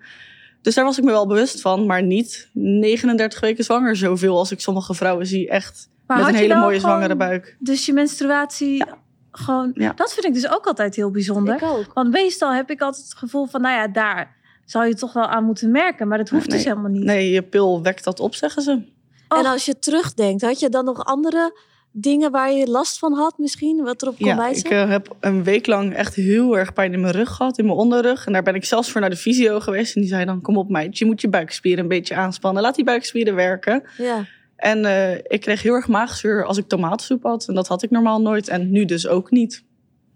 Dus 0.64 0.74
daar 0.74 0.84
was 0.84 0.98
ik 0.98 1.04
me 1.04 1.10
wel 1.10 1.26
bewust 1.26 1.60
van. 1.60 1.86
Maar 1.86 2.02
niet 2.02 2.48
39 2.52 3.40
weken 3.40 3.64
zwanger. 3.64 3.96
Zoveel 3.96 4.38
als 4.38 4.50
ik 4.50 4.60
sommige 4.60 4.94
vrouwen 4.94 5.26
zie. 5.26 5.48
Echt 5.48 5.88
Maar 6.06 6.18
met 6.18 6.28
een 6.28 6.34
hele 6.34 6.54
mooie 6.54 6.80
zwangere 6.80 7.16
buik. 7.16 7.56
Dus 7.58 7.86
je 7.86 7.92
menstruatie 7.92 8.84
gewoon... 9.30 9.70
Ja. 9.74 9.92
Dat 9.92 10.12
vind 10.12 10.26
ik 10.26 10.34
dus 10.34 10.48
ook 10.48 10.66
altijd 10.66 10.94
heel 10.96 11.10
bijzonder. 11.10 11.54
Ik 11.54 11.62
ook. 11.62 11.92
Want 11.94 12.10
meestal 12.10 12.52
heb 12.52 12.70
ik 12.70 12.80
altijd 12.80 13.04
het 13.04 13.14
gevoel 13.14 13.46
van... 13.46 13.60
Nou 13.60 13.74
ja, 13.74 13.88
daar 13.88 14.36
zou 14.64 14.86
je 14.86 14.94
toch 14.94 15.12
wel 15.12 15.26
aan 15.26 15.44
moeten 15.44 15.70
merken. 15.70 16.08
Maar 16.08 16.18
dat 16.18 16.28
hoeft 16.28 16.48
Nee. 16.48 16.56
dus 16.56 16.66
helemaal 16.66 16.90
niet. 16.90 17.04
Nee, 17.04 17.30
je 17.30 17.42
pil 17.42 17.82
wekt 17.82 18.04
dat 18.04 18.20
op, 18.20 18.34
zeggen 18.34 18.62
ze. 18.62 18.82
Oh. 19.28 19.38
En 19.38 19.46
als 19.46 19.64
je 19.64 19.78
terugdenkt, 19.78 20.42
had 20.42 20.60
je 20.60 20.68
dan 20.68 20.84
nog 20.84 21.04
andere 21.04 21.58
dingen 21.96 22.30
waar 22.30 22.52
je 22.52 22.66
last 22.70 22.98
van 22.98 23.12
had 23.12 23.38
misschien? 23.38 23.82
Wat 23.82 24.02
erop 24.02 24.16
kon 24.18 24.26
Ja, 24.28 24.36
wijzen? 24.36 24.64
ik 24.64 24.70
eh, 24.70 24.88
heb 24.88 25.16
een 25.20 25.44
week 25.44 25.66
lang 25.66 25.94
echt 25.94 26.14
heel 26.14 26.58
erg 26.58 26.72
pijn 26.72 26.92
in 26.92 27.00
mijn 27.00 27.12
rug 27.12 27.30
gehad, 27.30 27.58
in 27.58 27.64
mijn 27.64 27.76
onderrug. 27.76 28.26
En 28.26 28.32
daar 28.32 28.42
ben 28.42 28.54
ik 28.54 28.64
zelfs 28.64 28.90
voor 28.90 29.00
naar 29.00 29.10
de 29.10 29.16
fysio 29.16 29.60
geweest. 29.60 29.94
En 29.94 30.00
die 30.00 30.10
zei 30.10 30.24
dan, 30.24 30.40
kom 30.40 30.56
op 30.56 30.70
meid, 30.70 30.98
je 30.98 31.04
moet 31.04 31.20
je 31.20 31.28
buikspieren 31.28 31.82
een 31.82 31.88
beetje 31.88 32.14
aanspannen. 32.14 32.62
Laat 32.62 32.74
die 32.74 32.84
buikspieren 32.84 33.34
werken. 33.34 33.82
Ja. 33.98 34.24
En 34.56 34.84
eh, 34.84 35.14
ik 35.14 35.40
kreeg 35.40 35.62
heel 35.62 35.74
erg 35.74 35.88
maagzuur 35.88 36.44
als 36.44 36.58
ik 36.58 36.68
tomatensoep 36.68 37.22
had. 37.22 37.48
En 37.48 37.54
dat 37.54 37.68
had 37.68 37.82
ik 37.82 37.90
normaal 37.90 38.20
nooit. 38.20 38.48
En 38.48 38.70
nu 38.70 38.84
dus 38.84 39.06
ook 39.06 39.30
niet. 39.30 39.64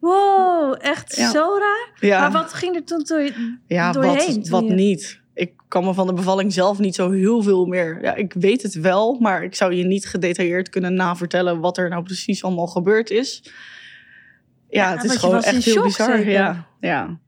Wow, 0.00 0.74
echt 0.80 1.16
Ja. 1.16 1.30
zo 1.30 1.56
raar. 1.58 1.90
Ja, 2.00 2.20
Maar 2.20 2.42
wat 2.42 2.52
ging 2.52 2.74
er 2.76 2.84
toen 2.84 3.02
door, 3.04 3.30
ja 3.66 3.92
doorheen? 3.92 4.36
wat, 4.36 4.48
wat 4.48 4.66
je- 4.68 4.74
niet. 4.74 5.17
Ik 5.38 5.52
kan 5.68 5.84
me 5.84 5.94
van 5.94 6.06
de 6.06 6.12
bevalling 6.12 6.52
zelf 6.52 6.78
niet 6.78 6.94
zo 6.94 7.10
heel 7.10 7.42
veel 7.42 7.66
meer... 7.66 7.98
Ja, 8.02 8.14
ik 8.14 8.32
weet 8.32 8.62
het 8.62 8.74
wel, 8.74 9.14
maar 9.20 9.42
ik 9.42 9.54
zou 9.54 9.74
je 9.74 9.84
niet 9.84 10.06
gedetailleerd 10.08 10.68
kunnen 10.68 10.94
navertellen... 10.94 11.60
wat 11.60 11.78
er 11.78 11.88
nou 11.88 12.02
precies 12.02 12.44
allemaal 12.44 12.66
gebeurd 12.66 13.10
is. 13.10 13.42
Ja, 13.44 14.90
Ja, 14.90 14.96
het 14.96 15.04
is 15.04 15.16
gewoon 15.16 15.42
echt 15.42 15.64
heel 15.64 15.74
shock 15.74 15.84
bizar. 15.84 16.28
Ja, 16.28 16.66
ja. 16.80 17.18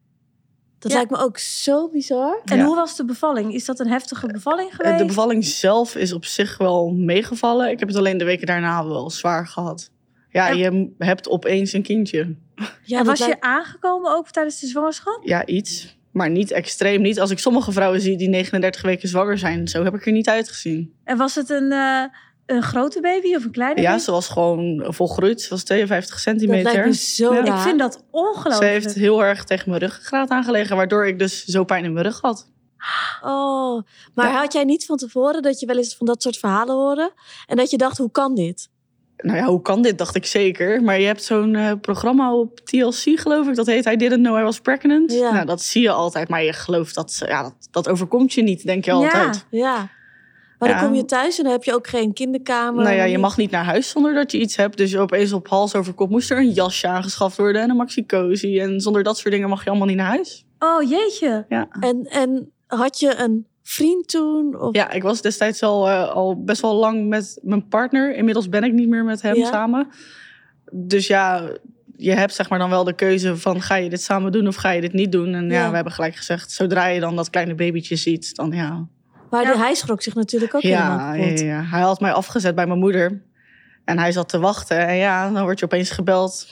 Dat 0.79 0.91
Ja. 0.91 0.97
lijkt 0.97 1.11
me 1.11 1.17
ook 1.19 1.39
zo 1.39 1.89
bizar. 1.89 2.41
En 2.45 2.57
Ja. 2.57 2.65
hoe 2.65 2.75
was 2.77 2.97
de 2.97 3.05
bevalling? 3.05 3.55
Is 3.55 3.65
dat 3.65 3.81
een 3.81 3.89
heftige 3.89 4.27
bevalling 4.27 4.71
Eh, 4.71 4.77
geweest? 4.77 4.99
De 4.99 5.05
bevalling 5.05 5.45
zelf 5.45 5.97
is 5.97 6.13
op 6.13 6.25
zich 6.25 6.59
wel 6.59 6.91
meegevallen. 6.93 7.71
Ik 7.71 7.79
heb 7.79 7.89
het 7.89 7.97
alleen 7.97 8.19
de 8.19 8.25
weken 8.25 8.47
daarna 8.47 8.87
wel 8.87 9.11
zwaar 9.11 9.47
gehad. 9.47 9.91
Ja, 10.31 10.49
En- 10.49 10.57
je 10.57 10.91
hebt 10.99 11.29
opeens 11.29 11.73
een 11.73 11.83
kindje. 11.83 12.35
Ja, 12.83 13.05
was 13.05 13.19
lijkt- 13.19 13.35
je 13.35 13.41
aangekomen 13.41 14.17
ook 14.17 14.29
tijdens 14.31 14.61
de 14.61 14.67
zwangerschap? 14.67 15.21
Ja, 15.25 15.47
iets. 15.47 15.99
Maar 16.13 16.31
niet 16.31 16.51
extreem. 16.51 17.01
Niet 17.03 17.21
als 17.21 17.31
ik 17.31 17.39
sommige 17.39 17.73
vrouwen 17.73 18.01
zie 18.01 18.17
die 18.17 18.29
39 18.29 18.83
weken 18.83 19.09
zwanger 19.09 19.39
zijn. 19.39 19.69
Zo 19.69 19.85
heb 19.85 19.95
ik 19.95 20.07
er 20.07 20.13
niet 20.13 20.29
uitgezien. 20.29 20.95
En 21.05 21.17
was 21.17 21.35
het 21.35 21.51
een, 21.51 21.73
eh, 21.73 22.03
een 22.47 22.63
grote 22.63 23.01
baby 23.01 23.35
of 23.35 23.45
een 23.45 23.51
kleine 23.51 23.81
Ja, 23.81 23.91
baby? 23.91 24.03
ze 24.03 24.11
was 24.11 24.29
gewoon 24.29 24.85
volgroeid. 24.89 25.41
Ze 25.43 25.49
was 25.49 25.65
52 25.65 26.25
dat 26.25 26.25
lijkt 26.25 26.41
centimeter. 26.41 26.87
me 26.87 26.95
zo 26.95 27.35
Ja. 27.35 27.45
raar. 27.45 27.57
Ik 27.57 27.63
vind 27.63 27.79
dat 27.79 27.93
Ze 27.93 28.01
ongelooflijk. 28.11 28.71
heeft 28.73 28.95
heel 28.95 29.25
erg 29.25 29.45
tegen 29.45 29.69
mijn 29.69 29.81
ruggengraat 29.83 30.29
aangelegen. 30.31 30.77
Waardoor 30.77 31.07
ik 31.07 31.19
dus 31.19 31.45
zo 31.45 31.65
pijn 31.65 31.85
in 31.85 31.93
mijn 31.93 32.07
rug 32.07 32.21
had. 32.21 32.49
Oh, 33.23 33.83
maar 34.15 34.27
Ja. 34.29 34.41
had 34.41 34.53
jij 34.53 34.65
niet 34.65 34.87
van 34.87 34.97
tevoren 34.97 35.43
dat 35.43 35.61
je 35.61 35.67
wel 35.67 35.77
eens 35.77 35.97
van 35.97 36.07
dat 36.07 36.23
soort 36.23 36.37
verhalen 36.37 36.75
hoorde? 36.75 37.13
En 37.47 37.57
dat 37.57 37.71
je 37.71 37.77
dacht, 37.77 37.99
hoe 37.99 38.11
kan 38.11 38.35
dit? 38.35 38.69
Nou 39.23 39.37
ja, 39.39 39.45
hoe 39.45 39.63
kan 39.63 39.83
dit? 39.83 39.99
Dacht 39.99 40.15
ik 40.17 40.27
zeker. 40.27 40.83
Maar 40.83 41.01
je 41.01 41.07
hebt 41.07 41.23
zo'n 41.23 41.55
eh, 41.55 41.73
programma 41.81 42.35
op 42.35 42.61
TLC, 42.61 43.21
geloof 43.21 43.49
ik. 43.49 43.55
Dat 43.55 43.67
heet 43.67 43.87
I 43.87 43.97
Didn't 43.97 44.23
Know 44.23 44.39
I 44.39 44.43
Was 44.43 44.61
Pregnant. 44.61 45.13
Ja. 45.13 45.33
Nou, 45.33 45.47
dat 45.47 45.63
zie 45.63 45.83
je 45.83 45.91
altijd. 45.91 46.29
Maar 46.29 46.43
je 46.45 46.53
gelooft 46.53 46.95
dat, 46.95 47.13
ze- 47.13 47.27
ja, 47.27 47.43
dat, 47.43 47.55
dat 47.71 47.89
overkomt 47.89 48.33
je 48.33 48.43
niet, 48.43 48.67
denk 48.67 48.85
je 48.85 48.93
altijd. 48.93 49.47
Ja. 49.51 49.89
Maar 50.59 50.69
Ja. 50.69 50.79
dan 50.81 50.85
kom 50.89 50.95
je 50.97 51.05
thuis 51.05 51.39
en 51.39 51.45
dan 51.45 51.53
heb 51.53 51.65
je 51.65 51.75
ook 51.75 51.87
geen 51.87 52.13
kinderkamer. 52.13 52.85
Nou 52.85 52.97
ja, 52.97 53.05
je 53.05 53.19
mag 53.19 53.37
niet 53.37 53.51
naar 53.51 53.65
huis 53.65 53.89
zonder 53.91 54.15
dat 54.15 54.33
je 54.33 54.39
iets 54.41 54.57
hebt. 54.57 54.77
Dus 54.77 54.97
opeens 54.97 55.33
op 55.33 55.49
hals 55.49 55.75
over 55.75 55.93
kop 55.93 56.11
moest 56.11 56.31
er 56.31 56.39
een 56.39 56.51
jasje 56.51 56.89
aangeschaft 56.89 57.37
worden 57.37 57.63
en 57.63 57.71
een 57.71 57.77
maxi-cozy. 57.77 58.61
En 58.61 58.81
zonder 58.81 59.03
dat 59.03 59.19
soort 59.19 59.35
dingen 59.35 59.49
mag 59.49 59.65
je 59.65 59.71
allemaal 59.71 59.89
niet 59.89 59.97
naar 59.97 60.07
huis. 60.07 60.45
Oh 60.59 60.89
jeetje. 60.91 61.45
Ja, 61.49 61.69
En, 61.81 62.07
en 62.11 62.53
had 62.67 63.01
je 63.01 63.15
een 63.17 63.47
vriend 63.71 64.09
toen? 64.09 64.61
Of... 64.61 64.75
ja 64.75 64.91
ik 64.91 65.03
was 65.03 65.23
destijds 65.23 65.63
al, 65.63 65.89
eh, 65.89 66.09
al 66.09 66.43
best 66.45 66.61
wel 66.61 66.75
lang 66.75 67.09
met 67.09 67.39
mijn 67.43 67.69
partner. 67.69 68.15
Inmiddels 68.17 68.49
ben 68.49 68.65
ik 68.65 68.73
niet 68.73 68.89
meer 68.89 69.05
met 69.05 69.23
hem 69.23 69.37
Ja. 69.37 69.47
samen. 69.47 69.89
Dus 70.73 71.07
ja, 71.07 71.49
je 71.97 72.13
hebt 72.13 72.35
zeg 72.35 72.49
maar 72.49 72.59
dan 72.59 72.71
wel 72.71 72.85
de 72.85 72.95
keuze 72.95 73.37
van 73.37 73.61
ga 73.63 73.75
je 73.75 73.91
dit 73.91 74.03
samen 74.03 74.33
doen 74.33 74.47
of 74.47 74.55
ga 74.57 74.71
je 74.71 74.81
dit 74.81 74.93
niet 74.93 75.13
doen. 75.13 75.35
En 75.35 75.45
ja, 75.51 75.53
Ja. 75.61 75.69
we 75.69 75.75
hebben 75.75 75.93
gelijk 75.93 76.17
gezegd, 76.17 76.51
zodra 76.53 76.87
je 76.87 77.01
dan 77.01 77.17
dat 77.17 77.31
kleine 77.31 77.55
babytje 77.55 77.97
ziet, 77.97 78.35
dan 78.35 78.51
ja. 78.51 78.87
Maar 79.31 79.43
Ja. 79.43 79.57
hij 79.57 79.75
schrok 79.75 80.03
zich 80.03 80.15
natuurlijk 80.15 80.55
ook 80.55 80.63
Ja, 80.63 81.13
helemaal 81.13 81.37
ja, 81.39 81.63
hij 81.63 81.81
had 81.81 82.01
mij 82.01 82.13
afgezet 82.13 82.55
bij 82.55 82.67
mijn 82.67 82.79
moeder. 82.79 83.23
En 83.85 83.99
hij 83.99 84.13
zat 84.13 84.29
te 84.29 84.39
wachten. 84.39 84.87
En 84.87 84.97
ja, 84.97 85.31
dan 85.31 85.43
word 85.43 85.59
je 85.59 85.65
opeens 85.65 85.91
gebeld. 85.91 86.47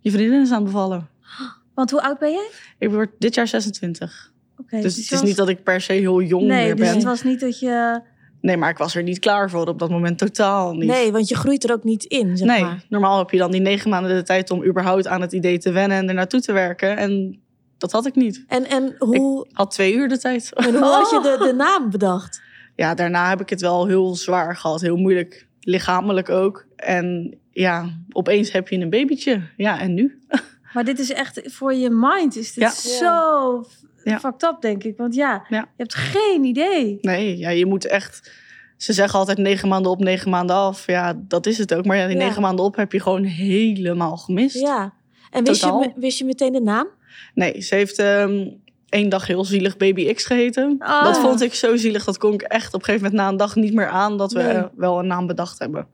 Je 0.00 0.10
vriendin 0.10 0.40
is 0.40 0.50
aan 0.50 0.54
het 0.56 0.64
bevallen. 0.64 1.08
Want 1.74 1.90
hoe 1.90 2.02
oud 2.02 2.18
ben 2.18 2.32
jij? 2.32 2.48
Ik 2.78 2.90
word 2.90 3.10
dit 3.18 3.34
jaar 3.34 3.46
26. 3.48 4.29
Dus 4.70 4.94
je 4.96 5.02
het 5.02 5.10
is 5.12 5.22
niet 5.22 5.36
dat 5.36 5.48
ik 5.48 5.62
per 5.62 5.80
se 5.80 5.92
heel 5.92 6.22
jong 6.22 6.46
Nee, 6.46 6.64
meer 6.66 6.76
dus 6.76 6.86
ben. 6.86 6.94
het 6.94 7.04
was 7.04 7.22
niet 7.22 7.40
dat 7.40 7.58
je... 7.58 8.00
Nee, 8.40 8.56
maar 8.56 8.70
ik 8.70 8.78
was 8.78 8.94
er 8.94 9.02
niet 9.02 9.18
klaar 9.18 9.50
voor 9.50 9.66
op 9.66 9.78
dat 9.78 9.90
moment. 9.90 10.18
Totaal 10.18 10.72
niet. 10.74 10.88
Nee, 10.88 11.12
want 11.12 11.28
je 11.28 11.34
groeit 11.34 11.64
er 11.64 11.72
ook 11.72 11.84
niet 11.84 12.04
in, 12.04 12.36
zeg 12.36 12.48
Nee, 12.48 12.62
maar. 12.62 12.84
normaal 12.88 13.18
heb 13.18 13.30
je 13.30 13.38
dan 13.38 13.50
die 13.50 13.60
negen 13.60 13.90
maanden 13.90 14.14
de 14.14 14.22
tijd 14.22 14.50
om 14.50 14.64
überhaupt 14.64 15.06
aan 15.06 15.20
het 15.20 15.32
idee 15.32 15.58
te 15.58 15.72
wennen 15.72 15.98
en 15.98 16.08
er 16.08 16.14
naartoe 16.14 16.40
te 16.40 16.52
werken. 16.52 16.96
En 16.96 17.40
dat 17.78 17.92
had 17.92 18.06
ik 18.06 18.14
niet. 18.14 18.44
En, 18.48 18.66
en 18.68 18.94
hoe, 18.98 19.44
Ik 19.48 19.56
had 19.56 19.70
twee 19.70 19.94
uur 19.94 20.08
de 20.08 20.18
tijd. 20.18 20.52
en 20.54 20.74
hoe 20.74 20.84
had 20.84 21.10
je 21.10 21.20
de, 21.38 21.44
de 21.46 21.52
naam 21.64 21.90
bedacht? 21.90 22.42
Ja, 22.76 22.94
daarna 22.94 23.28
heb 23.28 23.40
ik 23.40 23.50
het 23.50 23.60
wel 23.60 23.86
heel 23.86 24.14
zwaar 24.14 24.56
gehad. 24.56 24.80
Heel 24.80 24.96
moeilijk. 24.96 25.46
Lichamelijk 25.60 26.28
ook. 26.28 26.66
En 26.76 27.34
ja, 27.50 27.88
opeens 28.12 28.52
heb 28.52 28.68
je 28.68 28.76
een 28.78 28.90
babytje. 28.90 29.40
Ja, 29.56 29.80
en 29.80 29.94
nu? 29.94 30.18
Maar 30.72 30.84
dit 30.84 30.98
is 30.98 31.12
echt 31.12 31.40
voor 31.44 31.74
je 31.74 31.90
mind 31.90 32.36
is 32.36 32.52
dit 32.52 32.62
Ja. 32.62 32.70
zo 32.70 33.64
Ja. 34.04 34.18
fucked 34.18 34.42
up, 34.42 34.56
denk 34.60 34.84
ik. 34.84 34.96
Want 34.96 35.14
ja, 35.14 35.44
Ja. 35.48 35.58
je 35.60 35.66
hebt 35.76 35.94
geen 35.94 36.44
idee. 36.44 36.98
Nee, 37.00 37.38
ja, 37.38 37.50
je 37.50 37.66
moet 37.66 37.86
echt... 37.86 38.32
Ze 38.76 38.92
zeggen 38.92 39.18
altijd 39.18 39.38
negen 39.38 39.68
maanden 39.68 39.90
op, 39.92 39.98
negen 40.00 40.30
maanden 40.30 40.56
af. 40.56 40.86
Ja, 40.86 41.14
dat 41.18 41.46
is 41.46 41.58
het 41.58 41.74
ook. 41.74 41.84
Maar 41.84 41.96
ja, 41.96 42.06
die 42.06 42.16
Ja. 42.16 42.24
negen 42.24 42.42
maanden 42.42 42.64
op 42.64 42.76
heb 42.76 42.92
je 42.92 43.00
gewoon 43.00 43.24
helemaal 43.24 44.16
gemist. 44.16 44.60
Ja. 44.60 44.92
En 45.30 45.44
wist 45.44 45.60
je, 45.60 45.66
Totaal. 45.66 45.92
wist 45.96 46.18
je 46.18 46.24
meteen 46.24 46.52
de 46.52 46.60
naam? 46.60 46.86
Nee, 47.34 47.60
ze 47.60 47.74
heeft 47.74 47.98
ehm 47.98 48.48
één 48.88 49.08
dag 49.08 49.26
heel 49.26 49.44
zielig 49.44 49.76
Baby 49.76 50.12
X 50.12 50.24
geheten. 50.24 50.76
Oh. 50.78 51.04
Dat 51.04 51.18
vond 51.18 51.40
ik 51.42 51.54
zo 51.54 51.76
zielig. 51.76 52.04
Dat 52.04 52.18
kon 52.18 52.32
ik 52.32 52.42
echt 52.42 52.74
op 52.74 52.80
een 52.80 52.84
gegeven 52.84 53.06
moment 53.06 53.22
na 53.22 53.28
een 53.30 53.36
dag 53.36 53.54
niet 53.54 53.74
meer 53.74 53.88
aan... 53.88 54.16
dat 54.18 54.32
we 54.32 54.42
Nee. 54.42 54.62
wel 54.76 54.98
een 54.98 55.06
naam 55.06 55.26
bedacht 55.26 55.58
hebben. 55.58 55.86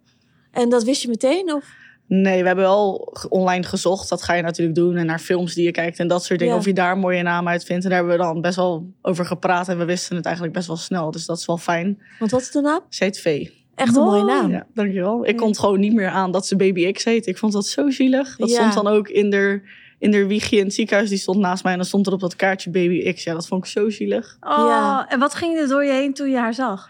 En 0.51 0.69
dat 0.69 0.85
wist 0.85 1.03
je 1.03 1.09
meteen? 1.09 1.53
Of? 1.53 1.65
Nee, 2.09 2.41
we 2.41 2.47
hebben 2.47 2.65
wel 2.65 3.13
online 3.29 3.63
gezocht. 3.63 4.09
Dat 4.09 4.23
ga 4.23 4.35
je 4.35 4.43
natuurlijk 4.43 4.77
doen. 4.77 4.97
En 4.97 5.07
naar 5.07 5.19
films 5.19 5.55
die 5.55 5.65
je 5.65 5.71
kijkt 5.71 5.99
en 5.99 6.09
dat 6.09 6.25
soort 6.25 6.39
dingen. 6.39 6.55
Ja. 6.55 6.61
Of 6.61 6.67
je 6.67 6.73
daar 6.73 6.93
een 6.93 6.99
mooie 6.99 7.23
naam 7.23 7.49
uit 7.49 7.65
vindt. 7.65 7.85
En 7.85 7.91
daar 7.91 7.99
hebben 7.99 8.17
we 8.19 8.23
dan 8.25 8.41
best 8.41 8.57
wel 8.57 8.87
over 9.03 9.25
gepraat. 9.27 9.69
En 9.69 9.79
we 9.79 9.85
wisten 9.85 10.17
het 10.17 10.25
eigenlijk 10.25 10.55
best 10.55 10.67
wel 10.67 10.77
snel. 10.77 11.11
Dus 11.11 11.27
dat 11.27 11.39
is 11.39 11.47
wel 11.47 11.59
fijn. 11.59 11.99
Want 12.19 12.31
wat 12.31 12.41
is 12.41 12.51
de 12.51 12.61
naam? 12.61 12.81
Ze 12.89 13.05
heet 13.05 13.21
V. 13.21 13.49
Echt 13.75 13.97
een 13.97 14.03
mooie 14.03 14.23
Mooi. 14.25 14.41
naam. 14.41 14.51
Ja, 14.51 14.67
dankjewel. 14.75 15.27
Ik 15.27 15.37
kon 15.37 15.49
het 15.49 15.59
gewoon 15.59 15.81
niet 15.81 15.95
meer 15.95 16.09
aan 16.09 16.31
dat 16.31 16.47
ze 16.47 16.57
Baby 16.57 16.93
X 16.93 17.05
heet. 17.05 17.27
Ik 17.27 17.39
vond 17.39 17.53
dat 17.53 17.67
zo 17.67 17.91
zielig. 17.91 18.37
Dat 18.37 18.51
Ja. 18.51 18.55
stond 18.71 18.85
dan 18.85 18.95
ook 18.95 19.09
in 19.09 19.31
de, 19.31 19.61
in 19.99 20.11
de 20.11 20.27
wiegje 20.27 20.57
in 20.57 20.65
het 20.65 20.75
ziekenhuis. 20.75 21.09
Die 21.09 21.19
stond 21.19 21.39
naast 21.39 21.63
mij. 21.63 21.73
En 21.73 21.79
dan 21.79 21.87
stond 21.87 22.07
er 22.07 22.13
op 22.13 22.21
dat 22.21 22.37
kaartje 22.37 22.71
Baby 22.71 23.13
X. 23.13 23.25
Ja, 23.25 23.33
dat 23.33 23.47
vond 23.47 23.65
ik 23.65 23.71
zo 23.71 23.91
zielig. 23.91 24.37
Oh, 24.41 24.49
Ja. 24.69 25.07
En 25.09 25.19
wat 25.19 25.35
ging 25.35 25.57
er 25.59 25.69
door 25.69 25.85
je 25.85 25.93
heen 25.93 26.15
toen 26.15 26.31
je 26.31 26.37
haar 26.37 26.55
zag? 26.55 26.89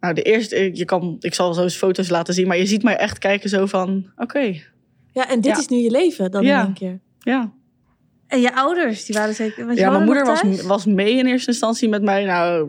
Nou, 0.00 0.14
de 0.14 0.22
eerste... 0.22 0.70
Je 0.72 0.84
kan, 0.84 1.16
ik 1.20 1.34
zal 1.34 1.54
zo 1.54 1.62
eens 1.62 1.76
foto's 1.76 2.08
laten 2.08 2.34
zien. 2.34 2.46
Maar 2.46 2.56
je 2.58 2.66
ziet 2.66 2.82
mij 2.82 2.96
echt 2.96 3.18
kijken 3.18 3.48
zo 3.50 3.66
van... 3.66 4.06
Oké, 4.16 4.54
Ja, 5.12 5.28
en 5.28 5.40
dit 5.40 5.52
Ja. 5.52 5.58
is 5.58 5.68
nu 5.68 5.76
je 5.76 5.90
leven 5.90 6.30
dan 6.30 6.44
Ja. 6.44 6.58
in 6.58 6.64
één 6.64 6.74
keer. 6.74 6.98
ja. 7.18 7.52
En 8.26 8.40
je 8.40 8.54
ouders, 8.54 9.04
die 9.04 9.14
waren 9.16 9.34
zeker... 9.34 9.74
Ja, 9.74 9.90
mijn 9.90 10.04
moeder 10.04 10.24
was, 10.24 10.42
was 10.62 10.84
mee 10.86 11.12
in 11.16 11.26
eerste 11.26 11.50
instantie 11.50 11.88
met 11.88 12.02
mij. 12.02 12.24
Nou, 12.24 12.68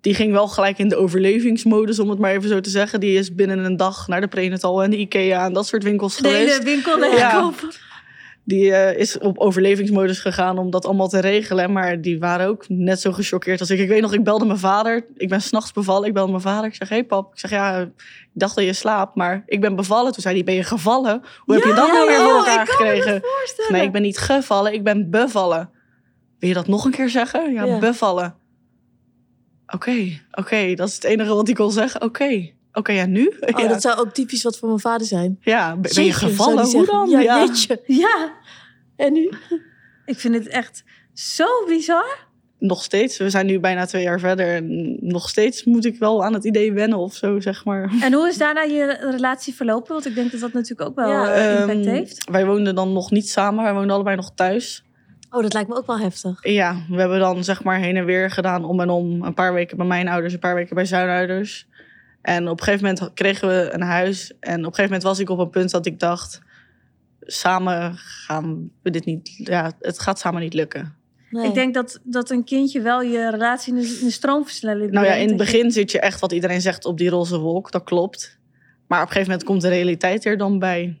die 0.00 0.14
ging 0.14 0.32
wel 0.32 0.48
gelijk 0.48 0.78
in 0.78 0.88
de 0.88 0.96
overlevingsmodus, 0.96 1.98
om 1.98 2.10
het 2.10 2.18
maar 2.18 2.32
even 2.32 2.48
zo 2.48 2.60
te 2.60 2.70
zeggen. 2.70 3.00
Die 3.00 3.18
is 3.18 3.34
binnen 3.34 3.58
een 3.64 3.76
dag 3.76 4.08
naar 4.08 4.20
de 4.20 4.28
Prenatal 4.28 4.82
en 4.82 4.90
de 4.90 4.96
Ikea 4.98 5.44
en 5.44 5.52
dat 5.52 5.66
soort 5.66 5.82
winkels 5.82 6.16
De 6.16 6.28
geweest. 6.28 6.52
hele 6.52 6.64
winkel 6.64 7.04
Ja. 7.04 7.50
Die 8.44 8.72
eh, 8.74 8.98
is 8.98 9.18
op 9.18 9.38
overlevingsmodus 9.38 10.18
gegaan 10.18 10.58
om 10.58 10.70
dat 10.70 10.84
allemaal 10.84 11.08
te 11.08 11.20
regelen. 11.20 11.72
Maar 11.72 12.00
die 12.00 12.18
waren 12.18 12.46
ook 12.46 12.68
net 12.68 13.00
zo 13.00 13.12
gechoqueerd 13.12 13.60
als 13.60 13.70
ik. 13.70 13.78
Ik 13.78 13.88
weet 13.88 14.00
nog, 14.00 14.14
ik 14.14 14.24
belde 14.24 14.44
mijn 14.44 14.58
vader. 14.58 15.06
Ik 15.16 15.28
ben 15.28 15.40
s'nachts 15.42 15.72
bevallen. 15.72 16.08
Ik 16.08 16.14
belde 16.14 16.30
mijn 16.30 16.42
vader. 16.42 16.68
Ik 16.68 16.74
zeg, 16.74 16.88
hé 16.88 16.94
hey 16.94 17.04
pap. 17.04 17.32
Ik 17.32 17.38
zeg, 17.38 17.50
ja, 17.50 17.80
ik 17.80 17.90
dacht 18.32 18.54
dat 18.54 18.64
je 18.64 18.72
slaapt, 18.72 19.14
maar 19.14 19.42
ik 19.46 19.60
ben 19.60 19.76
bevallen. 19.76 20.12
Toen 20.12 20.22
zei 20.22 20.34
hij, 20.34 20.44
ben 20.44 20.54
je 20.54 20.62
gevallen? 20.62 21.22
Hoe 21.38 21.54
heb 21.54 21.64
je 21.64 21.74
dat 21.74 21.92
nou 21.92 22.06
weer 22.06 22.20
voor 22.20 22.32
oh, 22.32 22.36
elkaar 22.36 22.66
kan 22.66 22.86
me 22.86 22.92
gekregen? 22.92 23.22
Nee, 23.68 23.82
ik 23.82 23.92
ben 23.92 24.02
niet 24.02 24.18
gevallen, 24.18 24.72
ik 24.72 24.84
ben 24.84 25.10
bevallen. 25.10 25.70
Wil 26.38 26.48
je 26.48 26.54
dat 26.54 26.66
nog 26.66 26.84
een 26.84 26.90
keer 26.90 27.08
zeggen? 27.08 27.52
Ja, 27.52 27.64
Ja. 27.64 27.78
bevallen. 27.78 28.34
Oké, 29.66 30.20
oké, 30.30 30.74
dat 30.74 30.88
is 30.88 30.94
het 30.94 31.04
enige 31.04 31.34
wat 31.34 31.48
ik 31.48 31.54
kon 31.54 31.72
zeggen. 31.72 32.02
Oké, 32.02 32.50
oké, 32.72 32.92
ja, 32.92 33.06
nu? 33.06 33.32
Oh, 33.40 33.60
ja, 33.60 33.68
dat 33.68 33.82
zou 33.82 33.98
ook 33.98 34.12
typisch 34.12 34.42
wat 34.42 34.58
voor 34.58 34.68
mijn 34.68 34.80
vader 34.80 35.06
zijn. 35.06 35.38
ja, 35.40 35.76
ben 35.76 35.90
je 35.94 36.00
Jeetje, 36.02 36.12
gevallen? 36.26 36.64
Hoe 36.64 36.86
dan? 36.86 37.08
Ja, 37.08 37.20
Ja. 37.20 37.38
jeetje. 37.44 37.80
Ja, 37.86 38.32
En 38.96 39.12
nu? 39.12 39.30
ik 40.04 40.18
vind 40.18 40.34
het 40.34 40.48
echt 40.48 40.84
zo 41.12 41.46
bizar. 41.66 42.28
Nog 42.58 42.82
steeds, 42.82 43.18
we 43.18 43.30
zijn 43.30 43.46
nu 43.46 43.60
bijna 43.60 43.86
twee 43.86 44.02
jaar 44.02 44.20
verder. 44.20 44.54
En 44.54 44.96
nog 45.00 45.28
steeds 45.28 45.64
moet 45.64 45.84
ik 45.84 45.98
wel 45.98 46.24
aan 46.24 46.32
het 46.34 46.44
idee 46.44 46.72
wennen 46.72 46.98
of 46.98 47.14
zo, 47.14 47.40
zeg 47.40 47.64
maar. 47.64 47.92
En 48.02 48.12
hoe 48.12 48.28
is 48.28 48.38
daarna 48.38 48.62
je 48.62 48.96
relatie 49.10 49.54
verlopen? 49.54 49.92
Want 49.92 50.06
ik 50.06 50.14
denk 50.14 50.30
dat 50.32 50.40
dat 50.40 50.52
natuurlijk 50.52 50.88
ook 50.88 50.94
wel 50.96 51.08
Ja, 51.10 51.32
eh, 51.32 51.60
impact 51.60 51.78
Ehm, 51.86 51.94
heeft. 51.94 52.30
Wij 52.30 52.46
woonden 52.46 52.74
dan 52.74 52.92
nog 52.92 53.10
niet 53.10 53.28
samen, 53.28 53.64
wij 53.64 53.72
woonden 53.72 53.90
allebei 53.94 54.16
nog 54.16 54.30
thuis. 54.34 54.84
Oh, 55.30 55.42
dat 55.42 55.52
lijkt 55.52 55.68
me 55.68 55.76
ook 55.76 55.86
wel 55.86 55.98
heftig. 55.98 56.38
Ja, 56.44 56.76
we 56.88 56.96
hebben 57.00 57.18
dan 57.18 57.44
zeg 57.44 57.62
maar 57.64 57.78
heen 57.78 57.96
en 57.96 58.04
weer 58.04 58.30
gedaan 58.30 58.64
om 58.64 58.80
en 58.80 58.90
om. 58.90 59.22
Een 59.24 59.34
paar 59.34 59.52
weken 59.52 59.76
bij 59.76 59.86
mijn 59.86 60.08
ouders, 60.08 60.32
een 60.32 60.38
paar 60.38 60.54
weken 60.54 60.74
bij 60.74 60.84
zijn 60.84 61.08
ouders. 61.08 61.66
En 62.22 62.48
op 62.48 62.58
een 62.58 62.64
gegeven 62.64 62.86
moment 62.86 63.14
kregen 63.14 63.48
we 63.48 63.68
een 63.72 63.82
huis. 63.82 64.32
En 64.40 64.52
op 64.52 64.58
een 64.58 64.64
gegeven 64.64 64.82
moment 64.82 65.02
was 65.02 65.18
ik 65.18 65.28
op 65.28 65.38
een 65.38 65.50
punt 65.50 65.70
dat 65.70 65.86
ik 65.86 66.00
dacht... 66.00 66.40
samen 67.20 67.96
gaan 67.96 68.70
we 68.82 68.90
dit 68.90 69.04
niet... 69.04 69.30
Ja, 69.36 69.72
het 69.80 69.98
gaat 69.98 70.18
samen 70.18 70.40
niet 70.40 70.54
lukken. 70.54 70.94
Nee. 71.30 71.46
Ik 71.46 71.54
denk 71.54 71.74
dat, 71.74 72.00
dat 72.02 72.30
een 72.30 72.44
kindje 72.44 72.80
wel 72.80 73.02
je 73.02 73.30
relatie 73.30 73.72
in 73.72 73.78
een, 73.78 73.98
in 73.98 74.04
een 74.04 74.12
stroomversnelling 74.12 74.90
Nou 74.90 75.06
ja, 75.06 75.12
in 75.12 75.28
het 75.28 75.36
begin 75.36 75.70
zit 75.70 75.90
je 75.90 76.00
echt 76.00 76.20
wat 76.20 76.32
iedereen 76.32 76.60
zegt 76.60 76.84
op 76.84 76.98
die 76.98 77.08
roze 77.08 77.38
wolk. 77.38 77.70
Dat 77.72 77.84
klopt. 77.84 78.38
Maar 78.86 78.98
op 79.02 79.06
een 79.06 79.12
gegeven 79.12 79.30
moment 79.30 79.48
komt 79.48 79.62
de 79.62 79.68
realiteit 79.68 80.24
er 80.24 80.36
dan 80.36 80.58
bij. 80.58 81.00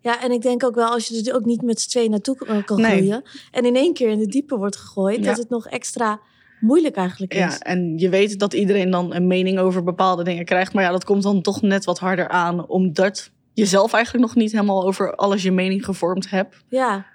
Ja, 0.00 0.22
en 0.22 0.30
ik 0.30 0.42
denk 0.42 0.64
ook 0.64 0.74
wel 0.74 0.88
als 0.88 1.08
je 1.08 1.30
er 1.30 1.34
ook 1.34 1.44
niet 1.44 1.62
met 1.62 1.80
z'n 1.80 1.88
tweeën 1.88 2.10
naartoe 2.10 2.62
kan 2.64 2.80
Nee. 2.80 2.96
groeien. 2.96 3.22
En 3.50 3.64
in 3.64 3.76
één 3.76 3.94
keer 3.94 4.08
in 4.08 4.18
de 4.18 4.26
diepe 4.26 4.56
wordt 4.56 4.76
gegooid. 4.76 5.18
Ja. 5.18 5.24
Dat 5.24 5.36
het 5.36 5.48
nog 5.48 5.66
extra 5.66 6.20
moeilijk 6.60 6.96
eigenlijk 6.96 7.34
is. 7.34 7.38
Ja, 7.38 7.58
en 7.58 7.98
je 7.98 8.08
weet 8.08 8.38
dat 8.38 8.54
iedereen 8.54 8.90
dan 8.90 9.14
een 9.14 9.26
mening 9.26 9.58
over 9.58 9.84
bepaalde 9.84 10.24
dingen 10.24 10.44
krijgt. 10.44 10.72
Maar 10.72 10.84
ja, 10.84 10.90
dat 10.90 11.04
komt 11.04 11.22
dan 11.22 11.42
toch 11.42 11.62
net 11.62 11.84
wat 11.84 11.98
harder 11.98 12.28
aan. 12.28 12.66
Omdat 12.66 13.30
je 13.52 13.66
zelf 13.66 13.92
eigenlijk 13.92 14.24
nog 14.24 14.34
niet 14.34 14.52
helemaal 14.52 14.86
over 14.86 15.14
alles 15.14 15.42
je 15.42 15.52
mening 15.52 15.84
gevormd 15.84 16.30
hebt. 16.30 16.56
Ja. 16.68 17.06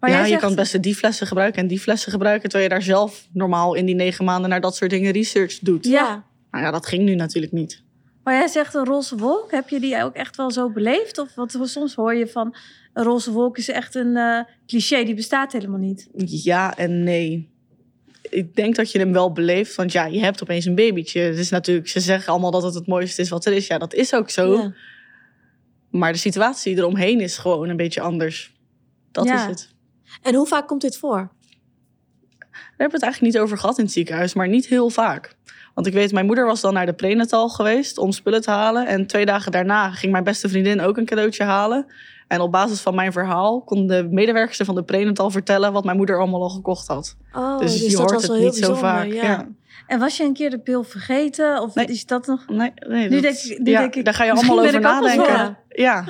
Maar 0.00 0.10
ja, 0.10 0.16
jij 0.16 0.24
je 0.24 0.30
zegt, 0.30 0.42
kan 0.42 0.54
best 0.54 0.82
die 0.82 0.94
flessen 0.94 1.26
gebruiken 1.26 1.62
en 1.62 1.68
die 1.68 1.80
flessen 1.80 2.12
gebruiken. 2.12 2.48
Terwijl 2.48 2.70
je 2.70 2.76
daar 2.76 2.86
zelf 2.86 3.28
normaal 3.32 3.74
in 3.74 3.86
die 3.86 3.94
negen 3.94 4.24
maanden 4.24 4.50
naar 4.50 4.60
dat 4.60 4.76
soort 4.76 4.90
dingen 4.90 5.12
research 5.12 5.58
doet. 5.58 5.86
Ja. 5.86 6.24
Nou 6.50 6.64
ja, 6.64 6.70
dat 6.70 6.86
ging 6.86 7.02
nu 7.02 7.14
natuurlijk 7.14 7.52
niet. 7.52 7.82
maar 8.24 8.34
jij 8.34 8.48
zegt 8.48 8.74
een 8.74 8.84
roze 8.84 9.16
wolk. 9.16 9.50
Heb 9.50 9.68
je 9.68 9.80
die 9.80 10.02
ook 10.02 10.14
echt 10.14 10.36
wel 10.36 10.50
zo 10.50 10.70
beleefd? 10.70 11.18
Of 11.18 11.34
wat, 11.34 11.58
soms 11.62 11.94
hoor 11.94 12.14
je 12.14 12.26
van 12.26 12.54
een 12.92 13.04
roze 13.04 13.32
wolk 13.32 13.58
is 13.58 13.68
echt 13.68 13.94
een 13.94 14.16
eh, 14.16 14.40
cliché. 14.66 15.04
Die 15.04 15.14
bestaat 15.14 15.52
helemaal 15.52 15.78
niet. 15.78 16.08
Ja 16.14 16.76
en 16.76 17.02
nee. 17.02 17.56
Ik 18.30 18.54
denk 18.54 18.76
dat 18.76 18.92
je 18.92 18.98
hem 18.98 19.12
wel 19.12 19.32
beleeft. 19.32 19.74
Want 19.74 19.92
ja, 19.92 20.04
je 20.04 20.20
hebt 20.20 20.42
opeens 20.42 20.64
een 20.64 20.74
babytje. 20.74 21.20
Het 21.20 21.38
is 21.38 21.50
natuurlijk, 21.50 21.88
ze 21.88 22.00
zeggen 22.00 22.32
allemaal 22.32 22.50
dat 22.50 22.62
het 22.62 22.74
het 22.74 22.86
mooiste 22.86 23.22
is 23.22 23.28
wat 23.28 23.44
er 23.44 23.52
is. 23.52 23.66
Ja, 23.66 23.78
dat 23.78 23.94
is 23.94 24.14
ook 24.14 24.30
zo. 24.30 24.52
Ja. 24.52 24.74
Maar 25.90 26.12
de 26.12 26.18
situatie 26.18 26.76
eromheen 26.76 27.20
is 27.20 27.38
gewoon 27.38 27.68
een 27.68 27.76
beetje 27.76 28.00
anders. 28.00 28.56
Dat 29.12 29.24
Ja. 29.24 29.34
is 29.34 29.46
het. 29.46 29.74
En 30.22 30.34
hoe 30.34 30.46
vaak 30.46 30.68
komt 30.68 30.80
dit 30.80 30.96
voor? 30.96 31.16
Daar 32.50 32.86
hebben 32.86 33.00
we 33.00 33.06
het 33.06 33.12
eigenlijk 33.14 33.34
niet 33.34 33.42
over 33.42 33.58
gehad 33.58 33.78
in 33.78 33.84
het 33.84 33.92
ziekenhuis, 33.92 34.34
maar 34.34 34.48
niet 34.48 34.66
heel 34.66 34.90
vaak. 34.90 35.36
Want 35.74 35.86
ik 35.86 35.92
weet, 35.92 36.12
mijn 36.12 36.26
moeder 36.26 36.46
was 36.46 36.60
dan 36.60 36.74
naar 36.74 36.86
de 36.86 36.92
prenatal 36.92 37.48
geweest 37.48 37.98
om 37.98 38.12
spullen 38.12 38.40
te 38.40 38.50
halen. 38.50 38.86
En 38.86 39.06
twee 39.06 39.26
dagen 39.26 39.52
daarna 39.52 39.90
ging 39.90 40.12
mijn 40.12 40.24
beste 40.24 40.48
vriendin 40.48 40.80
ook 40.80 40.96
een 40.96 41.04
cadeautje 41.04 41.44
halen. 41.44 41.86
En 42.28 42.40
op 42.40 42.52
basis 42.52 42.80
van 42.80 42.94
mijn 42.94 43.12
verhaal 43.12 43.62
kon 43.62 43.86
de 43.86 44.08
medewerkster 44.10 44.64
van 44.66 44.74
de 44.74 44.82
prenatal 44.82 45.30
vertellen 45.30 45.72
wat 45.72 45.84
mijn 45.84 45.96
moeder 45.96 46.18
allemaal 46.18 46.42
al 46.42 46.48
gekocht 46.48 46.86
had. 46.86 47.16
Oh, 47.32 47.58
dus, 47.58 47.80
je 47.80 47.88
dat 47.90 47.98
hoort 47.98 48.10
was 48.10 48.22
het 48.22 48.30
wel 48.30 48.40
heel 48.40 48.46
niet 48.46 48.56
zo 48.56 48.70
bijzonder, 48.72 48.90
vaak. 48.94 49.06
Ja. 49.12 49.48
En 49.86 49.98
was 49.98 50.16
je 50.16 50.24
een 50.24 50.32
keer 50.32 50.50
de 50.50 50.58
pil 50.58 50.82
vergeten? 50.84 51.62
Of 51.62 51.74
Nee. 51.74 51.86
is 51.86 52.06
dat 52.06 52.26
nog... 52.26 52.44
Nee, 52.48 52.72
nee, 52.88 53.08
Nu 53.08 53.14
dat- 53.14 53.22
denk 53.22 53.36
ik- 53.36 53.58
nu 53.58 53.70
ja, 53.70 53.78
denk 53.80 53.94
ik, 53.94 54.04
daar 54.04 54.14
ga 54.14 54.24
je 54.24 54.32
allemaal 54.32 54.60
over 54.60 54.80
nadenken. 54.80 55.58
Ja. 55.68 56.04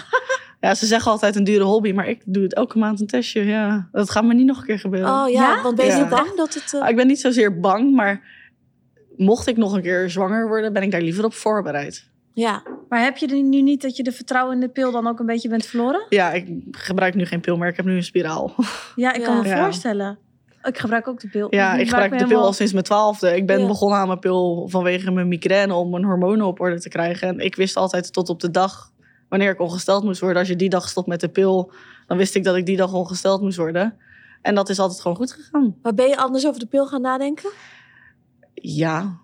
ja, 0.61 0.75
ze 0.75 0.87
zeggen 0.87 1.11
altijd 1.11 1.37
een 1.37 1.45
dure 1.45 1.65
hobby, 1.65 1.93
maar 1.93 2.09
ik 2.09 2.23
doe 2.25 2.43
het 2.43 2.55
elke 2.55 2.79
maand 2.79 3.01
een 3.01 3.07
testje. 3.07 3.45
Ja, 3.45 3.89
dat 3.93 4.11
gaat 4.11 4.25
me 4.25 4.35
niet 4.35 4.47
nog 4.47 4.59
een 4.59 4.65
keer 4.67 4.79
gebeuren. 4.79 5.11
Oh 5.11 5.29
ja, 5.31 5.55
Ja? 5.55 5.63
want 5.63 5.77
ben 5.77 5.87
je 5.87 5.93
Ja. 5.93 6.09
bang 6.09 6.35
dat 6.37 6.55
het... 6.55 6.75
eh, 6.75 6.81
Ah, 6.81 6.89
Ik 6.89 6.97
ben 6.97 7.07
niet 7.07 7.21
zozeer 7.21 7.61
bang, 7.61 7.95
maar 7.95 8.23
mocht 9.17 9.47
ik 9.47 9.57
nog 9.57 9.73
een 9.73 9.83
keer 9.83 10.11
zwanger 10.11 10.49
worden, 10.49 10.73
ben 10.73 10.83
ik 10.83 10.91
daar 10.91 11.01
liever 11.03 11.25
op 11.25 11.35
voorbereid. 11.35 12.11
ja, 12.33 12.63
Maar 12.89 13.03
heb 13.03 13.17
je 13.17 13.27
er 13.27 13.43
nu 13.43 13.63
niet 13.63 13.83
dat 13.83 13.97
je 13.97 14.03
de 14.03 14.13
vertrouwen 14.13 14.55
in 14.55 14.61
de 14.61 14.69
pil 14.69 14.93
dan 14.93 15.07
ook 15.07 15.19
een 15.19 15.27
beetje 15.27 15.49
bent 15.49 15.67
verloren? 15.67 16.07
Ja, 16.09 16.33
ik 16.33 16.49
gebruik 16.71 17.15
nu 17.15 17.25
geen 17.27 17.41
pil 17.41 17.57
meer. 17.57 17.69
Ik 17.69 17.77
heb 17.77 17.85
nu 17.85 17.97
een 17.97 18.03
spiraal. 18.03 18.55
Ja, 18.97 19.13
ik 19.13 19.21
Ja. 19.21 19.27
kan 19.27 19.39
me 19.43 19.49
Ja. 19.49 19.63
voorstellen. 19.63 20.19
Ik 20.63 20.79
gebruik 20.79 21.09
ook 21.09 21.21
de 21.21 21.29
pil. 21.29 21.47
Ja, 21.55 21.75
ik 21.75 21.89
gebruik 21.89 22.19
de 22.19 22.27
pil 22.27 22.41
al 22.43 22.53
sinds 22.53 22.73
mijn 22.73 22.85
twaalfde. 22.85 23.37
Ik 23.37 23.47
ben 23.47 23.61
Ja. 23.61 23.67
begonnen 23.67 23.99
aan 23.99 24.07
mijn 24.07 24.19
pil 24.19 24.69
vanwege 24.69 25.11
mijn 25.11 25.29
migraine 25.29 25.75
om 25.75 25.91
mijn 25.91 26.05
hormonen 26.05 26.47
op 26.47 26.61
orde 26.61 26.81
te 26.81 26.89
krijgen. 26.89 27.29
En 27.29 27.39
ik 27.39 27.55
wist 27.57 27.77
altijd 27.77 28.13
tot 28.13 28.29
op 28.29 28.41
de 28.41 28.51
dag 28.51 28.91
wanneer 29.29 29.51
ik 29.51 29.61
ongesteld 29.61 30.05
moest 30.05 30.21
worden. 30.21 30.39
Als 30.39 30.49
je 30.49 30.57
die 30.57 30.69
dag 30.69 30.89
stopt 30.89 31.07
met 31.07 31.21
de 31.21 31.29
pil, 31.29 31.73
dan 32.07 32.17
wist 32.17 32.35
ik 32.35 32.45
dat 32.45 32.57
ik 32.57 32.67
die 32.67 32.77
dag 32.77 32.93
ongesteld 32.93 33.41
moest 33.41 33.57
worden. 33.57 33.97
En 34.43 34.55
dat 34.55 34.69
is 34.69 34.79
altijd 34.79 35.01
gewoon 35.01 35.17
goed 35.17 35.33
gegaan. 35.33 35.77
maar 35.83 35.95
ben 35.95 36.09
je 36.09 36.17
anders 36.17 36.47
over 36.47 36.61
de 36.61 36.67
pil 36.67 36.87
gaan 36.87 37.01
nadenken? 37.03 37.51
Ja. 38.55 39.19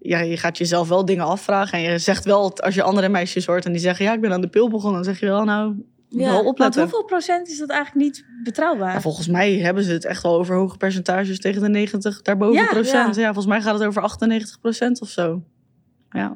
Ja, 0.00 0.18
je 0.20 0.36
gaat 0.36 0.58
jezelf 0.58 0.88
wel 0.88 1.04
dingen 1.04 1.24
afvragen. 1.24 1.78
En 1.78 1.84
je 1.92 1.98
zegt 1.98 2.24
wel, 2.24 2.58
als 2.58 2.74
je 2.74 2.82
andere 2.82 3.08
meisjes 3.08 3.46
hoort 3.46 3.64
en 3.64 3.72
die 3.72 3.80
zeggen... 3.80 4.04
ja, 4.04 4.12
ik 4.12 4.20
ben 4.20 4.32
aan 4.32 4.40
de 4.40 4.48
pil 4.48 4.68
begonnen. 4.70 5.02
Dan 5.02 5.12
zeg 5.12 5.20
je 5.20 5.26
wel, 5.26 5.44
nou, 5.44 5.74
Ja, 6.08 6.30
wel 6.30 6.44
opletten. 6.44 6.82
hoeveel 6.82 7.04
procent 7.04 7.48
is 7.48 7.58
dat 7.58 7.70
eigenlijk 7.70 8.04
niet 8.06 8.24
betrouwbaar? 8.44 8.92
Ja, 8.92 9.00
volgens 9.00 9.26
mij 9.28 9.52
hebben 9.54 9.84
ze 9.84 9.92
het 9.92 10.04
echt 10.04 10.22
wel 10.22 10.38
over 10.38 10.54
hoge 10.56 10.76
percentages 10.76 11.38
tegen 11.40 11.62
de 11.62 11.68
90, 11.68 12.22
daarboven 12.22 12.54
Ja, 12.62 12.66
procent. 12.66 13.14
ja. 13.14 13.20
Ja. 13.20 13.26
volgens 13.26 13.46
mij 13.46 13.60
gaat 13.60 13.78
het 13.78 13.88
over 13.88 14.02
98 14.02 14.60
procent 14.60 15.00
of 15.00 15.08
zo. 15.08 15.42
Ja, 16.10 16.32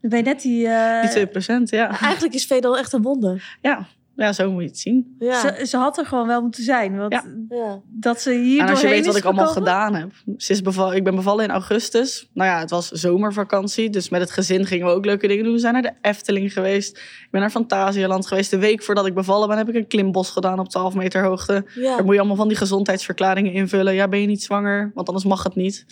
Dan 0.00 0.10
ben 0.10 0.18
je 0.18 0.24
net 0.24 0.42
die... 0.42 0.66
eh, 0.68 1.00
die 1.00 1.10
2 1.10 1.26
procent, 1.26 1.70
ja. 1.70 2.00
Eigenlijk 2.00 2.34
is 2.34 2.46
Vedal 2.46 2.78
echt 2.78 2.92
een 2.92 3.02
wonder. 3.02 3.56
ja. 3.62 3.86
Ja, 4.16 4.32
zo 4.32 4.50
moet 4.52 4.62
je 4.62 4.68
het 4.68 4.78
zien. 4.78 5.16
Ja. 5.18 5.40
ze, 5.40 5.66
ze 5.66 5.76
had 5.76 5.98
er 5.98 6.06
gewoon 6.06 6.26
wel 6.26 6.40
moeten 6.42 6.62
zijn. 6.62 6.96
Want 6.96 7.12
Ja. 7.48 7.80
dat 7.86 8.20
ze 8.20 8.32
hier 8.32 8.60
en 8.60 8.68
als 8.68 8.80
je 8.80 8.88
weet 8.88 9.06
wat 9.06 9.16
ik 9.16 9.24
allemaal 9.24 9.46
gedaan 9.46 9.94
heb. 9.94 10.10
Ze 10.36 10.52
is 10.52 10.62
beval, 10.62 10.94
ik 10.94 11.04
ben 11.04 11.14
bevallen 11.14 11.44
in 11.44 11.50
augustus. 11.50 12.30
Nou 12.32 12.50
ja, 12.50 12.58
het 12.58 12.70
was 12.70 12.88
zomervakantie. 12.90 13.90
Dus 13.90 14.08
met 14.08 14.20
het 14.20 14.30
gezin 14.30 14.66
gingen 14.66 14.86
we 14.86 14.92
ook 14.92 15.04
leuke 15.04 15.26
dingen 15.26 15.44
doen. 15.44 15.52
We 15.52 15.58
zijn 15.58 15.72
naar 15.72 15.82
de 15.82 15.92
Efteling 16.00 16.52
geweest. 16.52 16.96
Ik 16.96 17.28
ben 17.30 17.40
naar 17.40 17.50
Fantasialand 17.50 18.26
geweest. 18.26 18.50
De 18.50 18.58
week 18.58 18.82
voordat 18.82 19.06
ik 19.06 19.14
bevallen 19.14 19.48
ben, 19.48 19.56
heb 19.56 19.68
ik 19.68 19.74
een 19.74 19.86
klimbos 19.86 20.30
gedaan 20.30 20.58
op 20.58 20.68
12 20.68 20.94
meter 20.94 21.24
hoogte. 21.24 21.64
ja. 21.74 21.94
Daar 21.96 22.04
moet 22.04 22.12
je 22.14 22.18
allemaal 22.20 22.36
van 22.38 22.48
die 22.48 22.56
gezondheidsverklaringen 22.56 23.52
invullen. 23.52 23.94
Ja, 23.94 24.08
ben 24.08 24.20
je 24.20 24.26
niet 24.26 24.42
zwanger? 24.42 24.90
Want 24.94 25.06
anders 25.08 25.26
mag 25.26 25.42
het 25.42 25.54
niet. 25.54 25.86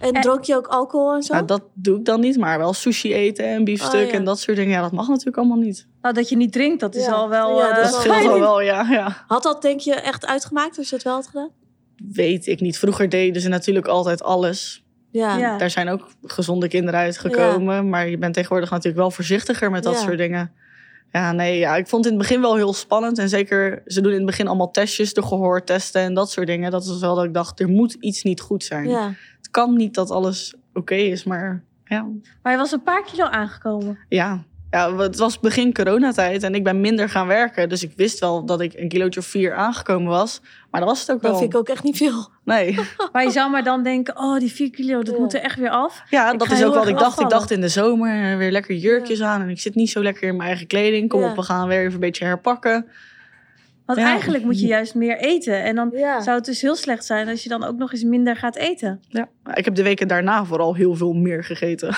En 0.00 0.20
dronk 0.20 0.44
je 0.44 0.56
ook 0.56 0.66
alcohol 0.66 1.14
en 1.14 1.22
zo? 1.22 1.32
Nou, 1.34 1.46
dat 1.46 1.62
doe 1.74 1.98
ik 1.98 2.04
dan 2.04 2.20
niet, 2.20 2.36
maar 2.38 2.58
wel 2.58 2.72
sushi 2.72 3.14
eten 3.14 3.44
en 3.44 3.64
biefstuk 3.64 4.00
Oh, 4.00 4.06
ja. 4.06 4.12
en 4.12 4.24
dat 4.24 4.38
soort 4.40 4.56
dingen. 4.56 4.72
Ja, 4.72 4.80
dat 4.82 4.92
mag 4.92 5.08
natuurlijk 5.08 5.36
allemaal 5.36 5.58
niet. 5.58 5.86
Nou, 6.02 6.14
dat 6.14 6.28
je 6.28 6.36
niet 6.36 6.52
drinkt, 6.52 6.80
dat 6.80 6.94
is 6.94 7.04
Ja. 7.04 7.12
al 7.12 7.28
wel... 7.28 7.58
Ja, 7.58 7.68
eh, 7.68 7.74
dat 7.74 7.84
Dat 7.84 7.94
is 7.94 8.00
scheelt 8.12 8.26
al 8.32 8.38
wel, 8.40 8.60
ja, 8.60 8.86
ja. 8.90 9.24
Had 9.26 9.42
dat 9.42 9.62
denk 9.62 9.80
je 9.80 9.94
echt 9.94 10.26
uitgemaakt 10.26 10.78
als 10.78 10.88
je 10.88 10.94
het 10.94 11.04
wel 11.04 11.14
had 11.14 11.26
gedaan? 11.26 11.50
Weet 12.12 12.46
ik 12.46 12.60
niet. 12.60 12.78
Vroeger 12.78 13.08
deden 13.08 13.42
ze 13.42 13.48
natuurlijk 13.48 13.86
altijd 13.86 14.22
alles. 14.22 14.84
Ja. 15.10 15.36
Ja. 15.36 15.58
Daar 15.58 15.70
zijn 15.70 15.88
ook 15.88 16.08
gezonde 16.22 16.68
kinderen 16.68 17.00
uitgekomen. 17.00 17.88
Maar 17.88 18.08
je 18.08 18.18
bent 18.18 18.34
tegenwoordig 18.34 18.70
natuurlijk 18.70 18.96
wel 18.96 19.10
voorzichtiger 19.10 19.70
met 19.70 19.82
dat 19.82 19.94
Ja. 19.94 20.00
soort 20.00 20.18
dingen. 20.18 20.52
Ja, 21.12 21.32
nee, 21.32 21.58
ja, 21.58 21.76
ik 21.76 21.86
vond 21.88 22.04
het 22.04 22.12
in 22.12 22.18
het 22.18 22.28
begin 22.28 22.42
wel 22.42 22.56
heel 22.56 22.72
spannend. 22.72 23.18
En 23.18 23.28
zeker, 23.28 23.82
ze 23.86 24.00
doen 24.00 24.10
in 24.12 24.16
het 24.16 24.26
begin 24.26 24.46
allemaal 24.46 24.70
testjes, 24.70 25.14
de 25.14 25.22
gehoortesten 25.22 26.02
en 26.02 26.14
dat 26.14 26.30
soort 26.30 26.46
dingen. 26.46 26.70
Dat 26.70 26.86
was 26.86 27.00
wel 27.00 27.14
dat 27.14 27.24
ik 27.24 27.34
dacht, 27.34 27.60
er 27.60 27.68
moet 27.68 27.92
iets 28.00 28.22
niet 28.22 28.40
goed 28.40 28.64
zijn. 28.64 28.88
ja. 28.88 29.14
Het 29.36 29.50
kan 29.50 29.76
niet 29.76 29.94
dat 29.94 30.10
alles 30.10 30.54
oké 30.74 30.94
is, 30.94 31.24
maar 31.24 31.62
ja, 31.84 32.06
Maar 32.42 32.52
je 32.52 32.58
was 32.58 32.72
een 32.72 32.82
paar 32.82 33.02
kilo 33.04 33.24
aangekomen. 33.24 33.98
Ja. 34.08 34.44
Ja, 34.72 34.96
het 34.96 35.16
was 35.16 35.40
begin 35.40 35.72
coronatijd 35.72 36.42
en 36.42 36.54
ik 36.54 36.64
ben 36.64 36.80
minder 36.80 37.08
gaan 37.08 37.26
werken. 37.26 37.68
Dus 37.68 37.82
ik 37.82 37.92
wist 37.96 38.18
wel 38.18 38.44
dat 38.44 38.60
ik 38.60 38.72
een 38.74 38.88
kilootje 38.88 39.20
of 39.20 39.26
vier 39.26 39.54
aangekomen 39.54 40.08
was. 40.10 40.40
Maar 40.70 40.80
dat 40.80 40.90
was 40.90 41.00
het 41.00 41.10
ook 41.10 41.22
Dat 41.22 41.30
wel. 41.30 41.40
vind 41.40 41.52
ik 41.52 41.58
ook 41.58 41.68
echt 41.68 41.82
niet 41.82 41.96
veel. 41.96 42.28
Nee. 42.44 42.78
Maar 43.12 43.22
je 43.24 43.30
zou 43.30 43.50
maar 43.50 43.64
dan 43.64 43.82
denken, 43.82 44.16
oh, 44.18 44.38
die 44.38 44.52
vier 44.52 44.70
kilo, 44.70 45.02
dat 45.02 45.14
Ja. 45.14 45.20
moet 45.20 45.34
er 45.34 45.40
echt 45.40 45.58
weer 45.58 45.70
af. 45.70 46.02
Ja, 46.10 46.32
Ik 46.32 46.38
dat 46.38 46.50
is 46.50 46.64
ook 46.64 46.74
wat 46.74 46.88
ik 46.88 46.98
dacht. 46.98 47.20
Ik 47.20 47.28
dacht 47.28 47.50
in 47.50 47.60
de 47.60 47.68
zomer 47.68 48.30
eh, 48.32 48.36
weer 48.36 48.50
lekker 48.50 48.74
jurkjes 48.74 49.22
aan. 49.22 49.40
En 49.42 49.48
ik 49.48 49.60
zit 49.60 49.74
niet 49.74 49.90
zo 49.90 50.02
lekker 50.02 50.28
in 50.28 50.36
mijn 50.36 50.48
eigen 50.48 50.66
kleding. 50.66 51.08
Kom 51.08 51.20
Ja. 51.20 51.30
op, 51.30 51.36
we 51.36 51.42
gaan 51.42 51.68
weer 51.68 51.80
even 51.80 51.92
een 51.94 52.00
beetje 52.00 52.24
herpakken. 52.24 52.86
Want 53.86 53.98
eigenlijk 53.98 54.44
moet 54.44 54.60
je 54.60 54.66
juist 54.66 54.94
meer 54.94 55.18
eten. 55.18 55.62
En 55.62 55.74
dan 55.74 55.90
zou 55.96 56.30
het 56.36 56.44
dus 56.44 56.60
heel 56.60 56.76
slecht 56.76 57.04
zijn 57.04 57.28
als 57.28 57.42
je 57.42 57.48
dan 57.48 57.64
ook 57.64 57.76
nog 57.76 57.92
eens 57.92 58.02
minder 58.04 58.36
gaat 58.36 58.56
eten. 58.56 59.00
Ja. 59.08 59.28
Ik 59.54 59.64
heb 59.64 59.74
de 59.74 59.82
weken 59.82 60.08
daarna 60.08 60.44
vooral 60.44 60.74
heel 60.74 60.94
veel 60.94 61.12
meer 61.12 61.44
gegeten. 61.44 61.94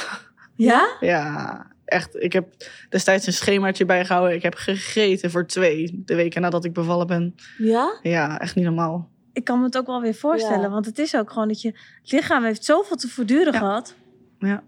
Ja? 0.56 0.88
Ja, 1.00 1.66
echt. 1.84 2.16
Ik 2.22 2.32
heb 2.32 2.46
destijds 2.88 3.26
een 3.26 3.32
schemaatje 3.32 3.84
bijgehouden. 3.84 4.34
Ik 4.36 4.42
heb 4.42 4.54
gegeten 4.54 5.30
voor 5.30 5.46
twee 5.46 6.02
de 6.04 6.14
weken 6.14 6.40
nadat 6.42 6.64
ik 6.64 6.72
bevallen 6.72 7.06
ben. 7.06 7.34
Ja? 7.58 7.98
Ja, 8.02 8.38
echt 8.40 8.54
niet 8.54 8.64
normaal. 8.64 9.08
Ik 9.32 9.44
kan 9.44 9.58
me 9.58 9.64
het 9.64 9.76
ook 9.78 9.86
wel 9.86 10.00
weer 10.00 10.14
voorstellen. 10.14 10.60
Ja. 10.60 10.70
Want 10.70 10.86
het 10.86 10.98
is 10.98 11.16
ook 11.16 11.30
gewoon 11.32 11.48
dat 11.48 11.60
je... 11.62 11.68
Het 12.02 12.12
lichaam 12.12 12.44
heeft 12.44 12.64
zoveel 12.64 12.96
te 12.96 13.08
voortduren 13.08 13.52
Ja. 13.52 13.58
gehad. 13.58 13.94
Ja. 14.38 14.62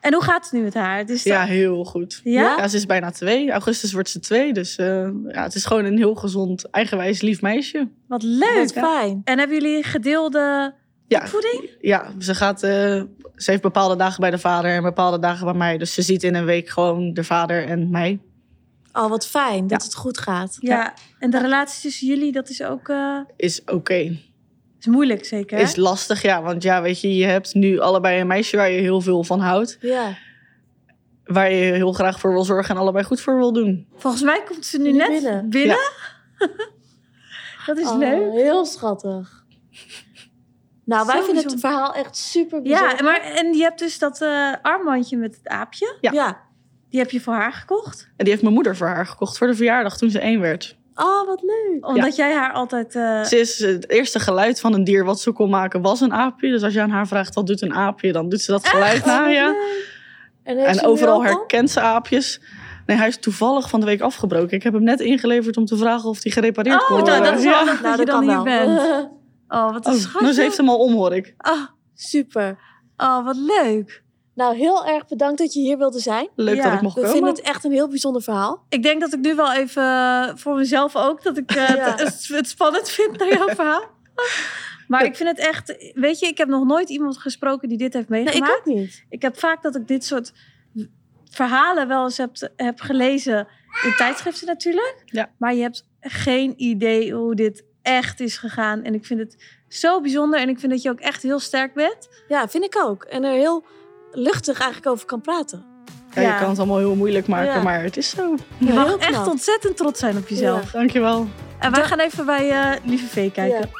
En 0.00 0.12
hoe 0.12 0.22
gaat 0.22 0.44
het 0.44 0.52
nu 0.52 0.60
met 0.60 0.74
haar? 0.74 0.98
Het 0.98 1.10
is 1.10 1.22
Ja, 1.22 1.44
heel 1.44 1.84
goed. 1.84 2.20
Ja? 2.24 2.56
Ja, 2.56 2.68
ze 2.68 2.76
is 2.76 2.86
bijna 2.86 3.10
twee. 3.10 3.50
Augustus 3.50 3.92
wordt 3.92 4.08
ze 4.08 4.20
twee. 4.20 4.52
Dus 4.52 4.76
eh, 4.76 5.08
ja, 5.28 5.42
het 5.42 5.54
is 5.54 5.64
gewoon 5.64 5.84
een 5.84 5.96
heel 5.96 6.14
gezond, 6.14 6.70
eigenwijs, 6.70 7.20
lief 7.20 7.42
meisje. 7.42 7.88
Wat 8.08 8.22
leuk. 8.22 8.54
Wat 8.56 8.72
fijn. 8.72 9.20
En 9.24 9.38
hebben 9.38 9.62
jullie 9.62 9.82
gedeelde 9.82 10.74
Ja, 11.08 11.26
voeding? 11.26 11.70
ja 11.80 12.10
ze, 12.18 12.34
gaat, 12.34 12.62
eh, 12.62 12.70
ze 13.36 13.50
heeft 13.50 13.62
bepaalde 13.62 13.96
dagen 13.96 14.20
bij 14.20 14.30
de 14.30 14.38
vader 14.38 14.70
en 14.70 14.82
bepaalde 14.82 15.18
dagen 15.18 15.44
bij 15.44 15.54
mij. 15.54 15.78
Dus 15.78 15.94
ze 15.94 16.02
ziet 16.02 16.22
in 16.22 16.34
een 16.34 16.44
week 16.44 16.68
gewoon 16.68 17.12
de 17.14 17.24
vader 17.24 17.64
en 17.66 17.90
mij. 17.90 18.20
Oh, 18.92 19.08
wat 19.08 19.26
fijn 19.26 19.66
dat 19.66 19.80
Ja. 19.80 19.86
het 19.86 19.94
goed 19.96 20.18
gaat. 20.18 20.56
Ja. 20.60 20.94
En 21.18 21.30
de 21.30 21.40
relatie 21.40 21.82
tussen 21.82 22.06
jullie, 22.06 22.32
dat 22.32 22.48
is 22.48 22.62
ook... 22.62 22.88
eh, 22.88 23.18
Is 23.36 23.64
oké. 23.64 23.94
is 24.78 24.86
moeilijk 24.86 25.24
zeker, 25.24 25.56
hè? 25.56 25.62
Is 25.62 25.76
lastig, 25.76 26.22
ja. 26.22 26.42
Want 26.42 26.62
ja, 26.62 26.82
weet 26.82 27.00
je, 27.00 27.14
je 27.16 27.24
hebt 27.24 27.54
nu 27.54 27.78
allebei 27.78 28.20
een 28.20 28.26
meisje 28.26 28.56
waar 28.56 28.70
je 28.70 28.80
heel 28.80 29.00
veel 29.00 29.24
van 29.24 29.40
houdt. 29.40 29.78
Ja. 29.80 30.16
Waar 31.24 31.52
je 31.52 31.72
heel 31.72 31.92
graag 31.92 32.20
voor 32.20 32.32
wil 32.32 32.44
zorgen 32.44 32.74
en 32.74 32.80
allebei 32.80 33.04
goed 33.04 33.20
voor 33.20 33.36
wil 33.36 33.52
doen. 33.52 33.86
Volgens 33.96 34.22
mij 34.22 34.42
komt 34.48 34.66
ze 34.66 34.78
nu 34.78 34.92
net 34.92 35.08
binnen. 35.08 35.48
binnen. 35.50 35.78
dat 37.66 37.78
is 37.78 37.86
Oh, 37.88 37.98
leuk. 37.98 38.32
Heel 38.32 38.64
schattig. 38.64 39.44
Nou, 40.86 41.06
wij 41.06 41.16
Zo 41.16 41.22
vinden 41.24 41.44
het 41.44 41.60
verhaal 41.60 41.94
echt 41.94 42.16
super 42.16 42.62
bijzonder. 42.62 42.96
Ja, 42.96 43.02
maar, 43.02 43.20
en 43.20 43.52
je 43.54 43.62
hebt 43.62 43.78
dus 43.78 43.98
dat 43.98 44.20
eh, 44.20 44.52
armbandje 44.62 45.16
met 45.16 45.36
het 45.36 45.48
aapje. 45.48 45.96
Ja. 46.00 46.12
Ja. 46.12 46.40
Die 46.90 47.00
heb 47.00 47.10
je 47.10 47.20
voor 47.20 47.34
haar 47.34 47.52
gekocht. 47.52 48.02
En 48.08 48.14
die 48.16 48.28
heeft 48.28 48.42
mijn 48.42 48.54
moeder 48.54 48.76
voor 48.76 48.86
haar 48.86 49.06
gekocht 49.06 49.38
voor 49.38 49.46
de 49.46 49.54
verjaardag 49.54 49.96
toen 49.96 50.10
ze 50.10 50.18
één 50.18 50.40
werd. 50.40 50.76
Oh, 50.94 51.26
wat 51.26 51.42
leuk. 51.42 51.86
Omdat 51.86 52.16
jij 52.16 52.34
haar 52.34 52.52
altijd... 52.52 52.94
eh, 52.94 53.22
Ze 53.22 53.38
is, 53.38 53.58
het 53.58 53.90
eerste 53.90 54.18
geluid 54.20 54.60
van 54.60 54.74
een 54.74 54.84
dier 54.84 55.04
wat 55.04 55.20
ze 55.20 55.32
kon 55.32 55.50
maken 55.50 55.82
was 55.82 56.00
een 56.00 56.12
aapje. 56.12 56.50
Dus 56.50 56.62
als 56.62 56.72
je 56.72 56.80
aan 56.80 56.90
haar 56.90 57.06
vraagt 57.06 57.34
wat 57.34 57.46
doet 57.46 57.62
een 57.62 57.74
aapje, 57.74 58.12
dan 58.12 58.28
doet 58.28 58.40
ze 58.40 58.50
dat 58.50 58.68
geluid 58.68 59.00
Oh, 59.00 59.06
na. 59.06 59.26
Ja. 59.28 59.54
En, 60.42 60.84
overal 60.84 61.24
herkent 61.24 61.70
ze 61.70 61.80
aapjes. 61.80 62.40
Nee, 62.86 62.96
hij 62.96 63.08
is 63.08 63.18
toevallig 63.18 63.68
van 63.68 63.80
de 63.80 63.86
week 63.86 64.00
afgebroken. 64.00 64.56
Ik 64.56 64.62
heb 64.62 64.72
hem 64.72 64.82
net 64.82 65.00
ingeleverd 65.00 65.56
om 65.56 65.64
te 65.64 65.76
vragen 65.76 66.08
of 66.08 66.22
hij 66.22 66.32
gerepareerd 66.32 66.80
Oh, 66.80 66.86
kon 66.86 66.96
nou, 67.02 67.08
worden. 67.10 67.24
dat 67.32 67.38
is 67.38 67.44
wel 67.44 67.58
Ja. 67.58 67.64
dat 67.64 67.80
Nou, 67.80 67.98
je 67.98 68.04
dat 68.04 68.06
dan 68.06 68.26
kan 68.26 68.44
hier 68.46 68.64
wel. 68.66 68.76
bent. 68.76 69.08
Oh, 69.48 69.72
wat 69.72 69.86
een 69.86 69.92
Oh, 69.92 69.98
schatje. 69.98 70.20
nou, 70.20 70.32
ze 70.32 70.40
heeft 70.40 70.56
hem 70.56 70.68
al 70.68 70.78
om, 70.78 70.92
hoor 70.92 71.14
ik. 71.14 71.34
Ah, 71.36 71.62
Super. 71.94 72.58
oh, 72.96 73.24
wat 73.24 73.36
leuk. 73.36 74.02
Nou, 74.34 74.56
heel 74.56 74.86
erg 74.86 75.06
bedankt 75.06 75.38
dat 75.38 75.52
je 75.52 75.60
hier 75.60 75.78
wilde 75.78 75.98
zijn. 76.00 76.28
Leuk 76.34 76.56
Ja, 76.56 76.62
dat 76.64 76.72
ik 76.72 76.80
mocht 76.80 76.94
We 76.94 77.00
komen. 77.00 77.16
vinden 77.16 77.34
het 77.34 77.44
echt 77.44 77.64
een 77.64 77.72
heel 77.72 77.88
bijzonder 77.88 78.22
verhaal. 78.22 78.64
Ik 78.68 78.82
denk 78.82 79.00
dat 79.00 79.12
ik 79.12 79.20
nu 79.20 79.34
wel 79.34 79.52
even 79.52 79.82
eh, 79.82 80.28
voor 80.34 80.54
mezelf 80.56 80.96
ook... 80.96 81.22
dat 81.22 81.36
ik 81.36 81.50
eh, 81.50 81.68
Ja. 81.68 81.94
het, 81.96 82.28
het 82.28 82.48
spannend 82.48 82.88
vind 82.88 83.18
naar 83.18 83.28
jouw 83.28 83.48
verhaal. 83.60 83.84
Maar 84.88 85.04
ik 85.04 85.16
vind 85.16 85.28
het 85.28 85.38
echt... 85.38 85.90
Weet 85.94 86.18
je, 86.18 86.26
ik 86.26 86.38
heb 86.38 86.48
nog 86.48 86.64
nooit 86.64 86.88
iemand 86.88 87.18
gesproken 87.18 87.68
die 87.68 87.78
dit 87.78 87.92
heeft 87.92 88.08
Nee, 88.08 88.24
meegemaakt. 88.24 88.52
ik 88.52 88.58
ook 88.58 88.74
niet. 88.74 89.04
Ik 89.08 89.22
heb 89.22 89.38
vaak 89.38 89.62
dat 89.62 89.74
ik 89.76 89.88
dit 89.88 90.04
soort 90.04 90.32
verhalen 91.30 91.88
wel 91.88 92.04
eens 92.04 92.16
heb, 92.16 92.50
heb 92.56 92.80
gelezen 92.80 93.48
in 93.84 93.94
tijdschriften 93.96 94.46
natuurlijk. 94.46 95.02
Ja. 95.04 95.30
Maar 95.38 95.54
je 95.54 95.62
hebt 95.62 95.86
geen 96.00 96.54
idee 96.56 97.12
hoe 97.14 97.34
dit 97.34 97.64
echt 97.86 98.20
is 98.20 98.36
gegaan. 98.38 98.82
En 98.82 98.94
ik 98.94 99.04
vind 99.04 99.20
het 99.20 99.36
zo 99.68 100.00
bijzonder. 100.00 100.40
En 100.40 100.48
ik 100.48 100.58
vind 100.58 100.72
dat 100.72 100.82
je 100.82 100.90
ook 100.90 101.00
echt 101.00 101.22
heel 101.22 101.38
sterk 101.38 101.74
bent. 101.74 102.08
Ja, 102.28 102.48
vind 102.48 102.64
ik 102.64 102.78
ook. 102.84 103.02
En 103.04 103.24
er 103.24 103.32
heel 103.32 103.64
luchtig 104.12 104.58
eigenlijk 104.58 104.90
over 104.90 105.06
kan 105.06 105.20
praten. 105.20 105.64
Ja, 106.14 106.20
Ja. 106.22 106.32
Je 106.32 106.38
kan 106.40 106.48
het 106.48 106.58
allemaal 106.58 106.78
heel 106.78 106.94
moeilijk 106.94 107.26
maken, 107.26 107.52
Ja. 107.52 107.62
maar 107.62 107.82
het 107.82 107.96
is 107.96 108.10
zo. 108.10 108.34
Je 108.58 108.66
Ja, 108.66 108.74
mag 108.74 108.86
heel 108.86 108.98
echt 108.98 109.10
knap. 109.10 109.26
ontzettend 109.26 109.76
trots 109.76 110.00
zijn 110.00 110.16
op 110.16 110.28
jezelf. 110.28 110.70
Dankjewel. 110.70 111.28
En 111.58 111.72
wij 111.72 111.84
gaan 111.84 111.98
even 111.98 112.26
bij 112.26 112.50
eh, 112.50 112.72
Lieve 112.84 113.06
V 113.06 113.32
kijken. 113.32 113.70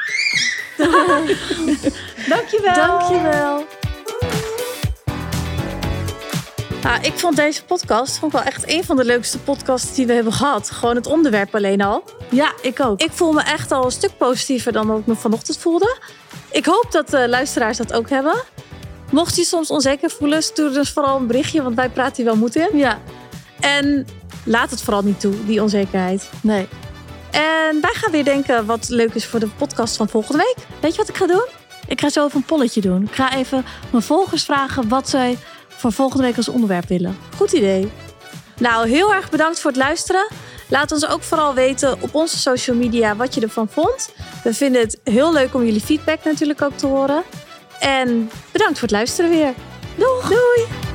Dankjewel. 2.28 2.74
Dankjewel. 2.74 3.64
Nou, 6.86 7.00
ik 7.00 7.18
vond 7.18 7.36
deze 7.36 7.64
podcast 7.64 8.18
vond 8.18 8.32
ik 8.32 8.38
wel 8.38 8.48
echt 8.48 8.70
een 8.70 8.84
van 8.84 8.96
de 8.96 9.04
leukste 9.04 9.38
podcasts 9.38 9.94
die 9.94 10.06
we 10.06 10.12
hebben 10.12 10.32
gehad. 10.32 10.70
Gewoon 10.70 10.96
het 10.96 11.06
onderwerp 11.06 11.54
alleen 11.54 11.82
al. 11.82 12.04
Ja, 12.30 12.52
ik 12.62 12.80
ook. 12.80 13.00
Ik 13.00 13.10
voel 13.12 13.32
me 13.32 13.42
echt 13.42 13.72
al 13.72 13.84
een 13.84 13.90
stuk 13.90 14.16
positiever 14.18 14.72
dan 14.72 14.86
dat 14.86 14.98
ik 14.98 15.06
me 15.06 15.14
vanochtend 15.14 15.58
voelde. 15.58 15.98
Ik 16.50 16.64
hoop 16.66 16.86
dat 16.90 17.08
de 17.08 17.28
luisteraars 17.28 17.76
dat 17.76 17.92
ook 17.92 18.10
hebben. 18.10 18.42
Mocht 19.10 19.36
je 19.36 19.44
soms 19.44 19.70
onzeker 19.70 20.10
voelen, 20.10 20.42
stuur 20.42 20.72
dus 20.72 20.90
vooral 20.90 21.16
een 21.16 21.26
berichtje, 21.26 21.62
want 21.62 21.74
wij 21.76 21.88
praten 21.88 22.16
hier 22.16 22.24
wel 22.24 22.36
moed 22.36 22.56
in. 22.56 22.68
Ja, 22.72 22.98
En 23.60 24.06
laat 24.44 24.70
het 24.70 24.82
vooral 24.82 25.02
niet 25.02 25.20
toe, 25.20 25.44
die 25.44 25.62
onzekerheid. 25.62 26.30
nee. 26.42 26.68
En 27.30 27.80
wij 27.80 27.92
gaan 27.94 28.12
weer 28.12 28.24
denken 28.24 28.66
wat 28.66 28.88
leuk 28.88 29.14
is 29.14 29.26
voor 29.26 29.40
de 29.40 29.48
podcast 29.48 29.96
van 29.96 30.08
volgende 30.08 30.38
week. 30.38 30.66
Weet 30.80 30.90
je 30.92 30.96
wat 30.98 31.08
ik 31.08 31.16
ga 31.16 31.26
doen? 31.26 31.46
Ik 31.88 32.00
ga 32.00 32.08
zo 32.08 32.24
even 32.24 32.36
een 32.36 32.44
polletje 32.44 32.80
doen. 32.80 33.02
Ik 33.02 33.14
ga 33.14 33.34
even 33.34 33.64
mijn 33.90 34.02
volgers 34.02 34.44
vragen 34.44 34.88
wat 34.88 35.08
zij 35.08 35.38
voor 35.76 35.92
volgende 35.92 36.24
week 36.24 36.36
als 36.36 36.48
onderwerp 36.48 36.88
willen. 36.88 37.18
Goed 37.36 37.52
idee. 37.52 37.90
Nou, 38.58 38.88
heel 38.88 39.14
erg 39.14 39.30
bedankt 39.30 39.60
voor 39.60 39.70
het 39.70 39.80
luisteren. 39.80 40.28
Laat 40.68 40.92
ons 40.92 41.06
ook 41.08 41.22
vooral 41.22 41.54
weten 41.54 42.02
op 42.02 42.14
onze 42.14 42.38
social 42.38 42.76
media 42.76 43.16
wat 43.16 43.34
je 43.34 43.40
ervan 43.40 43.68
vond. 43.68 44.12
We 44.44 44.54
vinden 44.54 44.80
het 44.80 45.00
heel 45.04 45.32
leuk 45.32 45.54
om 45.54 45.64
jullie 45.64 45.80
feedback 45.80 46.24
natuurlijk 46.24 46.62
ook 46.62 46.76
te 46.76 46.86
horen. 46.86 47.22
En 47.80 48.30
bedankt 48.52 48.78
voor 48.78 48.88
het 48.88 48.96
luisteren 48.96 49.30
weer. 49.30 49.54
Doeg! 49.96 50.28
Doei! 50.28 50.85